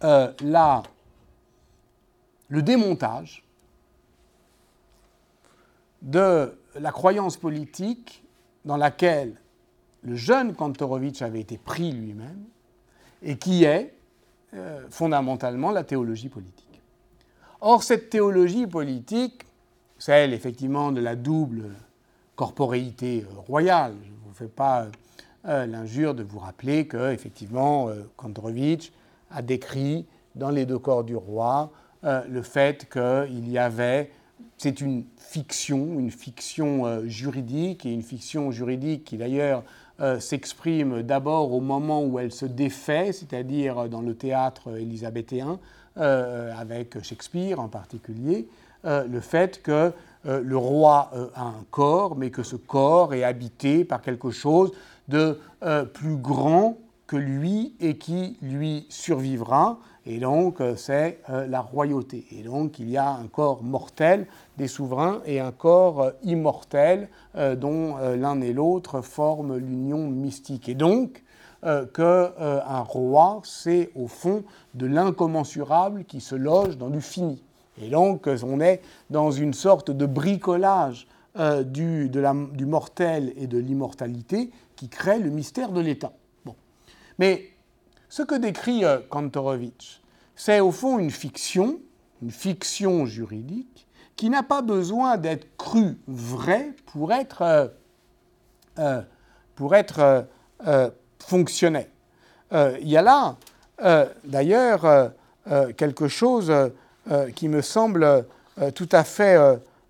la, 0.00 0.82
le 2.48 2.62
démontage 2.62 3.44
de 6.02 6.56
la 6.76 6.92
croyance 6.92 7.36
politique 7.36 8.22
dans 8.64 8.76
laquelle 8.76 9.34
le 10.02 10.14
jeune 10.14 10.54
Kantorowicz 10.54 11.22
avait 11.22 11.40
été 11.40 11.58
pris 11.58 11.90
lui-même 11.90 12.44
et 13.22 13.36
qui 13.36 13.64
est 13.64 13.94
fondamentalement 14.90 15.72
la 15.72 15.82
théologie 15.82 16.28
politique. 16.28 16.82
Or, 17.60 17.82
cette 17.82 18.10
théologie 18.10 18.66
politique, 18.66 19.44
celle 19.98 20.32
effectivement 20.32 20.92
de 20.92 21.00
la 21.00 21.16
double 21.16 21.72
corporéité 22.36 23.24
euh, 23.24 23.40
royale. 23.40 23.94
Je 24.04 24.10
ne 24.10 24.16
vous 24.24 24.34
fais 24.34 24.46
pas 24.46 24.86
euh, 25.48 25.66
l'injure 25.66 26.14
de 26.14 26.22
vous 26.22 26.38
rappeler 26.38 26.86
que, 26.86 27.12
effectivement, 27.12 27.88
euh, 27.88 28.02
Kandrovitch 28.16 28.92
a 29.30 29.42
décrit 29.42 30.06
dans 30.36 30.50
les 30.50 30.66
deux 30.66 30.78
corps 30.78 31.02
du 31.02 31.16
roi 31.16 31.72
le 32.28 32.42
fait 32.42 32.88
qu'il 32.88 33.48
y 33.48 33.58
avait, 33.58 34.12
c'est 34.58 34.80
une 34.80 35.06
fiction, 35.16 35.98
une 35.98 36.12
fiction 36.12 37.04
juridique, 37.08 37.84
et 37.84 37.92
une 37.92 38.02
fiction 38.02 38.52
juridique 38.52 39.02
qui 39.02 39.16
d'ailleurs 39.16 39.64
s'exprime 40.20 41.02
d'abord 41.02 41.52
au 41.52 41.60
moment 41.60 42.04
où 42.04 42.20
elle 42.20 42.30
se 42.30 42.46
défait, 42.46 43.12
c'est-à-dire 43.12 43.88
dans 43.88 44.02
le 44.02 44.14
théâtre 44.14 44.78
élisabéthéen, 44.78 45.58
avec 45.96 47.02
Shakespeare 47.02 47.58
en 47.58 47.68
particulier, 47.68 48.46
le 48.84 49.20
fait 49.20 49.60
que 49.62 49.92
euh, 50.26 50.40
le 50.42 50.56
roi 50.56 51.10
euh, 51.14 51.28
a 51.34 51.44
un 51.44 51.64
corps, 51.70 52.16
mais 52.16 52.30
que 52.30 52.42
ce 52.42 52.56
corps 52.56 53.14
est 53.14 53.22
habité 53.22 53.84
par 53.84 54.02
quelque 54.02 54.30
chose 54.30 54.72
de 55.08 55.38
euh, 55.62 55.84
plus 55.84 56.16
grand 56.16 56.78
que 57.06 57.16
lui 57.16 57.74
et 57.80 57.96
qui 57.96 58.36
lui 58.42 58.86
survivra. 58.88 59.78
Et 60.06 60.18
donc, 60.18 60.58
c'est 60.76 61.20
la 61.28 61.60
royauté. 61.60 62.26
Et 62.30 62.42
donc, 62.42 62.78
il 62.78 62.88
y 62.88 62.96
a 62.96 63.10
un 63.10 63.26
corps 63.26 63.64
mortel 63.64 64.28
des 64.56 64.68
souverains 64.68 65.20
et 65.26 65.40
un 65.40 65.50
corps 65.50 66.12
immortel 66.22 67.08
dont 67.56 67.96
l'un 67.96 68.40
et 68.40 68.52
l'autre 68.52 69.00
forment 69.00 69.56
l'union 69.56 70.08
mystique. 70.08 70.68
Et 70.68 70.76
donc, 70.76 71.24
qu'un 71.62 72.82
roi, 72.82 73.40
c'est 73.42 73.90
au 73.96 74.06
fond 74.06 74.44
de 74.74 74.86
l'incommensurable 74.86 76.04
qui 76.04 76.20
se 76.20 76.36
loge 76.36 76.76
dans 76.76 76.90
du 76.90 77.00
fini. 77.00 77.42
Et 77.80 77.88
donc, 77.88 78.28
on 78.42 78.60
est 78.60 78.80
dans 79.10 79.30
une 79.30 79.54
sorte 79.54 79.90
de 79.90 80.06
bricolage 80.06 81.06
euh, 81.38 81.62
du, 81.62 82.08
du, 82.08 82.66
mortel 82.66 83.32
et 83.36 83.46
de 83.46 83.58
l'immortalité 83.58 84.50
qui 84.74 84.88
crée 84.88 85.18
le 85.18 85.30
mystère 85.30 85.70
de 85.70 85.80
l'État. 85.80 86.12
Bon. 86.44 86.54
Mais 87.18 87.50
ce 88.08 88.22
que 88.22 88.34
décrit 88.34 88.84
Kantorowicz, 89.10 90.00
c'est 90.34 90.60
au 90.60 90.70
fond 90.70 90.98
une 90.98 91.10
fiction, 91.10 91.78
une 92.22 92.30
fiction 92.30 93.04
juridique, 93.04 93.86
qui 94.16 94.30
n'a 94.30 94.42
pas 94.42 94.62
besoin 94.62 95.18
d'être 95.18 95.46
crue 95.58 95.98
vraie 96.06 96.72
pour 96.86 97.12
être, 97.12 97.74
pour 99.54 99.74
être 99.74 100.26
fonctionnelle. 101.18 101.90
il 102.52 102.88
y 102.88 102.96
a 102.96 103.02
là, 103.02 103.36
d'ailleurs, 104.24 105.12
quelque 105.76 106.08
chose 106.08 106.50
qui 107.34 107.48
me 107.48 107.62
semble 107.62 108.26
tout 108.74 108.88
à 108.92 109.04
fait 109.04 109.38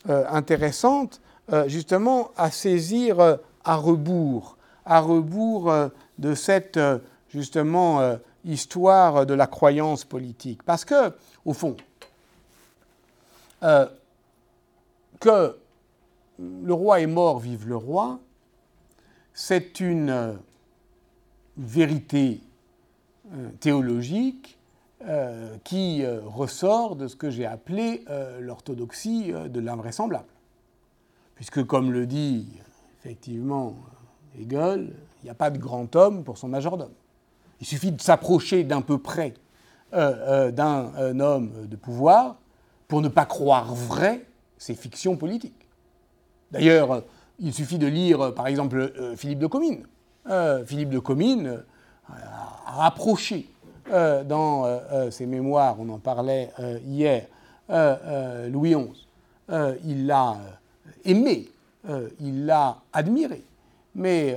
intéressante, 0.09 1.21
justement, 1.67 2.31
à 2.37 2.51
saisir 2.51 3.39
à 3.65 3.77
rebours, 3.77 4.57
à 4.85 5.01
rebours 5.01 5.73
de 6.19 6.35
cette 6.35 6.79
justement 7.29 8.17
histoire 8.45 9.27
de 9.27 9.35
la 9.35 9.47
croyance 9.47 10.05
politique. 10.05 10.63
Parce 10.63 10.85
que, 10.85 11.13
au 11.45 11.53
fond, 11.53 11.77
que 15.21 15.57
le 16.39 16.73
roi 16.73 17.01
est 17.01 17.07
mort, 17.07 17.41
vive 17.41 17.69
le 17.69 17.77
roi, 17.77 18.19
c'est 19.33 19.81
une 19.81 20.39
vérité 21.57 22.41
théologique 23.61 24.56
euh, 25.09 25.57
qui 25.63 26.03
euh, 26.03 26.19
ressort 26.25 26.97
de 26.97 27.07
ce 27.07 27.15
que 27.15 27.31
j'ai 27.31 27.47
appelé 27.47 28.05
euh, 28.11 28.41
l'orthodoxie 28.41 29.33
de 29.33 29.61
l'invraisemblable. 29.61 30.27
Puisque, 31.37 31.65
comme 31.65 31.93
le 31.93 32.07
dit 32.07 32.49
effectivement 32.99 33.77
Hegel, 34.37 34.93
il 35.23 35.25
n'y 35.25 35.31
a 35.31 35.35
pas 35.35 35.51
de 35.51 35.59
grand 35.59 35.95
homme 35.95 36.25
pour 36.25 36.39
son 36.39 36.49
majordome. 36.49 36.91
Il 37.61 37.69
suffit 37.69 37.93
de 37.93 38.01
s'approcher 38.01 38.65
d'un 38.65 38.81
peu 38.83 38.99
près 38.99 39.35
d'un 39.93 41.21
homme 41.21 41.69
de 41.69 41.77
pouvoir 41.77 42.39
pour 42.89 43.01
ne 43.01 43.09
pas 43.09 43.25
croire 43.25 43.73
vrai 43.73 44.27
ses 44.59 44.75
fictions 44.75 45.17
politiques. 45.17 45.69
D'ailleurs, 46.51 47.05
il 47.39 47.55
suffit 47.55 47.79
de 47.79 47.87
lire, 47.87 48.35
par 48.35 48.49
exemple, 48.49 49.15
Philippe 49.17 49.39
de 49.39 49.47
Comines. 49.47 49.87
Philippe 50.67 50.91
de 50.91 50.99
Comines 50.99 51.63
a 52.09 52.73
rapproché 52.73 53.49
euh, 53.91 54.25
dans 54.25 54.65
euh, 54.65 54.79
euh, 54.93 55.11
ses 55.13 55.27
mémoires, 55.27 55.77
on 55.79 55.89
en 55.91 55.99
parlait 55.99 56.51
hier, 56.87 57.27
Louis 58.49 58.75
XI, 58.75 59.07
il 59.85 60.07
l'a 60.07 60.39
aimé, 61.05 61.49
il 62.21 62.47
l'a 62.47 62.79
admiré, 62.93 63.43
mais 63.95 64.37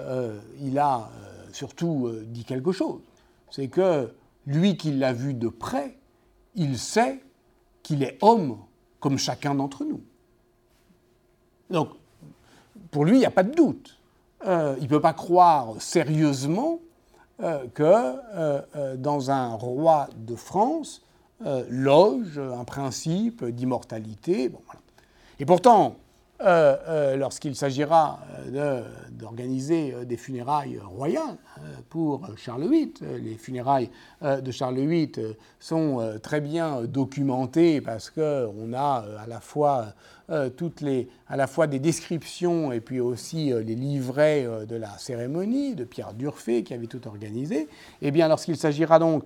il 0.62 0.78
a 0.80 1.10
surtout 1.52 2.12
dit 2.26 2.43
quelque 2.43 2.72
chose. 2.72 3.02
C'est 3.52 3.68
que 3.68 4.12
lui 4.45 4.78
qui 4.78 4.91
l'a 4.91 5.14
vu 5.14 5.34
de 5.34 5.47
près, 5.47 5.95
il 6.56 6.78
sait 6.78 7.20
qu'il 7.84 8.04
est 8.04 8.18
homme 8.22 8.58
comme 9.00 9.18
chacun 9.18 9.56
d'entre 9.56 9.86
nous. 9.86 10.02
Donc, 11.70 11.89
pour 12.89 13.06
lui, 13.06 13.18
il 13.18 13.20
n'y 13.20 13.26
a 13.26 13.32
pas 13.32 13.43
de 13.43 13.54
doute. 13.54 14.00
il 14.43 14.84
ne 14.84 14.88
peut 14.88 15.02
pas 15.02 15.14
croire 15.14 15.80
sérieusement 15.80 16.80
euh, 17.42 17.68
que 17.74 17.84
euh, 17.84 18.62
euh, 18.76 18.98
dans 18.98 19.32
un 19.32 19.54
roi 19.54 20.10
de 20.18 20.36
France 20.36 21.02
loge 21.70 22.38
un 22.38 22.66
principe 22.66 23.46
d'immortalité. 23.46 24.52
Et 25.40 25.46
pourtant, 25.46 25.96
lorsqu'il 26.42 27.56
s'agira 27.56 28.20
d'organiser 29.12 30.06
des 30.06 30.18
funérailles 30.18 30.80
royales 30.80 31.38
pour 31.90 32.28
Charles 32.38 32.70
VIII, 32.70 32.94
les 33.22 33.36
funérailles 33.36 33.90
de 34.22 34.52
Charles 34.52 34.80
VIII 34.80 35.12
sont 35.60 36.18
très 36.24 36.40
bien 36.40 36.84
documentées 36.84 37.82
parce 37.82 38.10
qu'on 38.10 38.74
a 38.74 39.06
à 39.22 39.28
la 39.28 39.42
fois 39.42 39.94
euh, 40.32 40.52
toutes 40.52 40.82
les, 40.82 41.10
à 41.28 41.36
la 41.36 41.48
fois 41.48 41.66
des 41.66 41.80
descriptions 41.80 42.72
et 42.72 42.82
puis 42.82 43.00
aussi 43.00 43.52
euh, 43.52 43.64
les 43.64 43.74
livrets 43.74 44.46
euh, 44.46 44.64
de 44.68 44.76
la 44.76 44.96
cérémonie 45.00 45.74
de 45.74 45.84
Pierre 45.86 46.14
Durfé 46.14 46.64
qui 46.64 46.76
avait 46.76 46.86
tout 46.86 47.08
organisé, 47.08 47.68
eh 48.04 48.12
bien 48.12 48.28
lorsqu'il 48.28 48.56
s'agira 48.56 49.00
donc 49.00 49.24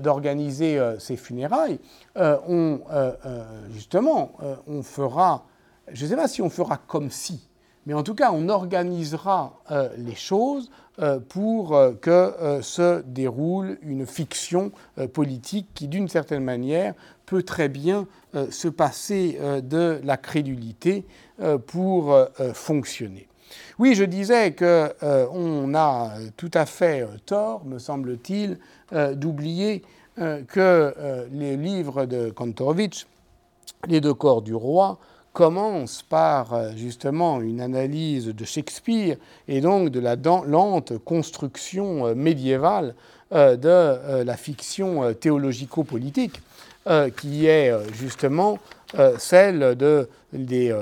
d'organiser 0.00 0.80
ces 0.98 1.16
funérailles, 1.16 1.78
on, 2.16 2.80
justement, 3.70 4.32
on 4.66 4.82
fera, 4.82 5.44
je 5.92 6.04
ne 6.04 6.10
sais 6.10 6.16
pas 6.16 6.28
si 6.28 6.42
on 6.42 6.50
fera 6.50 6.76
comme 6.76 7.10
si, 7.10 7.48
mais 7.86 7.94
en 7.94 8.02
tout 8.02 8.14
cas, 8.14 8.30
on 8.32 8.48
organisera 8.48 9.58
les 9.96 10.14
choses 10.14 10.70
pour 11.30 11.74
que 12.02 12.60
se 12.60 13.00
déroule 13.02 13.78
une 13.80 14.06
fiction 14.06 14.70
politique 15.14 15.68
qui, 15.74 15.88
d'une 15.88 16.08
certaine 16.08 16.44
manière, 16.44 16.94
peut 17.30 17.44
très 17.44 17.68
bien 17.68 18.08
euh, 18.34 18.50
se 18.50 18.66
passer 18.66 19.38
euh, 19.40 19.60
de 19.60 20.00
la 20.02 20.16
crédulité 20.16 21.06
euh, 21.40 21.58
pour 21.58 22.18
fonctionner. 22.54 23.28
Oui, 23.78 23.94
je 23.94 24.04
disais 24.04 24.54
qu'on 24.54 25.74
a 25.74 26.12
tout 26.36 26.50
à 26.54 26.66
fait 26.66 27.06
tort, 27.26 27.64
me 27.64 27.78
semble-t-il, 27.78 28.58
d'oublier 29.14 29.82
que 30.16 31.26
les 31.32 31.56
livres 31.56 32.04
de 32.06 32.30
Kantorowicz, 32.30 33.06
Les 33.88 34.00
deux 34.00 34.14
corps 34.14 34.42
du 34.42 34.54
roi, 34.54 34.98
commencent 35.32 36.02
par 36.02 36.76
justement 36.76 37.40
une 37.40 37.60
analyse 37.60 38.26
de 38.26 38.44
Shakespeare 38.44 39.16
et 39.48 39.60
donc 39.60 39.90
de 39.90 40.00
la 40.00 40.16
lente 40.16 40.98
construction 40.98 42.14
médiévale 42.14 42.94
de 43.30 44.22
la 44.24 44.36
fiction 44.36 45.14
théologico-politique 45.14 46.40
euh, 46.86 47.10
qui 47.10 47.44
est 47.44 47.70
euh, 47.70 47.82
justement 47.92 48.58
euh, 48.98 49.14
celle 49.18 49.76
de, 49.76 50.08
des, 50.32 50.74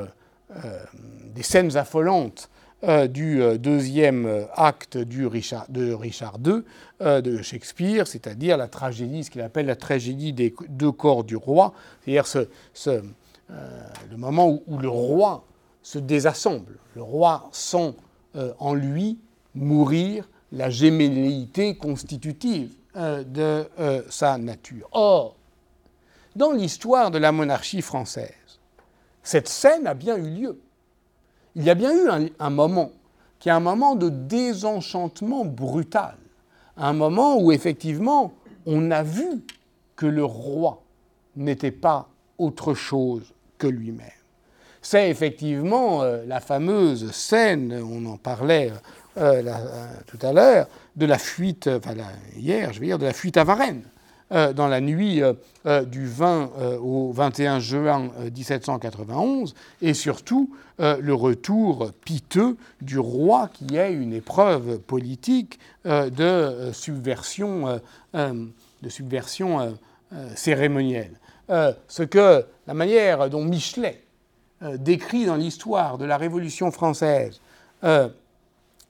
scènes 1.43 1.77
affolantes 1.77 2.49
du 3.09 3.43
deuxième 3.59 4.47
acte 4.55 4.97
de 4.97 5.27
Richard 5.27 5.67
II 6.45 6.63
de 7.01 7.43
Shakespeare, 7.43 8.07
c'est-à-dire 8.07 8.57
la 8.57 8.69
tragédie, 8.69 9.25
ce 9.25 9.31
qu'il 9.31 9.41
appelle 9.41 9.67
la 9.67 9.75
tragédie 9.75 10.33
des 10.33 10.55
deux 10.69 10.93
corps 10.93 11.25
du 11.25 11.35
roi, 11.35 11.75
c'est-à-dire 12.05 12.27
ce, 12.27 12.49
ce 12.75 13.03
le 13.49 14.17
moment 14.17 14.61
où, 14.67 14.79
le 14.79 14.89
roi 14.89 15.45
se 15.83 15.99
désassemble. 15.99 16.79
Le 16.95 17.03
roi 17.03 17.49
sent 17.53 17.95
en 18.59 18.75
lui 18.75 19.19
mourir 19.55 20.29
la 20.53 20.71
gémelléité 20.71 21.77
constitutive 21.77 22.71
de 22.95 23.65
sa 24.11 24.39
nature. 24.39 24.89
Or, 24.93 25.37
dans 26.37 26.53
l'histoire 26.53 27.11
de 27.11 27.19
la 27.19 27.33
monarchie 27.33 27.83
française, 27.83 28.33
cette 29.23 29.49
scène 29.49 29.87
a 29.87 29.95
bien 29.95 30.17
eu 30.17 30.31
lieu. 30.31 30.61
Il 31.55 31.65
y 31.65 31.71
a 31.71 31.75
bien 31.75 31.93
eu 31.93 32.31
un, 32.39 32.51
moment 32.51 32.93
qui 33.39 33.49
est 33.49 33.53
un 33.53 33.61
moment 33.61 33.95
de 33.95 34.09
désenchantement 34.09 35.45
brutal, 35.45 36.17
un 36.77 36.93
moment 36.93 37.37
où 37.39 37.51
effectivement 37.51 38.33
on 38.65 38.91
a 38.91 39.03
vu 39.03 39.45
que 39.97 40.07
le 40.07 40.25
roi 40.25 40.83
n'était 41.37 41.73
pas 41.73 42.09
autre 42.39 42.75
chose 42.75 43.35
que 43.59 43.67
lui-même. 43.67 44.07
C'est 44.83 45.11
effectivement 45.11 46.03
euh, 46.03 46.25
la 46.27 46.41
fameuse 46.41 47.11
scène, 47.11 47.79
on 47.83 48.07
en 48.07 48.17
parlait 48.17 48.73
euh, 49.19 49.43
euh, 49.45 49.87
tout 50.07 50.19
à 50.23 50.33
l'heure, 50.33 50.69
de 50.97 51.07
la 51.07 51.19
fuite, 51.19 51.69
hier, 52.37 52.73
je 52.73 52.81
veux 52.81 52.87
dire, 52.87 52.99
de 52.99 53.05
la 53.05 53.13
fuite 53.13 53.37
à 53.37 53.45
Varennes. 53.45 53.83
Dans 54.31 54.69
la 54.69 54.83
nuit 54.83 55.23
du 55.87 56.07
20 56.07 56.51
au 56.83 57.13
21 57.13 57.61
juin 57.61 58.11
1791, 58.31 59.55
et 59.81 59.95
surtout 59.95 60.55
le 60.79 61.15
retour 61.15 61.93
piteux 62.05 62.59
du 62.83 62.99
roi, 62.99 63.49
qui 63.55 63.77
est 63.77 63.91
une 63.91 64.13
épreuve 64.13 64.81
politique 64.81 65.59
de 65.87 66.71
subversion, 66.75 67.81
de 68.13 68.89
subversion 68.91 69.79
cérémonielle. 70.35 71.19
Ce 71.49 72.03
que 72.03 72.45
la 72.67 72.75
manière 72.75 73.31
dont 73.31 73.45
Michelet 73.45 74.05
décrit 74.61 75.27
dans 75.27 75.37
l'histoire 75.37 75.99
de 75.99 76.05
la 76.05 76.17
Révolution 76.17 76.71
française 76.71 77.41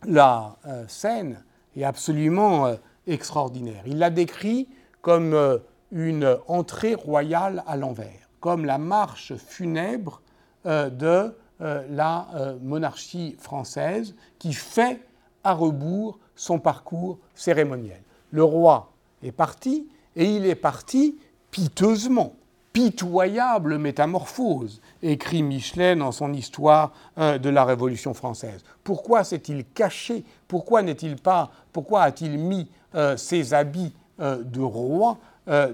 la 0.04 0.56
scène 0.88 1.42
est 1.76 1.84
absolument 1.84 2.74
extraordinaire. 3.08 3.82
Il 3.86 3.98
l'a 3.98 4.10
décrit 4.10 4.68
comme 5.00 5.32
euh, 5.34 5.58
une 5.90 6.36
entrée 6.46 6.94
royale 6.94 7.64
à 7.66 7.76
l'envers, 7.76 8.28
comme 8.40 8.64
la 8.64 8.78
marche 8.78 9.34
funèbre 9.36 10.20
euh, 10.66 10.90
de 10.90 11.34
euh, 11.60 11.84
la 11.90 12.28
monarchie 12.62 13.36
française 13.38 14.14
qui 14.38 14.52
fait 14.52 15.00
à 15.42 15.54
rebours 15.54 16.18
son 16.36 16.58
parcours 16.58 17.18
cérémoniel. 17.34 18.00
Le 18.30 18.44
roi 18.44 18.92
est 19.22 19.32
parti 19.32 19.88
et 20.14 20.26
il 20.26 20.46
est 20.46 20.54
parti 20.54 21.18
piteusement, 21.50 22.34
pitoyable 22.78 23.76
métamorphose, 23.76 24.80
écrit 25.02 25.42
Michelet 25.42 25.96
dans 25.96 26.12
son 26.12 26.32
histoire 26.32 26.92
de 27.16 27.48
la 27.48 27.64
Révolution 27.64 28.14
française. 28.14 28.62
Pourquoi 28.84 29.24
s'est-il 29.24 29.64
caché? 29.64 30.22
Pourquoi 30.46 30.82
n'est-il 30.82 31.16
pas 31.16 31.50
Pourquoi 31.72 32.02
a-t-il 32.02 32.38
mis 32.38 32.68
ses 33.16 33.52
habits 33.52 33.92
de 34.20 34.60
roi 34.60 35.18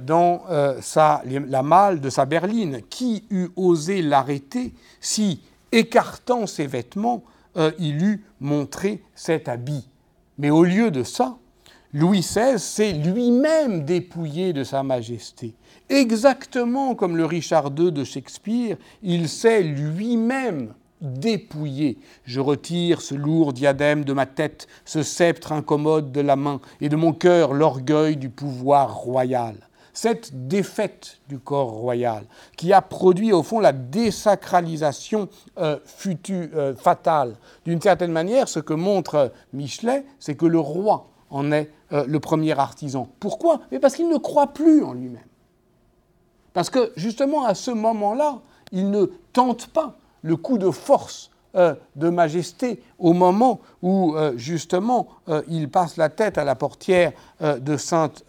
dans 0.01 0.45
la 0.49 1.63
malle 1.63 2.01
de 2.01 2.09
sa 2.09 2.25
berline? 2.25 2.81
Qui 2.89 3.25
eût 3.29 3.49
osé 3.55 4.01
l'arrêter 4.01 4.73
si, 4.99 5.43
écartant 5.73 6.47
ses 6.47 6.67
vêtements, 6.67 7.23
il 7.79 8.03
eût 8.03 8.25
montré 8.41 9.03
cet 9.15 9.51
habit? 9.51 9.87
Mais 10.39 10.49
au 10.49 10.65
lieu 10.65 10.91
de 10.91 11.03
ça, 11.03 11.37
Louis 11.97 12.23
XVI 12.23 12.59
s'est 12.59 12.93
lui-même 12.93 13.85
dépouillé 13.85 14.53
de 14.53 14.65
sa 14.65 14.83
majesté. 14.83 15.55
Exactement 15.89 16.97
comme 16.97 17.17
le 17.17 17.25
Richard 17.25 17.71
II 17.79 17.93
de 17.93 18.03
Shakespeare, 18.03 18.77
il 19.05 19.29
s'est 19.29 19.63
lui-même 19.63 20.75
dépouillé. 21.01 21.99
Je 22.25 22.41
retire 22.41 23.01
ce 23.01 23.15
lourd 23.15 23.53
diadème 23.53 24.05
de 24.05 24.13
ma 24.13 24.27
tête, 24.27 24.67
ce 24.85 25.05
sceptre 25.05 25.53
incommode 25.53 26.11
de 26.11 26.21
la 26.21 26.35
main, 26.35 26.61
et 26.81 26.89
de 26.89 26.97
mon 26.97 27.13
cœur 27.13 27.55
l'orgueil 27.55 28.17
du 28.17 28.29
pouvoir 28.29 28.93
royal. 28.93 29.55
Cette 29.93 30.49
défaite 30.49 31.21
du 31.29 31.39
corps 31.39 31.71
royal, 31.71 32.25
qui 32.57 32.73
a 32.73 32.83
produit 32.83 33.33
au 33.33 33.45
fond 33.45 33.61
la 33.61 33.71
désacralisation 33.71 35.29
euh, 35.59 35.79
euh, 36.29 36.75
fatale, 36.75 37.37
d'une 37.65 37.81
certaine 37.81 38.11
manière, 38.11 38.49
ce 38.49 38.59
que 38.59 38.75
montre 38.75 39.31
Michelet, 39.53 40.05
c'est 40.19 40.35
que 40.35 40.47
le 40.47 40.59
roi 40.59 41.14
en 41.35 41.51
est 41.51 41.71
euh, 41.93 42.05
le 42.07 42.21
premier 42.21 42.59
artisan. 42.59 43.09
Pourquoi? 43.19 43.61
Mais 43.71 43.81
parce 43.81 43.97
qu'il 43.97 44.09
ne 44.09 44.17
croit 44.17 44.49
plus 44.49 44.83
en 44.83 44.95
lui-même. 44.95 45.27
Parce 46.53 46.71
que 46.71 46.93
justement, 46.97 47.45
à 47.45 47.55
ce 47.55 47.73
moment-là, 47.73 48.39
il 48.71 48.91
ne 48.91 49.07
tente 49.33 49.67
pas 49.67 49.97
le 50.23 50.37
coup 50.37 50.59
de 50.59 50.71
force 50.71 51.31
euh, 51.57 51.75
de 51.97 52.09
majesté 52.09 52.81
au 52.99 53.13
moment 53.13 53.61
où 53.83 54.15
euh, 54.17 54.33
justement 54.37 55.09
il 55.49 55.69
passe 55.69 55.97
la 55.97 56.09
tête 56.09 56.39
à 56.39 56.45
la 56.45 56.55
portière 56.55 57.13
de 57.41 57.77
Sainte 57.77 58.25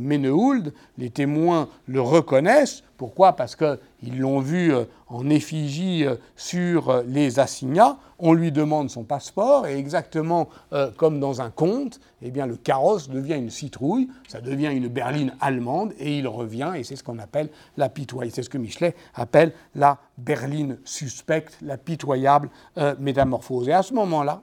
Ménéhould. 0.00 0.72
Les 0.96 1.10
témoins 1.10 1.68
le 1.86 2.00
reconnaissent. 2.00 2.82
Pourquoi? 2.96 3.34
Parce 3.34 3.56
qu'ils 3.98 4.20
l'ont 4.20 4.40
vu 4.40 4.72
en 5.08 5.28
effigie 5.28 6.04
sur 6.36 7.02
les 7.06 7.38
assignats 7.38 7.98
on 8.18 8.32
lui 8.32 8.52
demande 8.52 8.90
son 8.90 9.04
passeport 9.04 9.66
et 9.66 9.78
exactement 9.78 10.48
euh, 10.72 10.90
comme 10.96 11.20
dans 11.20 11.40
un 11.40 11.50
conte, 11.50 12.00
eh 12.22 12.30
bien 12.30 12.46
le 12.46 12.56
carrosse 12.56 13.08
devient 13.08 13.36
une 13.36 13.50
citrouille, 13.50 14.08
ça 14.26 14.40
devient 14.40 14.70
une 14.72 14.88
berline 14.88 15.34
allemande 15.40 15.92
et 15.98 16.18
il 16.18 16.26
revient 16.26 16.72
et 16.76 16.84
c'est 16.84 16.96
ce 16.96 17.04
qu'on 17.04 17.18
appelle 17.18 17.48
la 17.76 17.88
pitoyable, 17.88 18.34
c'est 18.34 18.42
ce 18.42 18.50
que 18.50 18.58
Michelet 18.58 18.94
appelle 19.14 19.52
la 19.74 19.98
berline 20.16 20.78
suspecte, 20.84 21.58
la 21.62 21.78
pitoyable 21.78 22.50
euh, 22.76 22.94
métamorphose. 22.98 23.68
Et 23.68 23.72
à 23.72 23.82
ce 23.82 23.94
moment-là, 23.94 24.42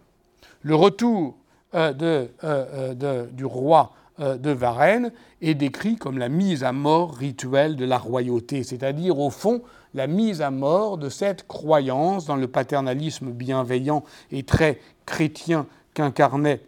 le 0.61 0.75
retour 0.75 1.35
euh, 1.73 3.27
du 3.31 3.45
roi 3.45 3.91
de 4.19 4.51
Varennes 4.51 5.11
est 5.41 5.55
décrit 5.55 5.97
comme 5.97 6.17
la 6.17 6.29
mise 6.29 6.63
à 6.63 6.71
mort 6.71 7.13
rituelle 7.13 7.75
de 7.75 7.83
la 7.85 7.97
royauté, 7.97 8.63
c'est-à-dire 8.63 9.19
au 9.19 9.29
fond 9.29 9.61
la 9.95 10.07
mise 10.07 10.41
à 10.41 10.51
mort 10.51 10.97
de 10.97 11.09
cette 11.09 11.47
croyance 11.47 12.25
dans 12.25 12.35
le 12.35 12.47
paternalisme 12.47 13.31
bienveillant 13.31 14.03
et 14.31 14.43
très 14.43 14.79
chrétien 15.05 15.65
qu'incarnait 15.93 16.61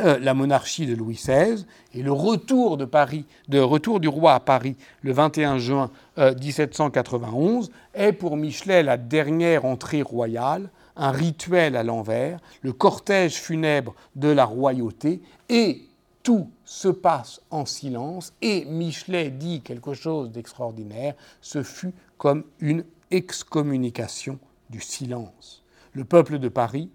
euh, 0.00 0.18
la 0.20 0.34
monarchie 0.34 0.86
de 0.86 0.94
Louis 0.94 1.14
XVI 1.14 1.64
et 1.94 2.02
le 2.02 2.12
retour 2.12 2.76
de 2.76 2.84
Paris, 2.84 3.24
de 3.48 3.58
retour 3.58 4.00
du 4.00 4.08
roi 4.08 4.34
à 4.34 4.40
Paris 4.40 4.76
le 5.02 5.12
21 5.12 5.58
juin 5.58 5.90
1791 6.16 7.70
euh, 7.70 7.98
est 8.08 8.12
pour 8.12 8.36
Michelet 8.36 8.82
la 8.82 8.96
dernière 8.96 9.64
entrée 9.64 10.02
royale, 10.02 10.70
un 10.96 11.10
rituel 11.10 11.76
à 11.76 11.82
l'envers, 11.82 12.40
le 12.62 12.72
cortège 12.72 13.34
funèbre 13.34 13.94
de 14.16 14.28
la 14.28 14.44
royauté 14.44 15.22
et 15.48 15.82
tout 16.22 16.48
se 16.70 16.86
passe 16.86 17.40
en 17.50 17.66
silence 17.66 18.32
et 18.42 18.64
Michelet 18.64 19.30
dit 19.30 19.60
quelque 19.60 19.92
chose 19.92 20.30
d'extraordinaire, 20.30 21.16
ce 21.40 21.64
fut 21.64 21.92
comme 22.16 22.44
une 22.60 22.84
excommunication 23.10 24.38
du 24.70 24.80
silence. 24.80 25.64
Le 25.94 26.04
peuple 26.04 26.38
de 26.38 26.48
Paris, 26.48 26.88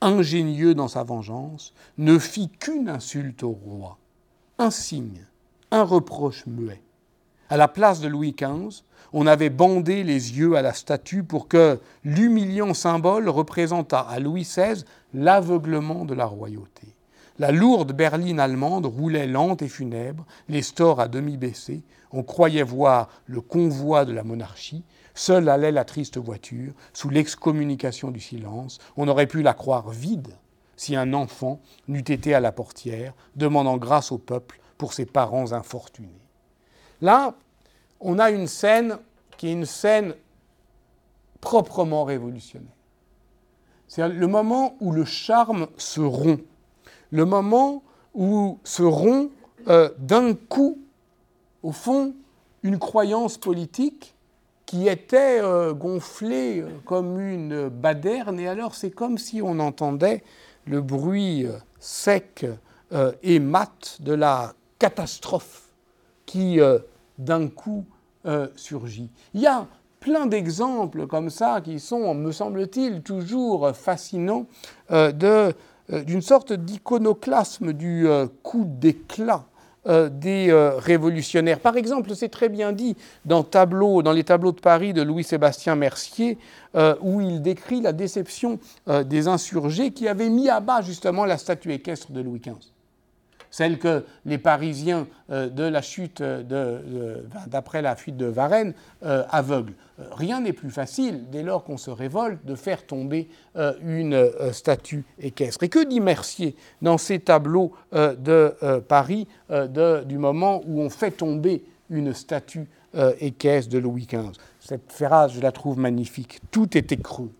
ingénieux 0.00 0.74
dans 0.74 0.88
sa 0.88 1.04
vengeance, 1.04 1.74
ne 1.96 2.18
fit 2.18 2.48
qu'une 2.48 2.88
insulte 2.88 3.44
au 3.44 3.52
roi, 3.52 3.98
un 4.58 4.72
signe, 4.72 5.24
un 5.70 5.84
reproche 5.84 6.44
muet. 6.46 6.82
À 7.50 7.56
la 7.56 7.68
place 7.68 8.00
de 8.00 8.08
Louis 8.08 8.34
XV, 8.36 8.82
on 9.12 9.28
avait 9.28 9.48
bandé 9.48 10.02
les 10.02 10.38
yeux 10.38 10.56
à 10.56 10.62
la 10.62 10.72
statue 10.72 11.22
pour 11.22 11.46
que 11.46 11.78
l'humiliant 12.02 12.74
symbole 12.74 13.28
représentât 13.28 14.00
à 14.00 14.18
Louis 14.18 14.42
XVI 14.42 14.82
l'aveuglement 15.14 16.04
de 16.04 16.14
la 16.14 16.26
royauté. 16.26 16.96
La 17.40 17.52
lourde 17.52 17.92
berline 17.92 18.38
allemande 18.38 18.84
roulait 18.84 19.26
lente 19.26 19.62
et 19.62 19.68
funèbre, 19.68 20.26
les 20.50 20.60
stores 20.60 21.00
à 21.00 21.08
demi 21.08 21.38
baissés, 21.38 21.82
on 22.12 22.22
croyait 22.22 22.62
voir 22.62 23.08
le 23.24 23.40
convoi 23.40 24.04
de 24.04 24.12
la 24.12 24.24
monarchie. 24.24 24.84
Seule 25.14 25.48
allait 25.48 25.72
la 25.72 25.86
triste 25.86 26.18
voiture, 26.18 26.74
sous 26.92 27.08
l'excommunication 27.08 28.10
du 28.10 28.20
silence. 28.20 28.78
On 28.98 29.08
aurait 29.08 29.26
pu 29.26 29.40
la 29.40 29.54
croire 29.54 29.88
vide 29.88 30.36
si 30.76 30.96
un 30.96 31.14
enfant 31.14 31.62
n'eût 31.88 32.00
été 32.00 32.34
à 32.34 32.40
la 32.40 32.52
portière, 32.52 33.14
demandant 33.36 33.78
grâce 33.78 34.12
au 34.12 34.18
peuple 34.18 34.60
pour 34.76 34.92
ses 34.92 35.06
parents 35.06 35.52
infortunés. 35.52 36.20
Là, 37.00 37.34
on 38.00 38.18
a 38.18 38.30
une 38.30 38.48
scène 38.48 38.98
qui 39.38 39.48
est 39.48 39.52
une 39.52 39.64
scène 39.64 40.12
proprement 41.40 42.04
révolutionnaire. 42.04 42.68
C'est 43.88 44.06
le 44.06 44.26
moment 44.26 44.76
où 44.80 44.92
le 44.92 45.06
charme 45.06 45.68
se 45.78 46.02
rompt, 46.02 46.44
le 47.10 47.24
moment 47.24 47.82
où 48.14 48.58
se 48.64 48.82
rompt 48.82 49.30
euh, 49.68 49.90
d'un 49.98 50.34
coup 50.34 50.78
au 51.62 51.72
fond, 51.72 52.14
une 52.62 52.78
croyance 52.78 53.36
politique 53.36 54.14
qui 54.64 54.88
était 54.88 55.40
euh, 55.42 55.74
gonflée 55.74 56.60
euh, 56.60 56.68
comme 56.84 57.20
une 57.20 57.68
baderne, 57.68 58.40
et 58.40 58.48
alors 58.48 58.74
c'est 58.74 58.90
comme 58.90 59.18
si 59.18 59.42
on 59.42 59.58
entendait 59.58 60.22
le 60.66 60.80
bruit 60.80 61.46
sec 61.78 62.46
et 63.22 63.38
mat 63.38 63.98
de 64.00 64.12
la 64.12 64.52
catastrophe 64.78 65.70
qui 66.26 66.60
d'un 67.18 67.48
coup 67.48 67.86
surgit. 68.56 69.10
Il 69.32 69.40
y 69.40 69.46
a 69.46 69.66
plein 70.00 70.26
d'exemples 70.26 71.06
comme 71.06 71.30
ça 71.30 71.62
qui 71.62 71.80
sont, 71.80 72.14
me 72.14 72.30
semble-t-il, 72.30 73.02
toujours 73.02 73.74
fascinants 73.74 74.46
d'une 75.90 76.22
sorte 76.22 76.52
d'iconoclasme 76.52 77.72
du 77.72 78.06
coup 78.42 78.64
d'éclat 78.66 79.44
euh, 79.88 80.10
des 80.10 80.50
euh, 80.50 80.76
révolutionnaires. 80.76 81.58
Par 81.58 81.78
exemple, 81.78 82.14
c'est 82.14 82.28
très 82.28 82.50
bien 82.50 82.72
dit 82.72 82.98
dans, 83.24 83.42
tableau, 83.42 84.02
dans 84.02 84.12
les 84.12 84.24
tableaux 84.24 84.52
de 84.52 84.60
Paris 84.60 84.92
de 84.92 85.00
Louis-Sébastien 85.00 85.74
Mercier, 85.74 86.36
euh, 86.74 86.94
où 87.00 87.22
il 87.22 87.40
décrit 87.40 87.80
la 87.80 87.94
déception 87.94 88.58
des 88.86 89.26
insurgés 89.26 89.90
qui 89.92 90.06
avaient 90.06 90.28
mis 90.28 90.50
à 90.50 90.60
bas 90.60 90.82
justement 90.82 91.24
la 91.24 91.38
statue 91.38 91.72
équestre 91.72 92.12
de 92.12 92.20
Louis 92.20 92.40
XV 92.40 92.56
celle 93.50 93.78
que 93.78 94.04
les 94.24 94.38
Parisiens 94.38 95.06
euh, 95.30 95.48
de 95.48 95.64
la 95.64 95.82
chute 95.82 96.22
d'après 96.22 97.82
la 97.82 97.96
fuite 97.96 98.16
de 98.16 98.26
Varennes 98.26 98.74
euh, 99.04 99.24
aveuglent. 99.30 99.74
Euh, 99.98 100.04
rien 100.12 100.40
n'est 100.40 100.52
plus 100.52 100.70
facile, 100.70 101.28
dès 101.30 101.42
lors 101.42 101.64
qu'on 101.64 101.76
se 101.76 101.90
révolte, 101.90 102.44
de 102.44 102.54
faire 102.54 102.86
tomber 102.86 103.28
une 103.82 104.30
statue 104.52 105.04
équestre. 105.18 105.64
Et 105.64 105.68
que 105.68 105.84
dit 105.84 106.00
Mercier 106.00 106.56
dans 106.82 106.98
ses 106.98 107.18
tableaux 107.18 107.72
de 107.92 108.54
Paris 108.88 109.26
du 109.50 110.18
moment 110.18 110.62
où 110.66 110.80
on 110.80 110.90
fait 110.90 111.10
tomber 111.10 111.64
une 111.90 112.14
statue 112.14 112.68
équestre 113.18 113.70
de 113.72 113.78
Louis 113.78 114.06
XV 114.06 114.32
Cette 114.60 114.92
phrase, 114.92 115.32
je 115.34 115.40
la 115.40 115.52
trouve 115.52 115.78
magnifique. 115.78 116.40
Tout 116.50 116.76
était 116.76 116.96
creux, 116.96 117.32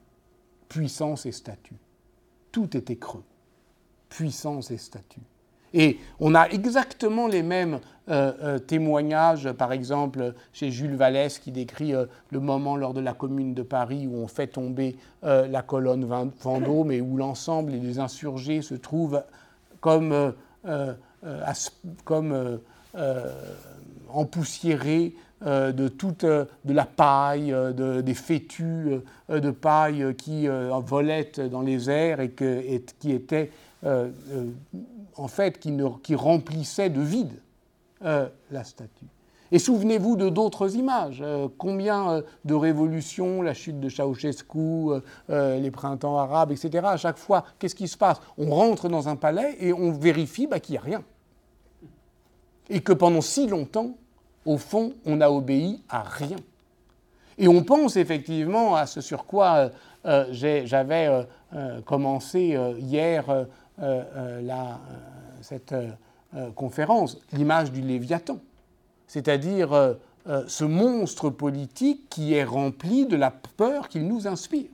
puissance 0.69 1.27
et 1.27 1.33
statue. 1.33 1.77
Tout 2.51 2.77
était 2.77 2.97
creux, 2.97 3.25
puissance 4.09 4.71
et 4.71 4.79
statue. 4.79 5.21
Et 5.73 5.99
on 6.19 6.35
a 6.35 6.49
exactement 6.49 7.27
les 7.27 7.43
mêmes 7.43 7.81
euh, 8.11 8.33
euh, 8.43 8.59
témoignages, 8.59 9.53
par 9.53 9.73
exemple 9.73 10.35
chez 10.53 10.73
Jules 10.73 10.97
Vallès 10.97 11.39
qui 11.39 11.53
décrit 11.53 11.95
euh, 11.95 12.07
le 12.31 12.41
moment 12.41 12.77
lors 12.77 12.93
de 12.93 13.01
la 13.01 13.13
Commune 13.13 13.55
de 13.55 13.63
Paris 13.63 14.09
où 14.11 14.17
on 14.17 14.27
fait 14.27 14.49
tomber 14.49 14.97
la 15.23 15.63
colonne 15.63 16.05
Vendôme 16.05 16.91
et 16.93 17.01
où 17.01 17.17
l'ensemble 17.17 17.79
des 17.79 17.99
insurgés 17.99 18.63
se 18.63 18.75
trouvent 18.75 19.23
comme, 19.81 20.35
comme 22.05 22.61
empoussiérés 24.09 25.15
de 25.45 25.89
toute 25.89 26.25
de 26.25 26.73
la 26.73 26.85
paille, 26.85 27.55
des 27.75 28.15
fétus 28.15 29.01
de 29.29 29.51
paille 29.51 30.15
qui 30.17 30.49
volaient 30.49 31.33
dans 31.51 31.63
les 31.63 31.91
airs 31.91 32.21
et, 32.21 32.31
que, 32.31 32.45
et 32.45 32.85
qui 32.99 33.13
étaient 33.13 33.51
en 35.21 35.29
fait, 35.29 35.59
qui, 35.59 36.15
remplissait 36.15 36.89
de 36.89 37.01
vide 37.01 37.43
euh, 38.05 38.29
la 38.51 38.65
statue. 38.65 39.07
Et 39.53 39.59
souvenez-vous 39.59 40.17
de 40.17 40.29
d'autres 40.29 40.77
images. 40.77 41.21
Euh, 41.21 41.49
combien 41.59 42.11
euh, 42.11 42.23
de 42.47 42.55
révolutions, 42.55 43.43
la 43.43 43.53
chute 43.53 43.81
de 43.81 43.89
Ceausescu, 43.89 45.01
les 45.29 45.71
printemps 45.71 46.17
arabes, 46.17 46.53
etc. 46.53 46.87
À 46.87 46.97
chaque 46.97 47.19
fois, 47.19 47.45
qu'est-ce 47.59 47.75
qui 47.75 47.89
se 47.89 47.99
passe? 47.99 48.21
On 48.39 48.51
rentre 48.51 48.89
dans 48.89 49.09
un 49.09 49.17
palais 49.17 49.57
et 49.61 49.73
on 49.73 49.93
vérifie 49.93 50.47
bah, 50.47 50.59
qu'il 50.59 50.75
n'y 50.75 50.79
a 50.79 50.83
rien. 50.83 51.03
et 52.71 52.81
que 52.81 52.93
pendant 52.93 53.21
si 53.21 53.47
longtemps, 53.47 53.97
au 54.47 54.57
fond, 54.57 54.95
on 55.05 55.17
n'a 55.17 55.31
obéi 55.31 55.83
à 55.91 56.03
rien. 56.03 56.39
Et 57.37 57.49
on 57.49 57.63
pense 57.63 57.97
effectivement 57.97 58.77
à 58.77 58.87
ce 58.87 59.01
sur 59.01 59.27
quoi 59.27 59.71
j'avais 60.05 61.27
commencé 61.85 62.57
hier 62.79 63.47
cette 65.51 65.75
conférence, 66.55 67.19
l'image 67.33 67.73
du 67.73 67.83
Léviathan, 67.83 68.39
c'est-à-dire 69.09 69.97
ce 70.47 70.65
monstre 70.65 71.29
politique 71.29 72.09
qui 72.09 72.35
est 72.35 72.45
rempli 72.45 73.05
de 73.05 73.17
la 73.17 73.33
peur 73.33 73.89
qu'il 73.89 74.07
nous 74.07 74.29
inspire. 74.29 74.71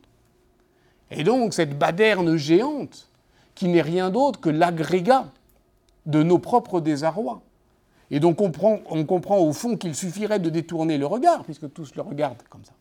Et 1.11 1.25
donc 1.25 1.55
cette 1.55 1.79
baderne 1.79 2.37
géante, 2.37 3.09
qui 3.55 3.69
n'est 3.69 3.81
rien 3.83 4.11
d'autre 4.11 4.39
que 4.39 4.51
l'agrégat 4.51 5.33
de 6.05 6.23
nos 6.23 6.39
propres 6.39 6.81
désarrois. 6.81 7.41
Et 8.11 8.21
donc 8.21 8.43
on, 8.43 8.53
on 8.91 9.05
comprend 9.07 9.39
au 9.39 9.53
fond 9.55 9.79
qu'il 9.79 9.95
suffirait 9.95 10.39
de 10.39 10.51
détourner 10.51 10.99
le 10.99 11.07
regard, 11.07 11.43
puisque 11.45 11.73
tous 11.73 11.95
le 11.95 12.03
regardent 12.03 12.43
comme 12.51 12.65
ça, 12.65 12.75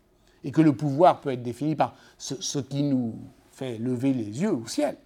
et 0.43 0.51
que 0.51 0.61
le 0.61 0.75
pouvoir 0.75 1.21
peut 1.21 1.31
être 1.31 1.41
défini 1.41 1.75
par 1.75 1.95
ce, 2.17 2.59
qui 2.59 2.83
nous 2.83 3.15
fait 3.51 3.77
lever 3.77 4.13
les 4.13 4.41
yeux 4.41 4.51
au 4.51 4.67
ciel, 4.67 4.97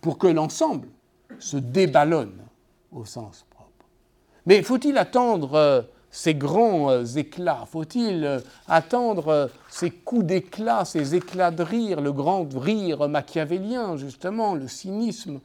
pour 0.00 0.16
que 0.16 0.28
l'ensemble 0.28 0.86
se 1.38 1.56
déballonne 1.56 2.38
au 2.92 3.04
sens 3.04 3.46
propre. 3.50 3.70
Mais 4.46 4.62
faut-il 4.62 4.98
attendre 4.98 5.54
euh, 5.54 5.82
ces 6.10 6.34
grands 6.34 6.90
euh, 6.90 7.04
éclats? 7.04 7.66
Faut-il 7.70 8.24
euh, 8.24 8.40
attendre 8.66 9.50
ces 9.68 9.90
coups 9.90 10.24
d'éclat, 10.24 10.84
ces 10.84 11.14
éclats 11.14 11.50
de 11.50 11.62
rire, 11.62 12.00
le 12.00 12.12
grand 12.12 12.48
rire 12.56 13.08
machiavélien, 13.08 13.96
justement, 13.96 14.54
le 14.54 14.68
cynisme 14.68 15.40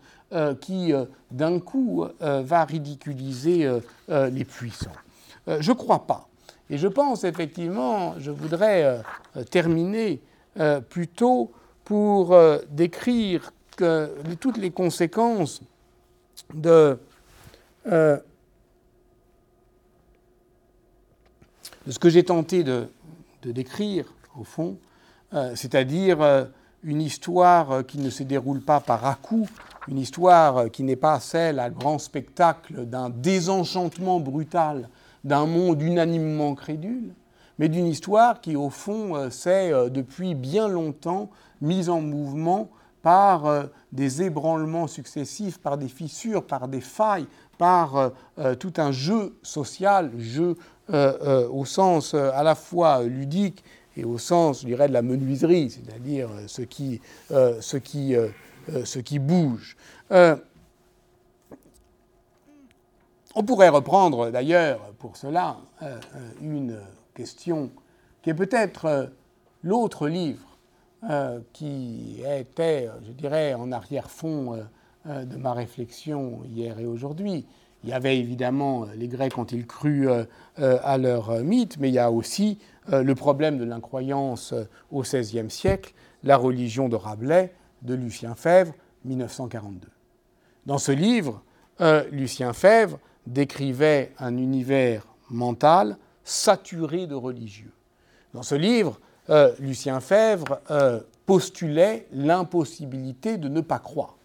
qui, 0.60 0.92
d'un 1.32 1.60
coup, 1.60 2.04
va 2.20 2.66
ridiculiser 2.66 3.70
les 4.10 4.44
puissants? 4.44 4.92
Je 5.48 5.72
ne 5.72 5.78
crois 5.78 6.08
pas. 6.08 6.28
Et 6.70 6.78
je 6.78 6.88
pense 6.88 7.24
effectivement, 7.24 8.16
je 8.18 8.32
voudrais 8.32 9.02
terminer 9.52 10.20
plutôt 10.90 11.52
pour 11.86 12.36
décrire 12.70 13.54
toutes 14.40 14.58
les 14.58 14.72
conséquences 14.72 15.62
de 16.54 16.98
de 21.86 21.92
ce 21.92 22.00
que 22.00 22.10
j'ai 22.10 22.24
tenté 22.24 22.64
de, 22.64 22.88
décrire, 23.44 24.06
au 24.40 24.44
fond, 24.44 24.78
euh, 25.34 25.52
c'est-à-dire 25.56 26.22
euh, 26.22 26.46
une 26.84 27.02
histoire 27.02 27.72
euh, 27.72 27.84
qui 27.84 28.00
ne 28.00 28.10
se 28.10 28.24
déroule 28.24 28.60
pas 28.60 28.80
par 28.80 29.06
à-coup, 29.06 29.48
une 29.88 30.00
histoire 30.00 30.72
qui 30.72 30.82
n'est 30.82 30.96
pas 30.96 31.20
celle 31.20 31.60
à 31.60 31.70
grand 31.70 32.00
spectacle 32.00 32.86
d'un 32.86 33.12
désenchantement 33.12 34.20
brutal 34.20 34.90
d'un 35.24 35.46
monde 35.46 35.82
unanimement 35.82 36.56
crédule, 36.56 37.14
mais 37.60 37.70
d'une 37.70 37.86
histoire 37.86 38.42
qui, 38.42 38.56
au 38.56 38.70
fond, 38.70 39.30
s'est 39.32 39.72
depuis 39.90 40.36
bien 40.36 40.68
longtemps 40.68 41.30
mise 41.62 41.90
en 41.90 42.02
mouvement 42.02 42.70
par 43.06 43.68
des 43.92 44.24
ébranlements 44.24 44.88
successifs, 44.88 45.60
par 45.60 45.78
des 45.78 45.90
fissures, 45.90 46.44
par 46.44 46.68
des 46.68 46.82
failles, 46.82 47.28
par 47.60 48.12
tout 48.58 48.74
un 48.78 48.92
jeu 48.92 49.38
social, 49.44 50.12
jeu 50.18 50.58
euh, 50.92 51.18
euh, 51.24 51.50
au 51.50 51.66
sens 51.66 52.14
euh, 52.14 52.30
à 52.36 52.44
la 52.44 52.54
fois 52.54 53.02
ludique 53.02 53.64
et 53.98 54.04
au 54.04 54.20
sens, 54.20 54.62
je 54.62 54.68
dirais, 54.68 54.88
de 54.88 54.94
la 54.94 55.02
menuiserie, 55.02 55.72
c'est-à-dire 55.72 56.30
ce 56.46 56.62
qui, 56.62 57.02
ce 57.30 57.78
qui, 57.78 58.14
ce 58.84 59.00
qui 59.00 59.20
bouge. 59.20 59.78
on 60.12 60.38
pourrait 63.48 63.70
reprendre 63.70 64.32
d'ailleurs 64.32 64.80
pour 65.00 65.16
cela 65.16 65.56
une 66.42 66.78
question 67.14 67.72
qui 68.22 68.32
est 68.32 68.34
peut-être 68.34 69.12
l'autre 69.64 70.10
livre 70.10 70.55
qui 71.54 72.22
était, 72.26 72.90
je 73.06 73.12
dirais, 73.12 73.54
en 73.54 73.72
arrière-fond 73.72 74.58
de 75.06 75.36
ma 75.38 75.54
réflexion 75.54 76.42
hier 76.46 76.80
et 76.80 76.86
aujourd'hui, 76.86 77.46
il 77.86 77.90
y 77.90 77.94
avait 77.94 78.18
évidemment 78.18 78.84
euh, 78.84 78.96
les 78.96 79.08
Grecs 79.08 79.38
ont-ils 79.38 79.68
cru 79.68 80.10
euh, 80.10 80.26
euh, 80.58 80.80
à 80.84 80.98
leur 80.98 81.30
mythe, 81.44 81.78
mais 81.78 81.90
il 81.90 81.94
y 81.94 82.00
a 82.00 82.12
aussi 82.12 82.58
le 82.88 83.16
problème 83.16 83.58
de 83.58 83.64
l'incroyance 83.64 84.54
au 84.92 85.02
XVIe 85.02 85.50
siècle, 85.50 85.96
la 86.22 86.38
religion 86.38 86.88
de 86.88 86.96
Rabelais, 86.96 87.52
de 87.82 87.96
Lucien 87.96 88.36
Fèvre, 88.36 88.74
1942. 89.06 89.88
Dans 90.68 90.78
ce 90.78 90.92
livre, 90.92 91.42
Lucien 92.12 92.54
Fèvre 92.54 93.00
décrivait 93.26 94.14
un 94.20 94.38
univers 94.38 95.08
mental 95.32 95.98
saturé 96.24 97.08
de 97.08 97.16
religieux. 97.16 97.74
Dans 98.36 98.44
ce 98.44 98.54
livre, 98.54 99.00
Lucien 99.60 100.00
Fèvre 100.00 100.60
postulait 101.26 102.06
l'impossibilité 102.14 103.38
de 103.38 103.48
ne 103.48 103.62
pas 103.62 103.80
croire. 103.80 104.16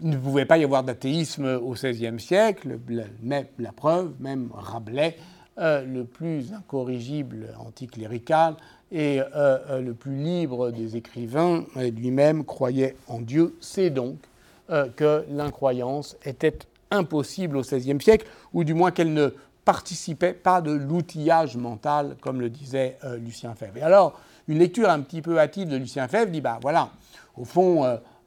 Il 0.00 0.10
ne 0.10 0.16
pouvait 0.16 0.44
pas 0.44 0.58
y 0.58 0.64
avoir 0.64 0.84
d'athéisme 0.84 1.58
au 1.60 1.72
XVIe 1.72 2.20
siècle, 2.20 2.78
la, 2.88 3.42
la, 3.58 3.72
preuve, 3.72 4.12
même 4.20 4.48
Rabelais, 4.54 5.16
euh, 5.58 5.84
le 5.84 6.04
plus 6.04 6.52
incorrigible 6.52 7.48
anticlérical 7.58 8.54
et 8.92 9.20
euh, 9.20 9.24
euh, 9.34 9.80
le 9.80 9.92
plus 9.92 10.14
libre 10.14 10.70
des 10.70 10.96
écrivains, 10.96 11.64
lui-même 11.76 12.44
croyait 12.44 12.94
en 13.08 13.20
Dieu. 13.20 13.56
C'est 13.60 13.90
donc 13.90 14.16
que 14.96 15.24
l'incroyance 15.30 16.16
était 16.26 16.58
impossible 16.90 17.56
au 17.56 17.62
XVIe 17.62 18.00
siècle, 18.00 18.26
ou 18.52 18.64
du 18.64 18.74
moins 18.74 18.90
qu'elle 18.90 19.14
ne 19.14 19.30
participait 19.68 20.32
pas 20.32 20.62
de 20.62 20.72
l'outillage 20.72 21.58
mental, 21.58 22.16
comme 22.22 22.40
le 22.40 22.48
disait 22.48 22.96
Lucien 23.18 23.54
Fèvre. 23.54 23.76
Et 23.76 23.82
alors, 23.82 24.18
une 24.48 24.58
lecture 24.58 24.88
un 24.88 25.00
petit 25.00 25.20
peu 25.20 25.38
hâtive 25.38 25.68
de 25.68 25.76
Lucien 25.76 26.08
Fèvre 26.08 26.30
dit, 26.30 26.40
bah 26.40 26.58
voilà, 26.62 26.88
au 27.36 27.44
fond, 27.44 27.84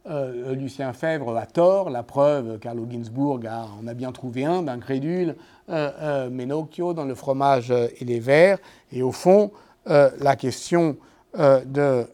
euh, 0.09 0.55
Lucien 0.55 0.93
Fèvre 0.93 1.37
a 1.37 1.45
tort, 1.45 1.91
la 1.91 2.01
preuve, 2.01 2.57
Carlo 2.57 2.87
Ginzburg 2.89 3.45
a, 3.45 3.67
en 3.79 3.85
a 3.85 3.93
bien 3.93 4.11
trouvé 4.11 4.45
un 4.45 4.63
d'incrédule, 4.63 5.35
euh, 5.69 5.91
euh, 6.01 6.29
Menocchio 6.31 6.93
dans 6.93 7.05
le 7.05 7.13
fromage 7.13 7.71
et 7.71 8.03
les 8.03 8.19
verres. 8.19 8.57
Et 8.91 9.03
au 9.03 9.11
fond, 9.11 9.51
la 9.85 10.35
question 10.35 10.97
de. 11.37 12.05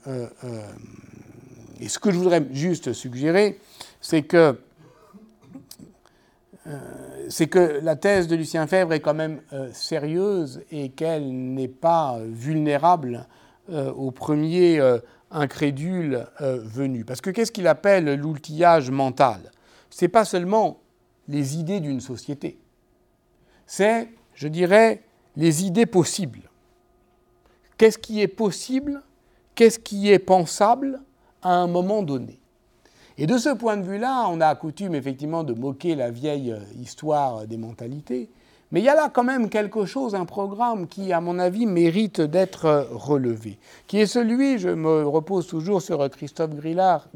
et 1.80 1.90
ce 1.90 2.00
que 2.00 2.12
je 2.12 2.18
voudrais 2.18 2.46
juste 2.52 2.94
suggérer, 2.94 3.60
c'est 4.02 4.24
que, 4.24 4.60
c'est 7.30 7.48
que 7.48 7.80
la 7.82 7.96
thèse 7.96 8.28
de 8.28 8.36
Lucien 8.36 8.68
Fèvre 8.68 8.94
est 8.94 9.00
quand 9.00 9.14
même 9.14 9.42
sérieuse 9.72 10.62
et 10.72 10.90
qu'elle 10.90 11.32
n'est 11.54 11.68
pas 11.68 12.18
vulnérable 12.22 13.28
au 13.70 14.12
premier 14.12 14.82
incrédule 15.32 16.28
euh, 16.42 16.60
venu. 16.64 17.04
Parce 17.06 17.22
que 17.22 17.30
qu'est-ce 17.30 17.52
qu'il 17.52 17.68
appelle 17.68 18.16
l'outillage 18.16 18.90
mental? 18.92 19.52
Ce 19.90 20.06
n'est 20.06 20.10
pas 20.10 20.26
seulement 20.26 20.80
les 21.28 21.58
idées 21.58 21.80
d'une 21.80 22.00
société, 22.00 22.58
c'est, 23.66 24.10
je 24.34 24.48
dirais, 24.48 25.04
les 25.36 25.66
idées 25.66 25.86
possibles. 25.86 26.50
Qu'est-ce 27.78 27.98
qui 27.98 28.22
est 28.22 28.28
possible? 28.28 29.02
Qu'est-ce 29.56 29.80
qui 29.80 30.10
est 30.10 30.20
pensable 30.20 31.02
à 31.42 31.54
un 31.56 31.68
moment 31.68 32.02
donné? 32.04 32.40
Et 33.20 33.26
de 33.26 33.38
ce 33.40 33.50
point 33.50 33.78
de 33.78 33.84
vue-là, 33.84 34.28
on 34.30 34.42
a 34.42 34.54
coutume 34.54 34.94
effectivement 34.94 35.44
de 35.44 35.54
moquer 35.54 35.96
la 35.96 36.12
vieille 36.12 36.52
euh, 36.52 36.60
histoire 36.80 37.48
des 37.48 37.58
mentalités, 37.58 38.30
mais 38.72 38.82
il 38.82 38.84
y 38.84 38.90
a 38.90 38.96
là 38.96 39.10
quand 39.12 39.24
même 39.24 39.50
quelque 39.50 39.86
chose, 39.86 40.14
un 40.14 40.26
programme 40.26 40.88
qui, 40.88 41.14
à 41.14 41.22
mon 41.22 41.40
avis, 41.40 41.66
mérite 41.66 42.20
d'être 42.20 42.90
relevé, 42.92 43.58
qui 43.88 44.00
est 44.00 44.06
celui, 44.06 44.60
je 44.60 44.70
me 44.70 45.08
repose 45.08 45.48
toujours 45.48 45.82
sur 45.82 46.08
Christophe 46.10 46.54
Grillard, 46.54 47.08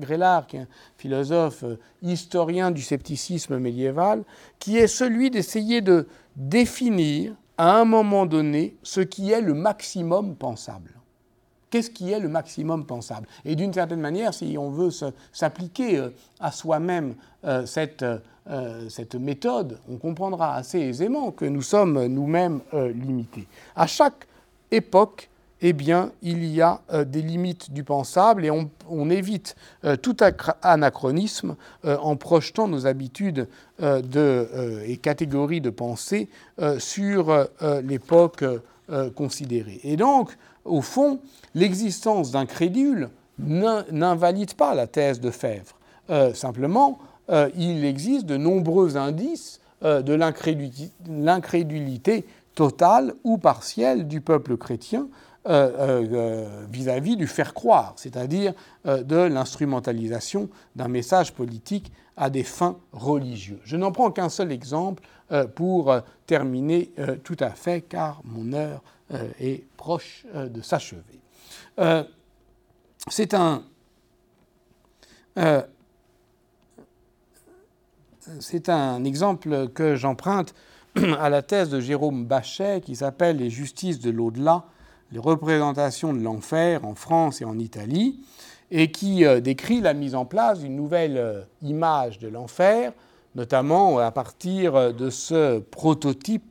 qui 0.47 0.57
est 0.57 0.61
un 0.61 0.67
philosophe 0.97 1.63
euh, 1.63 1.77
historien 2.01 2.71
du 2.71 2.81
scepticisme 2.81 3.59
médiéval, 3.59 4.23
qui 4.59 4.77
est 4.77 4.87
celui 4.87 5.29
d'essayer 5.29 5.81
de 5.81 6.07
définir 6.35 7.35
à 7.57 7.79
un 7.79 7.85
moment 7.85 8.25
donné 8.25 8.75
ce 8.81 9.01
qui 9.01 9.31
est 9.31 9.41
le 9.41 9.53
maximum 9.53 10.35
pensable. 10.35 11.00
Qu'est-ce 11.71 11.89
qui 11.89 12.11
est 12.11 12.19
le 12.19 12.27
maximum 12.27 12.85
pensable? 12.85 13.27
Et 13.45 13.55
d'une 13.55 13.71
certaine 13.71 14.01
manière, 14.01 14.33
si 14.33 14.57
on 14.59 14.69
veut 14.71 14.89
s'appliquer 15.31 15.97
euh, 15.97 16.09
à 16.41 16.51
soi-même 16.51 17.15
euh, 17.45 17.65
cette, 17.65 18.03
euh, 18.03 18.89
cette 18.89 19.15
méthode, 19.15 19.79
on 19.89 19.95
comprendra 19.95 20.53
assez 20.55 20.79
aisément 20.79 21.31
que 21.31 21.45
nous 21.45 21.61
sommes 21.61 22.07
nous-mêmes 22.07 22.59
limités. 22.73 23.47
À 23.77 23.87
chaque 23.87 24.27
époque, 24.69 25.29
eh 25.61 25.71
bien, 25.71 26.11
il 26.21 26.43
y 26.43 26.61
a 26.61 26.81
des 27.05 27.21
limites 27.21 27.71
du 27.71 27.83
pensable 27.83 28.43
et 28.45 28.51
on, 28.51 29.09
évite 29.11 29.55
tout 30.01 30.17
anachronisme 30.63 31.55
en 31.83 32.15
projetant 32.15 32.67
nos 32.67 32.87
habitudes 32.87 33.47
de, 33.79 34.81
et 34.87 34.97
catégories 34.97 35.61
de 35.61 35.69
pensée 35.69 36.29
sur 36.79 37.47
l'époque 37.83 38.43
considérée. 39.13 39.79
Et 39.83 39.97
donc, 39.97 40.35
au 40.65 40.81
fond, 40.81 41.19
l'existence 41.55 42.31
d'un 42.31 42.45
crédule 42.45 43.09
n'invalide 43.39 44.53
pas 44.53 44.75
la 44.75 44.87
thèse 44.87 45.19
de 45.19 45.31
Fèvre. 45.31 45.79
Euh, 46.09 46.33
simplement, 46.33 46.99
euh, 47.29 47.49
il 47.55 47.85
existe 47.85 48.25
de 48.25 48.37
nombreux 48.37 48.97
indices 48.97 49.59
de 49.83 50.13
l'incrédulité 51.09 52.25
totale 52.53 53.15
ou 53.23 53.39
partielle 53.39 54.07
du 54.07 54.21
peuple 54.21 54.55
chrétien 54.55 55.07
vis-à-vis 55.43 57.15
-vis 57.15 57.17
du 57.17 57.25
faire 57.25 57.55
croire, 57.55 57.93
c'est-à-dire 57.95 58.53
de 58.85 59.15
l'instrumentalisation 59.15 60.49
d'un 60.75 60.87
message 60.87 61.33
politique 61.33 61.91
à 62.15 62.29
des 62.29 62.43
fins 62.43 62.77
religieuses. 62.93 63.57
Je 63.63 63.75
n'en 63.75 63.91
prends 63.91 64.11
qu'un 64.11 64.29
seul 64.29 64.51
exemple 64.51 65.01
pour 65.55 65.95
terminer 66.27 66.91
tout 67.23 67.37
à 67.39 67.49
fait, 67.49 67.81
car 67.81 68.21
mon 68.23 68.53
heure 68.53 68.83
est 69.39 69.63
proche 69.77 70.25
de 70.33 70.61
s'achever. 70.61 71.19
C'est 73.09 73.33
un, 73.33 73.63
c'est 78.39 78.69
un 78.69 79.03
exemple 79.03 79.69
que 79.69 79.95
j'emprunte 79.95 80.53
à 81.19 81.29
la 81.29 81.41
thèse 81.41 81.69
de 81.69 81.79
Jérôme 81.79 82.25
Bachet 82.25 82.81
qui 82.81 82.95
s'appelle 82.95 83.37
Les 83.37 83.49
justices 83.49 83.99
de 83.99 84.11
l'au-delà, 84.11 84.65
les 85.11 85.19
représentations 85.19 86.13
de 86.13 86.21
l'enfer 86.21 86.85
en 86.85 86.95
France 86.95 87.41
et 87.41 87.45
en 87.45 87.57
Italie, 87.59 88.21
et 88.71 88.91
qui 88.91 89.25
euh, 89.25 89.41
décrit 89.41 89.81
la 89.81 89.93
mise 89.93 90.15
en 90.15 90.25
place 90.25 90.59
d'une 90.59 90.75
nouvelle 90.75 91.17
euh, 91.17 91.41
image 91.61 92.19
de 92.19 92.27
l'enfer, 92.27 92.93
notamment 93.35 93.99
à 93.99 94.11
partir 94.11 94.93
de 94.93 95.09
ce 95.09 95.59
prototype 95.59 96.50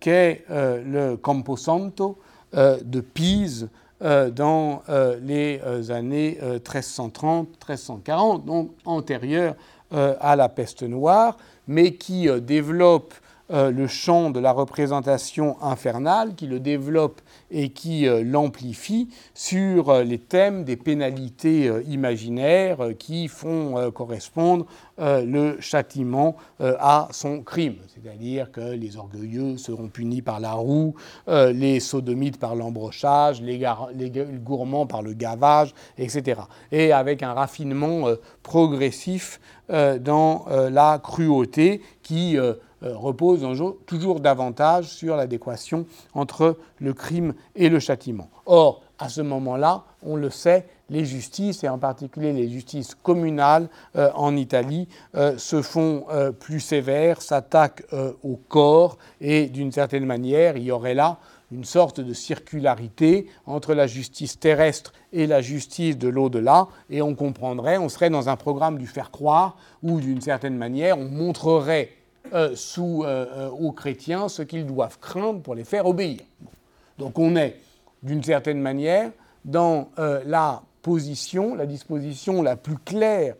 qu'est 0.00 0.44
le 0.48 1.16
Camposanto 1.16 2.18
de 2.52 3.00
Pise 3.00 3.68
dans 4.00 4.82
les 5.22 5.60
années 5.90 6.38
1330-1340, 6.42 8.44
donc 8.44 8.70
antérieur 8.84 9.54
à 9.90 10.36
la 10.36 10.48
peste 10.48 10.82
noire, 10.82 11.36
mais 11.68 11.94
qui 11.94 12.28
développe 12.40 13.14
euh, 13.52 13.72
le 13.72 13.88
champ 13.88 14.30
de 14.30 14.38
la 14.38 14.52
représentation 14.52 15.60
infernale, 15.60 16.36
qui 16.36 16.46
le 16.46 16.60
développe 16.60 17.20
et 17.50 17.70
qui 17.70 18.06
euh, 18.06 18.22
l'amplifie 18.24 19.08
sur 19.34 19.88
euh, 19.88 20.04
les 20.04 20.18
thèmes 20.18 20.62
des 20.62 20.76
pénalités 20.76 21.70
imaginaires 21.88 22.78
qui 22.98 23.26
font 23.26 23.90
correspondre 23.92 24.66
le 24.98 25.56
châtiment 25.60 26.36
à 26.60 27.08
son 27.10 27.42
crime. 27.42 27.76
C'est-à-dire 27.88 28.52
que 28.52 28.60
les 28.60 28.96
orgueilleux 28.96 29.56
seront 29.56 29.88
punis 29.88 30.22
par 30.22 30.40
la 30.40 30.52
roue, 30.52 30.94
les 31.26 31.80
sodomites 31.80 32.38
par 32.38 32.54
l'embrochage, 32.54 33.40
les, 33.40 33.66
les, 33.94 34.10
gourmands 34.10 34.86
par 34.86 35.02
le 35.02 35.12
gavage, 35.14 35.74
etc. 35.98 36.42
Et 36.72 36.92
avec 36.92 37.22
un 37.22 37.32
raffinement 37.32 38.08
progressif 38.42 39.40
dans 39.68 40.44
la 40.48 41.00
cruauté 41.02 41.82
qui 42.02 42.36
euh, 42.82 42.96
repose 42.96 43.46
toujours 43.84 44.20
davantage 44.20 44.86
sur 44.86 45.14
l'adéquation 45.14 45.84
entre 46.14 46.56
le 46.78 46.94
crime 46.94 47.34
et 47.54 47.68
le 47.68 47.78
châtiment. 47.78 48.30
Or, 48.46 48.82
à 48.98 49.10
ce 49.10 49.20
moment-là, 49.20 49.84
on 50.02 50.16
le 50.16 50.30
sait, 50.30 50.66
les 50.88 51.04
justices, 51.04 51.62
et 51.62 51.68
en 51.68 51.78
particulier 51.78 52.32
les 52.32 52.48
justices 52.48 52.94
communales 52.94 53.68
euh, 53.96 54.10
en 54.14 54.34
Italie, 54.34 54.88
euh, 55.14 55.36
se 55.36 55.60
font 55.60 56.06
plus 56.38 56.60
sévères, 56.60 57.20
s'attaquent 57.22 57.84
au 58.22 58.36
corps, 58.36 58.96
et 59.20 59.48
d'une 59.48 59.72
certaine 59.72 60.06
manière, 60.06 60.56
il 60.56 60.64
y 60.64 60.70
aurait 60.70 60.94
là 60.94 61.18
une 61.52 61.64
sorte 61.64 62.00
de 62.00 62.14
circularité 62.14 63.26
entre 63.44 63.74
la 63.74 63.86
justice 63.86 64.38
terrestre 64.38 64.92
et 65.12 65.26
la 65.26 65.42
justice 65.42 65.98
de 65.98 66.08
l'au-delà, 66.08 66.68
et 66.88 67.02
on 67.02 67.14
comprendrait, 67.14 67.76
on 67.76 67.88
serait 67.88 68.10
dans 68.10 68.28
un 68.28 68.36
programme 68.36 68.78
du 68.78 68.86
faire 68.86 69.10
croire, 69.10 69.56
où 69.82 70.00
d'une 70.00 70.20
certaine 70.20 70.56
manière, 70.56 70.98
on 70.98 71.08
montrerait 71.08 71.90
euh, 72.32 72.54
sous, 72.54 73.02
euh, 73.02 73.26
euh, 73.32 73.48
aux 73.48 73.72
chrétiens 73.72 74.28
ce 74.28 74.42
qu'ils 74.42 74.66
doivent 74.66 74.98
craindre 75.00 75.40
pour 75.40 75.56
les 75.56 75.64
faire 75.64 75.86
obéir. 75.86 76.20
Donc 76.98 77.18
on 77.18 77.34
est, 77.34 77.56
d'une 78.02 78.22
certaine 78.22 78.60
manière, 78.60 79.10
dans 79.44 79.88
la 79.96 80.62
position, 80.82 81.54
la 81.54 81.64
disposition 81.64 82.42
la 82.42 82.56
plus 82.56 82.76
claire 82.76 83.36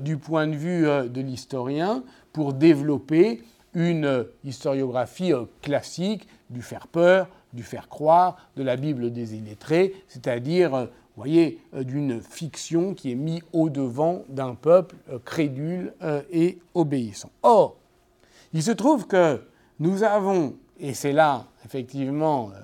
du 0.00 0.16
point 0.16 0.46
de 0.46 0.54
vue 0.54 0.84
de 0.84 1.20
l'historien 1.20 2.04
pour 2.32 2.52
développer 2.52 3.42
une 3.74 4.26
historiographie 4.44 5.32
classique 5.60 6.28
du 6.50 6.62
faire 6.62 6.86
peur, 6.86 7.26
du 7.52 7.64
faire 7.64 7.88
croire, 7.88 8.36
de 8.56 8.62
la 8.62 8.76
Bible 8.76 9.12
des 9.12 9.34
illettrés, 9.34 9.92
c'est-à-dire, 10.06 10.88
voyez, 11.16 11.58
d'une 11.72 12.20
fiction 12.20 12.94
qui 12.94 13.10
est 13.10 13.16
mise 13.16 13.42
au 13.52 13.70
devant 13.70 14.22
d'un 14.28 14.54
peuple 14.54 14.94
crédule 15.24 15.92
et 16.30 16.58
obéissant. 16.74 17.30
Or, 17.42 17.76
il 18.54 18.62
se 18.62 18.70
trouve 18.70 19.06
que 19.06 19.42
nous 19.80 20.04
avons, 20.04 20.56
et 20.78 20.94
c'est 20.94 21.12
là 21.12 21.44
effectivement 21.64 22.50
euh, 22.54 22.60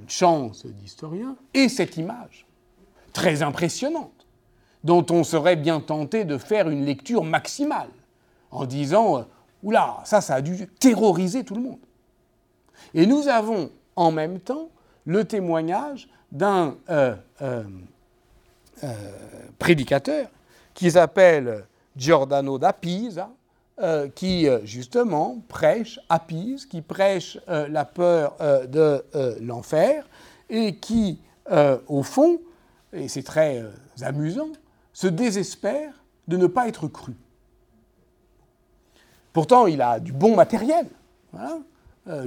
une 0.00 0.08
chance 0.08 0.64
d'historien, 0.64 1.36
et 1.52 1.68
cette 1.68 1.96
image 1.96 2.46
très 3.12 3.42
impressionnante, 3.42 4.26
dont 4.84 5.04
on 5.10 5.24
serait 5.24 5.56
bien 5.56 5.80
tenté 5.80 6.24
de 6.24 6.38
faire 6.38 6.70
une 6.70 6.84
lecture 6.84 7.24
maximale, 7.24 7.90
en 8.52 8.64
disant 8.64 9.18
euh, 9.18 9.22
Oula, 9.64 9.98
ça, 10.04 10.20
ça 10.20 10.36
a 10.36 10.40
dû 10.40 10.68
terroriser 10.78 11.44
tout 11.44 11.56
le 11.56 11.62
monde. 11.62 11.80
Et 12.94 13.04
nous 13.04 13.28
avons 13.28 13.70
en 13.96 14.12
même 14.12 14.38
temps 14.38 14.70
le 15.04 15.24
témoignage 15.24 16.08
d'un 16.32 16.76
euh, 16.88 17.14
prédicateur 19.58 20.28
qui 20.72 20.90
s'appelle 20.92 21.66
Giordano 21.96 22.58
da 22.58 22.72
Pisa, 22.72 23.28
euh, 23.82 24.08
qui 24.14 24.46
euh, 24.46 24.58
justement 24.64 25.38
prêche, 25.48 25.98
Pise, 26.26 26.66
qui 26.66 26.82
prêche 26.82 27.38
euh, 27.48 27.66
la 27.68 27.86
peur 27.86 28.36
de 28.68 29.02
l'enfer 29.40 30.04
et 30.50 30.76
qui, 30.76 31.18
au 31.88 32.02
fond, 32.02 32.40
et 32.92 33.08
c'est 33.08 33.22
très 33.22 33.64
amusant, 34.02 34.50
se 34.92 35.06
désespère 35.06 35.94
de 36.28 36.36
ne 36.36 36.46
pas 36.46 36.68
être 36.68 36.88
cru. 36.88 37.14
Pourtant, 39.32 39.66
il 39.66 39.80
a 39.80 39.98
du 39.98 40.12
bon 40.12 40.36
matériel. 40.36 40.86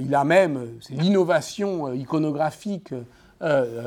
il 0.00 0.14
a 0.14 0.24
même, 0.24 0.78
l'innovation 0.90 1.92
iconographique 1.92 2.94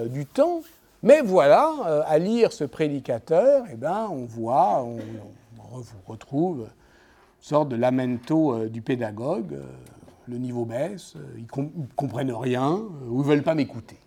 du 0.09 0.26
temps. 0.26 0.61
Mais 1.03 1.22
voilà, 1.22 2.03
à 2.05 2.18
lire 2.18 2.53
ce 2.53 2.63
prédicateur, 2.63 3.65
eh 3.72 3.76
ben, 3.76 4.07
on 4.09 4.26
voit, 4.26 4.84
on, 4.84 4.99
on 5.59 5.84
retrouve 6.11 6.68
sorte 7.39 7.69
de 7.69 7.75
lamento 7.75 8.53
euh, 8.53 8.69
du 8.69 8.81
pédagogue. 8.81 9.53
Euh, 9.53 9.63
le 10.27 10.38
niveau 10.38 10.65
baisse, 10.65 11.13
euh, 11.15 11.38
ils 11.38 11.61
ne 11.63 11.85
comprennent 11.95 12.33
rien, 12.33 12.73
ou 13.07 13.15
ils 13.15 13.17
ne 13.19 13.23
veulent 13.23 13.43
pas 13.43 13.55
m'écouter. 13.55 13.97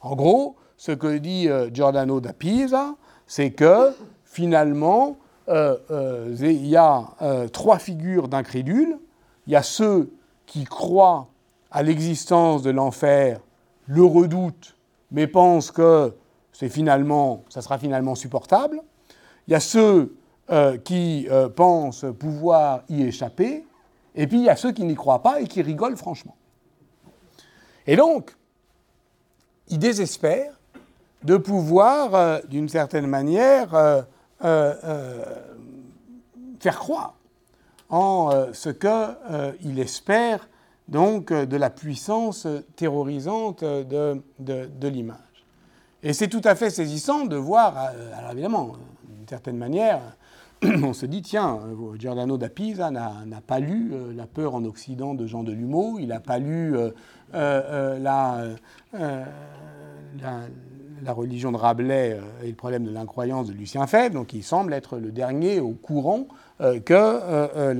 En 0.00 0.16
gros, 0.16 0.56
ce 0.76 0.90
que 0.90 1.16
dit 1.18 1.48
Giordano 1.72 2.20
da 2.20 2.32
Pisa, 2.32 2.96
c'est 3.28 3.52
que 3.52 3.92
finalement, 4.24 5.16
il 5.48 6.66
y 6.66 6.76
a 6.76 7.48
trois 7.52 7.78
figures 7.78 8.26
d'incrédules. 8.26 8.98
Il 9.46 9.52
y 9.52 9.56
a 9.56 9.62
ceux 9.62 10.12
qui 10.44 10.64
croient 10.64 11.28
à 11.70 11.84
l'existence 11.84 12.62
de 12.62 12.70
l'enfer, 12.70 13.38
le 13.86 14.02
redoutent, 14.02 14.74
mais 15.12 15.28
pensent 15.28 15.70
que 15.70 16.14
c'est 16.52 16.68
finalement, 16.68 17.44
ça 17.48 17.62
sera 17.62 17.78
finalement 17.78 18.16
supportable. 18.16 18.82
Il 19.46 19.52
y 19.52 19.54
a 19.54 19.60
ceux 19.60 20.16
euh, 20.52 20.76
qui 20.76 21.26
euh, 21.30 21.48
pensent 21.48 22.04
pouvoir 22.18 22.82
y 22.90 23.04
échapper, 23.04 23.64
et 24.14 24.26
puis 24.26 24.36
il 24.36 24.44
y 24.44 24.50
a 24.50 24.56
ceux 24.56 24.70
qui 24.72 24.84
n'y 24.84 24.94
croient 24.94 25.22
pas 25.22 25.40
et 25.40 25.46
qui 25.46 25.62
rigolent 25.62 25.96
franchement. 25.96 26.36
Et 27.86 27.96
donc, 27.96 28.36
ils 29.68 29.78
désespèrent 29.78 30.60
de 31.24 31.38
pouvoir, 31.38 32.14
euh, 32.14 32.38
d'une 32.50 32.68
certaine 32.68 33.06
manière, 33.06 33.70
faire 36.60 36.78
croire 36.78 37.14
en 37.88 38.52
ce 38.52 38.68
qu'ils 38.68 39.80
espèrent 39.80 40.46
donc 40.86 41.32
de 41.32 41.56
la 41.56 41.70
puissance 41.70 42.46
terrorisante 42.76 43.64
de, 43.64 44.20
de 44.38 44.88
l'image. 44.88 45.46
Et 46.02 46.12
c'est 46.12 46.28
tout 46.28 46.42
à 46.44 46.54
fait 46.56 46.68
saisissant 46.68 47.24
de 47.24 47.36
voir, 47.36 47.74
alors 48.18 48.32
évidemment, 48.32 48.72
d'une 49.08 49.28
certaine 49.28 49.56
manière, 49.56 50.02
on 50.84 50.92
se 50.92 51.06
dit, 51.06 51.22
tiens, 51.22 51.58
euh, 51.66 51.96
Giordano 51.98 52.38
da 52.38 52.48
Pisa 52.48 52.90
n'a 52.90 53.40
pas 53.44 53.58
lu 53.58 53.90
euh, 53.92 54.12
La 54.14 54.26
peur 54.26 54.54
en 54.54 54.64
Occident 54.64 55.14
de 55.14 55.26
Jean 55.26 55.42
Delumeau, 55.42 55.98
il 55.98 56.08
n'a 56.08 56.20
pas 56.20 56.38
lu 56.38 56.76
euh, 56.76 57.98
la, 57.98 58.44
la, 61.02 61.12
religion 61.12 61.50
de 61.50 61.56
Rabelais 61.56 62.20
et 62.44 62.48
le 62.48 62.54
problème 62.54 62.84
de 62.84 62.92
l'incroyance 62.92 63.48
de 63.48 63.52
Lucien 63.52 63.88
Febvre, 63.88 64.14
donc 64.14 64.32
il 64.34 64.44
semble 64.44 64.72
être 64.72 64.98
le 64.98 65.10
dernier 65.10 65.58
au 65.58 65.72
courant 65.72 66.26
que 66.60 67.72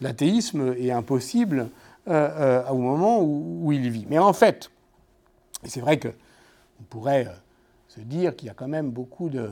l'athéisme 0.00 0.74
est 0.78 0.90
impossible 0.90 1.68
au 2.06 2.78
moment 2.78 3.22
où, 3.22 3.60
où, 3.62 3.72
il 3.72 3.88
vit. 3.90 4.06
Mais 4.10 4.18
en 4.18 4.34
fait, 4.34 4.70
c'est 5.64 5.80
vrai 5.80 5.98
qu'on 5.98 6.12
pourrait 6.90 7.28
se 7.88 8.00
dire 8.00 8.36
qu'il 8.36 8.48
y 8.48 8.50
a 8.50 8.54
quand 8.54 8.68
même 8.68 8.90
beaucoup 8.90 9.30
de 9.30 9.50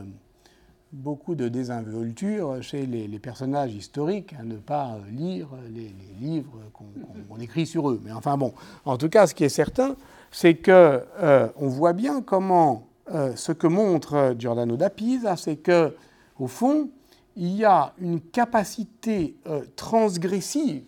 beaucoup 0.91 1.35
de 1.35 1.47
désinvolture 1.47 2.61
chez 2.61 2.85
les, 2.85 3.19
personnages 3.19 3.73
historiques 3.73 4.33
à 4.39 4.43
ne 4.43 4.55
pas 4.55 4.97
lire 5.11 5.47
les, 5.73 5.93
livres 6.19 6.59
qu'on 6.73 7.39
écrit 7.39 7.65
sur 7.65 7.89
eux. 7.89 8.01
Mais 8.03 8.11
enfin 8.11 8.37
bon, 8.37 8.53
en 8.85 8.97
tout 8.97 9.09
cas, 9.09 9.27
ce 9.27 9.35
qui 9.35 9.43
est 9.43 9.49
certain, 9.49 9.95
c'est 10.31 10.55
que 10.55 11.03
euh, 11.21 11.47
on 11.57 11.67
voit 11.67 11.93
bien 11.93 12.21
comment 12.21 12.87
euh, 13.13 13.35
ce 13.35 13.51
que 13.51 13.67
montre 13.67 14.35
Giordano 14.37 14.77
da 14.77 14.89
Pisa, 14.89 15.35
c'est 15.35 15.57
que 15.57 15.95
au 16.39 16.47
fond, 16.47 16.89
il 17.35 17.55
y 17.55 17.65
a 17.65 17.93
une 17.99 18.19
capacité 18.19 19.35
euh, 19.47 19.63
transgressive 19.75 20.83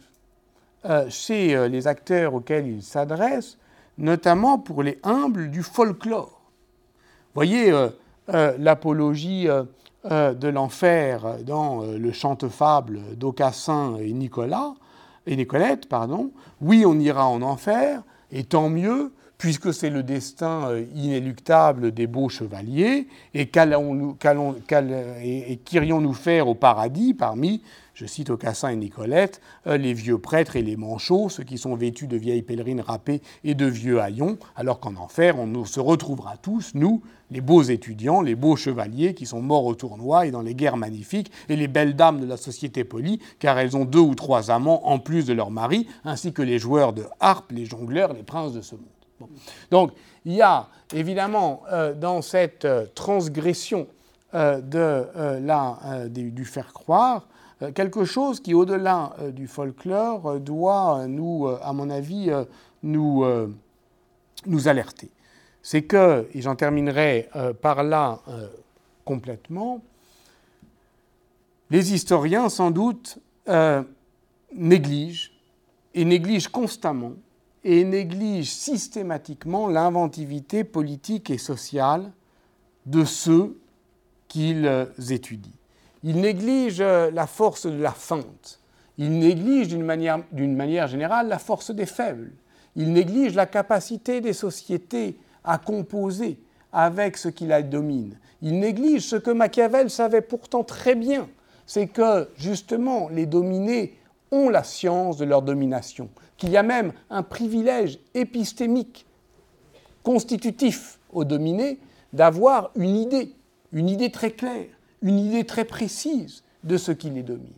chez 1.09 1.67
les 1.67 1.87
acteurs 1.87 2.33
auxquels 2.33 2.65
il 2.65 2.81
s'adresse, 2.81 3.57
notamment 3.97 4.57
pour 4.57 4.81
les 4.81 4.97
humbles 5.03 5.51
du 5.51 5.61
folklore. 5.61 6.41
Voyez 7.35 7.73
l'apologie 8.57 9.47
euh, 9.49 9.63
de 10.05 10.47
l'enfer 10.47 11.43
dans 11.45 11.83
euh, 11.83 11.97
le 11.97 12.11
chante-fable 12.13 13.01
d'Aucassin 13.17 13.97
et 13.99 14.13
Nicolas 14.13 14.73
et 15.27 15.35
Nicolette, 15.35 15.89
pardon. 15.89 16.31
Oui, 16.61 16.85
on 16.85 16.97
ira 16.99 17.27
en 17.27 17.41
enfer, 17.41 18.01
et 18.31 18.45
tant 18.45 18.69
mieux, 18.69 19.11
puisque 19.37 19.73
c'est 19.73 19.89
le 19.89 20.03
destin 20.03 20.69
euh, 20.69 20.85
inéluctable 20.95 21.91
des 21.91 22.07
beaux 22.07 22.29
chevaliers, 22.29 23.07
et 23.33 23.47
qu'irions-nous 23.47 24.15
faire 26.13 26.47
au 26.47 26.55
paradis 26.55 27.13
parmi 27.13 27.61
je 27.99 28.05
cite 28.05 28.29
Aucassin 28.29 28.69
et 28.69 28.77
Nicolette, 28.77 29.41
euh, 29.67 29.75
les 29.75 29.93
vieux 29.93 30.17
prêtres 30.17 30.55
et 30.55 30.61
les 30.61 30.77
manchots, 30.77 31.27
ceux 31.27 31.43
qui 31.43 31.57
sont 31.57 31.75
vêtus 31.75 32.07
de 32.07 32.15
vieilles 32.15 32.43
pèlerines 32.43 32.79
râpées 32.79 33.21
et 33.43 33.55
de 33.55 33.65
vieux 33.65 33.99
haillons, 33.99 34.37
alors 34.55 34.79
qu'en 34.79 34.95
enfer, 34.95 35.37
on 35.37 35.65
se 35.65 35.81
retrouvera 35.81 36.37
tous, 36.37 36.71
nous, 36.75 37.01
les 37.29 37.41
beaux 37.41 37.61
étudiants, 37.61 38.21
les 38.21 38.35
beaux 38.35 38.55
chevaliers 38.55 39.13
qui 39.13 39.25
sont 39.25 39.41
morts 39.41 39.65
au 39.65 39.75
tournoi 39.75 40.25
et 40.25 40.31
dans 40.31 40.41
les 40.41 40.55
guerres 40.55 40.77
magnifiques, 40.77 41.29
et 41.49 41.57
les 41.57 41.67
belles 41.67 41.97
dames 41.97 42.21
de 42.21 42.25
la 42.25 42.37
société 42.37 42.85
polie, 42.85 43.19
car 43.37 43.59
elles 43.59 43.75
ont 43.75 43.83
deux 43.83 43.99
ou 43.99 44.15
trois 44.15 44.49
amants 44.49 44.87
en 44.87 44.99
plus 44.99 45.25
de 45.25 45.33
leur 45.33 45.51
mari, 45.51 45.85
ainsi 46.05 46.31
que 46.31 46.41
les 46.41 46.57
joueurs 46.57 46.93
de 46.93 47.03
harpe, 47.19 47.51
les 47.51 47.65
jongleurs, 47.65 48.13
les 48.13 48.23
princes 48.23 48.53
de 48.53 48.61
ce 48.61 48.75
monde. 48.75 49.29
Donc, 49.71 49.91
il 50.23 50.35
y 50.35 50.41
a 50.41 50.69
évidemment 50.93 51.63
euh, 51.69 51.93
dans 51.93 52.21
cette 52.21 52.63
euh, 52.63 52.85
transgression 52.95 53.87
du 54.31 54.85
faire 56.45 56.71
croire 56.71 57.27
quelque 57.75 58.05
chose 58.05 58.39
qui, 58.39 58.53
au-delà 58.53 59.13
euh, 59.19 59.31
du 59.31 59.47
folklore, 59.47 60.25
euh, 60.27 60.39
doit 60.39 61.07
nous, 61.07 61.47
à 61.47 61.73
mon 61.73 61.89
avis, 61.89 62.31
nous, 62.83 63.25
nous 64.45 64.67
alerter. 64.67 65.09
C'est 65.61 65.83
que, 65.83 66.27
et 66.33 66.41
j'en 66.41 66.55
terminerai 66.55 67.29
par 67.61 67.83
là 67.83 68.21
complètement, 69.03 69.81
les 71.69 71.93
historiens, 71.93 72.47
sans 72.47 72.71
doute, 72.71 73.19
négligent, 74.55 75.33
et 75.93 76.05
négligent 76.05 76.47
constamment, 76.47 77.13
et 77.65 77.83
négligent 77.83 78.49
systématiquement 78.49 79.67
l'inventivité 79.67 80.63
politique 80.63 81.29
et 81.29 81.37
sociale 81.37 82.11
de 82.85 83.03
ceux 83.03 83.59
qu'ils 84.29 84.87
étudient. 85.09 85.58
Il 86.03 86.21
néglige 86.21 86.81
la 86.81 87.27
force 87.27 87.65
de 87.65 87.81
la 87.81 87.91
feinte. 87.91 88.59
Il 88.97 89.17
néglige 89.17 89.67
d'une 89.69 89.83
manière, 89.83 90.19
manière, 90.33 90.87
générale 90.87 91.27
la 91.27 91.39
force 91.39 91.71
des 91.71 91.85
faibles. 91.85 92.31
Il 92.75 92.93
néglige 92.93 93.35
la 93.35 93.45
capacité 93.45 94.21
des 94.21 94.33
sociétés 94.33 95.17
à 95.43 95.57
composer 95.57 96.39
avec 96.71 97.17
ce 97.17 97.29
qui 97.29 97.45
la 97.45 97.61
domine. 97.61 98.17
Il 98.41 98.59
néglige 98.59 99.07
ce 99.07 99.15
que 99.15 99.31
Machiavel 99.31 99.89
savait 99.89 100.21
pourtant 100.21 100.63
très 100.63 100.95
bien, 100.95 101.27
c'est 101.65 101.87
que 101.87 102.29
justement 102.37 103.09
les 103.09 103.25
dominés 103.25 103.97
ont 104.31 104.49
la 104.49 104.63
science 104.63 105.17
de 105.17 105.25
leur 105.25 105.41
domination, 105.41 106.09
qu'il 106.37 106.49
y 106.49 106.57
a 106.57 106.63
même 106.63 106.93
un 107.09 107.23
privilège 107.23 107.99
épistémique 108.13 109.05
constitutif 110.03 110.99
aux 111.11 111.25
dominés 111.25 111.79
d'avoir 112.13 112.71
une 112.75 112.95
idée, 112.95 113.33
une 113.73 113.89
idée 113.89 114.11
très 114.11 114.31
claire 114.31 114.67
une 115.01 115.19
idée 115.19 115.45
très 115.45 115.65
précise 115.65 116.43
de 116.63 116.77
ce 116.77 116.91
qui 116.91 117.09
les 117.09 117.23
domine. 117.23 117.53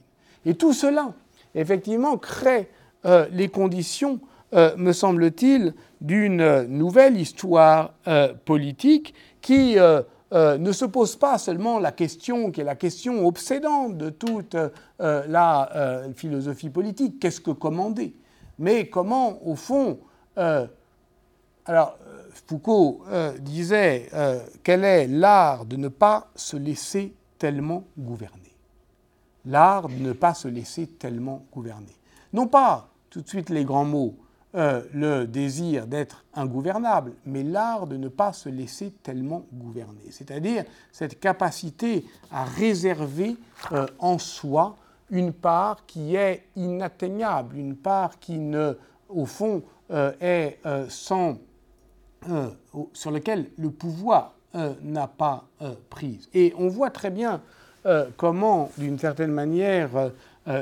Et 0.45 0.55
tout 0.55 0.73
cela, 0.73 1.13
effectivement, 1.55 2.17
crée 2.17 2.69
euh, 3.05 3.27
les 3.31 3.47
conditions, 3.47 4.19
euh, 4.53 4.75
me 4.77 4.91
semble-t-il, 4.91 5.73
d'une 6.01 6.63
nouvelle 6.63 7.17
histoire 7.17 7.93
euh, 8.07 8.33
politique 8.45 9.13
qui 9.41 9.75
ne 10.31 10.71
se 10.71 10.85
pose 10.85 11.15
pas 11.15 11.37
seulement 11.37 11.77
la 11.79 11.91
question 11.91 12.51
qui 12.51 12.61
est 12.61 12.63
la 12.63 12.75
question 12.75 13.25
obsédante 13.27 13.97
de 13.97 14.09
toute 14.09 14.55
la 14.99 16.03
philosophie 16.15 16.69
politique, 16.69 17.19
qu'est-ce 17.19 17.41
que 17.41 17.51
commander, 17.51 18.13
mais 18.59 18.87
comment, 18.87 19.45
au 19.45 19.55
fond, 19.55 19.99
alors 21.65 21.97
Foucault 22.47 23.03
disait 23.39 24.09
quel 24.63 24.83
est 24.83 25.07
l'art 25.07 25.65
de 25.65 25.75
ne 25.75 25.87
pas 25.87 26.29
se 26.35 26.55
laisser 26.55 27.13
tellement 27.41 27.85
gouverner. 27.97 28.55
L'art 29.45 29.89
de 29.89 29.95
ne 29.95 30.13
pas 30.13 30.35
se 30.35 30.47
laisser 30.47 30.85
tellement 30.85 31.43
gouverner. 31.51 31.95
Non 32.33 32.45
pas 32.45 32.91
tout 33.09 33.21
de 33.21 33.27
suite 33.27 33.49
les 33.49 33.65
grands 33.65 33.83
mots, 33.83 34.15
euh, 34.53 34.83
le 34.93 35.25
désir 35.25 35.87
d'être 35.87 36.23
ingouvernable, 36.35 37.13
mais 37.25 37.41
l'art 37.41 37.87
de 37.87 37.97
ne 37.97 38.09
pas 38.09 38.31
se 38.31 38.47
laisser 38.47 38.91
tellement 38.91 39.47
gouverner. 39.51 40.11
C'est-à-dire 40.11 40.65
cette 40.91 41.19
capacité 41.19 42.05
à 42.29 42.43
réserver 42.43 43.37
euh, 43.71 43.87
en 43.97 44.19
soi 44.19 44.75
une 45.09 45.33
part 45.33 45.87
qui 45.87 46.15
est 46.15 46.43
inatteignable, 46.55 47.57
une 47.57 47.75
part 47.75 48.19
qui 48.19 48.37
ne, 48.37 48.77
au 49.09 49.25
fond, 49.25 49.63
euh, 49.89 50.13
est 50.21 50.59
sans, 50.89 51.39
sur 52.93 53.09
laquelle 53.09 53.49
le 53.57 53.71
pouvoir 53.71 54.35
euh, 54.53 54.73
n'a 54.83 55.07
pas 55.07 55.45
euh, 55.61 55.73
prise. 55.89 56.27
Et 56.33 56.53
on 56.57 56.67
voit 56.67 56.89
très 56.89 57.09
bien 57.09 57.39
euh, 57.85 58.07
comment, 58.17 58.69
d'une 58.77 58.99
certaine 58.99 59.31
manière, 59.31 60.11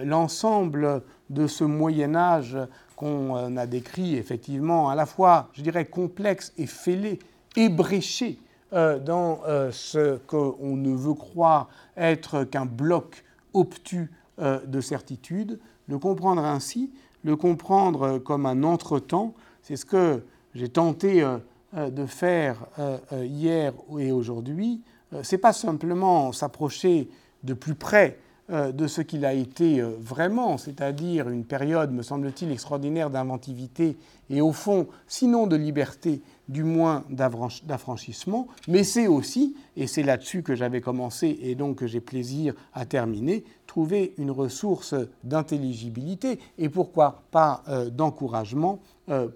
l'ensemble 0.03 1.01
de 1.31 1.47
ce 1.47 1.63
Moyen 1.63 2.13
Âge 2.13 2.55
qu'on 2.95 3.57
a 3.57 3.65
décrit 3.65 4.15
effectivement 4.15 4.89
à 4.89 4.95
la 4.95 5.07
fois, 5.07 5.49
je 5.53 5.63
dirais, 5.63 5.85
complexe 5.85 6.53
et 6.59 6.67
fêlé, 6.67 7.17
ébréché 7.55 8.39
dans 8.71 9.39
ce 9.71 10.17
qu'on 10.27 10.75
ne 10.75 10.93
veut 10.93 11.13
croire 11.13 11.69
être 11.95 12.43
qu'un 12.43 12.65
bloc 12.65 13.23
obtus 13.53 14.11
de 14.37 14.81
certitude, 14.81 15.59
le 15.87 15.97
comprendre 15.97 16.43
ainsi, 16.43 16.91
le 17.23 17.37
comprendre 17.37 18.19
comme 18.19 18.45
un 18.45 18.63
entretemps, 18.63 19.33
c'est 19.63 19.77
ce 19.77 19.85
que 19.85 20.21
j'ai 20.53 20.67
tenté 20.67 21.25
de 21.73 22.05
faire 22.05 22.65
euh, 22.79 22.97
euh, 23.13 23.25
hier 23.25 23.73
et 23.97 24.11
aujourd'hui, 24.11 24.81
c'est 25.23 25.39
pas 25.39 25.53
simplement 25.53 26.31
s'approcher 26.31 27.09
de 27.43 27.55
plus 27.55 27.73
près 27.73 28.19
de 28.47 28.85
ce 28.85 29.01
qu'il 29.01 29.25
a 29.25 29.33
été 29.33 29.81
vraiment, 29.81 30.59
c'est-à-dire 30.59 31.29
une 31.29 31.45
période, 31.45 31.91
me 31.91 32.03
semble-t-il, 32.03 32.51
extraordinaire 32.51 33.09
d'inventivité 33.09 33.97
et 34.29 34.41
au 34.41 34.51
fond, 34.51 34.87
sinon 35.07 35.47
de 35.47 35.55
liberté, 35.55 36.21
du 36.47 36.63
moins 36.63 37.05
d'affranchissement, 37.09 38.47
mais 38.67 38.83
c'est 38.83 39.07
aussi, 39.07 39.55
et 39.75 39.87
c'est 39.87 40.03
là-dessus 40.03 40.43
que 40.43 40.53
j'avais 40.53 40.81
commencé 40.81 41.39
et 41.41 41.55
donc 41.55 41.77
que 41.77 41.87
j'ai 41.87 42.01
plaisir 42.01 42.53
à 42.73 42.85
terminer, 42.85 43.43
trouver 43.65 44.13
une 44.19 44.31
ressource 44.31 44.93
d'intelligibilité 45.23 46.39
et 46.59 46.69
pourquoi 46.69 47.23
pas 47.31 47.63
d'encouragement 47.91 48.79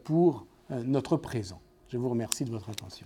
pour 0.03 0.45
notre 0.69 1.17
présent. 1.17 1.59
Je 1.93 1.99
vous 1.99 2.09
remercie 2.09 2.43
de 2.43 2.49
votre 2.49 2.71
attention. 2.71 3.05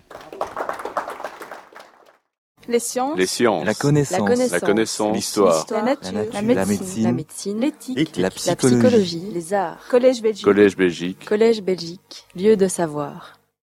Les 2.69 2.79
sciences. 2.79 3.17
La 3.65 3.73
connaissance. 3.73 4.49
La 4.49 4.61
connaissance. 4.61 5.13
L'histoire. 5.13 5.65
La, 5.71 5.81
nature. 5.81 6.13
La 6.31 6.41
médecine. 6.41 7.59
L'éthique. 7.59 8.15
La, 8.15 8.29
psychologie. 8.29 9.29
Les 9.33 9.53
arts. 9.53 9.85
Collège 9.89 10.21
Belgique. 10.21 10.45
Collège 10.45 10.77
Belgique. 10.77 11.25
Collège 11.25 11.61
Belgique. 11.61 12.27
Lieu 12.33 12.55
de 12.55 12.69
savoir. 12.69 13.36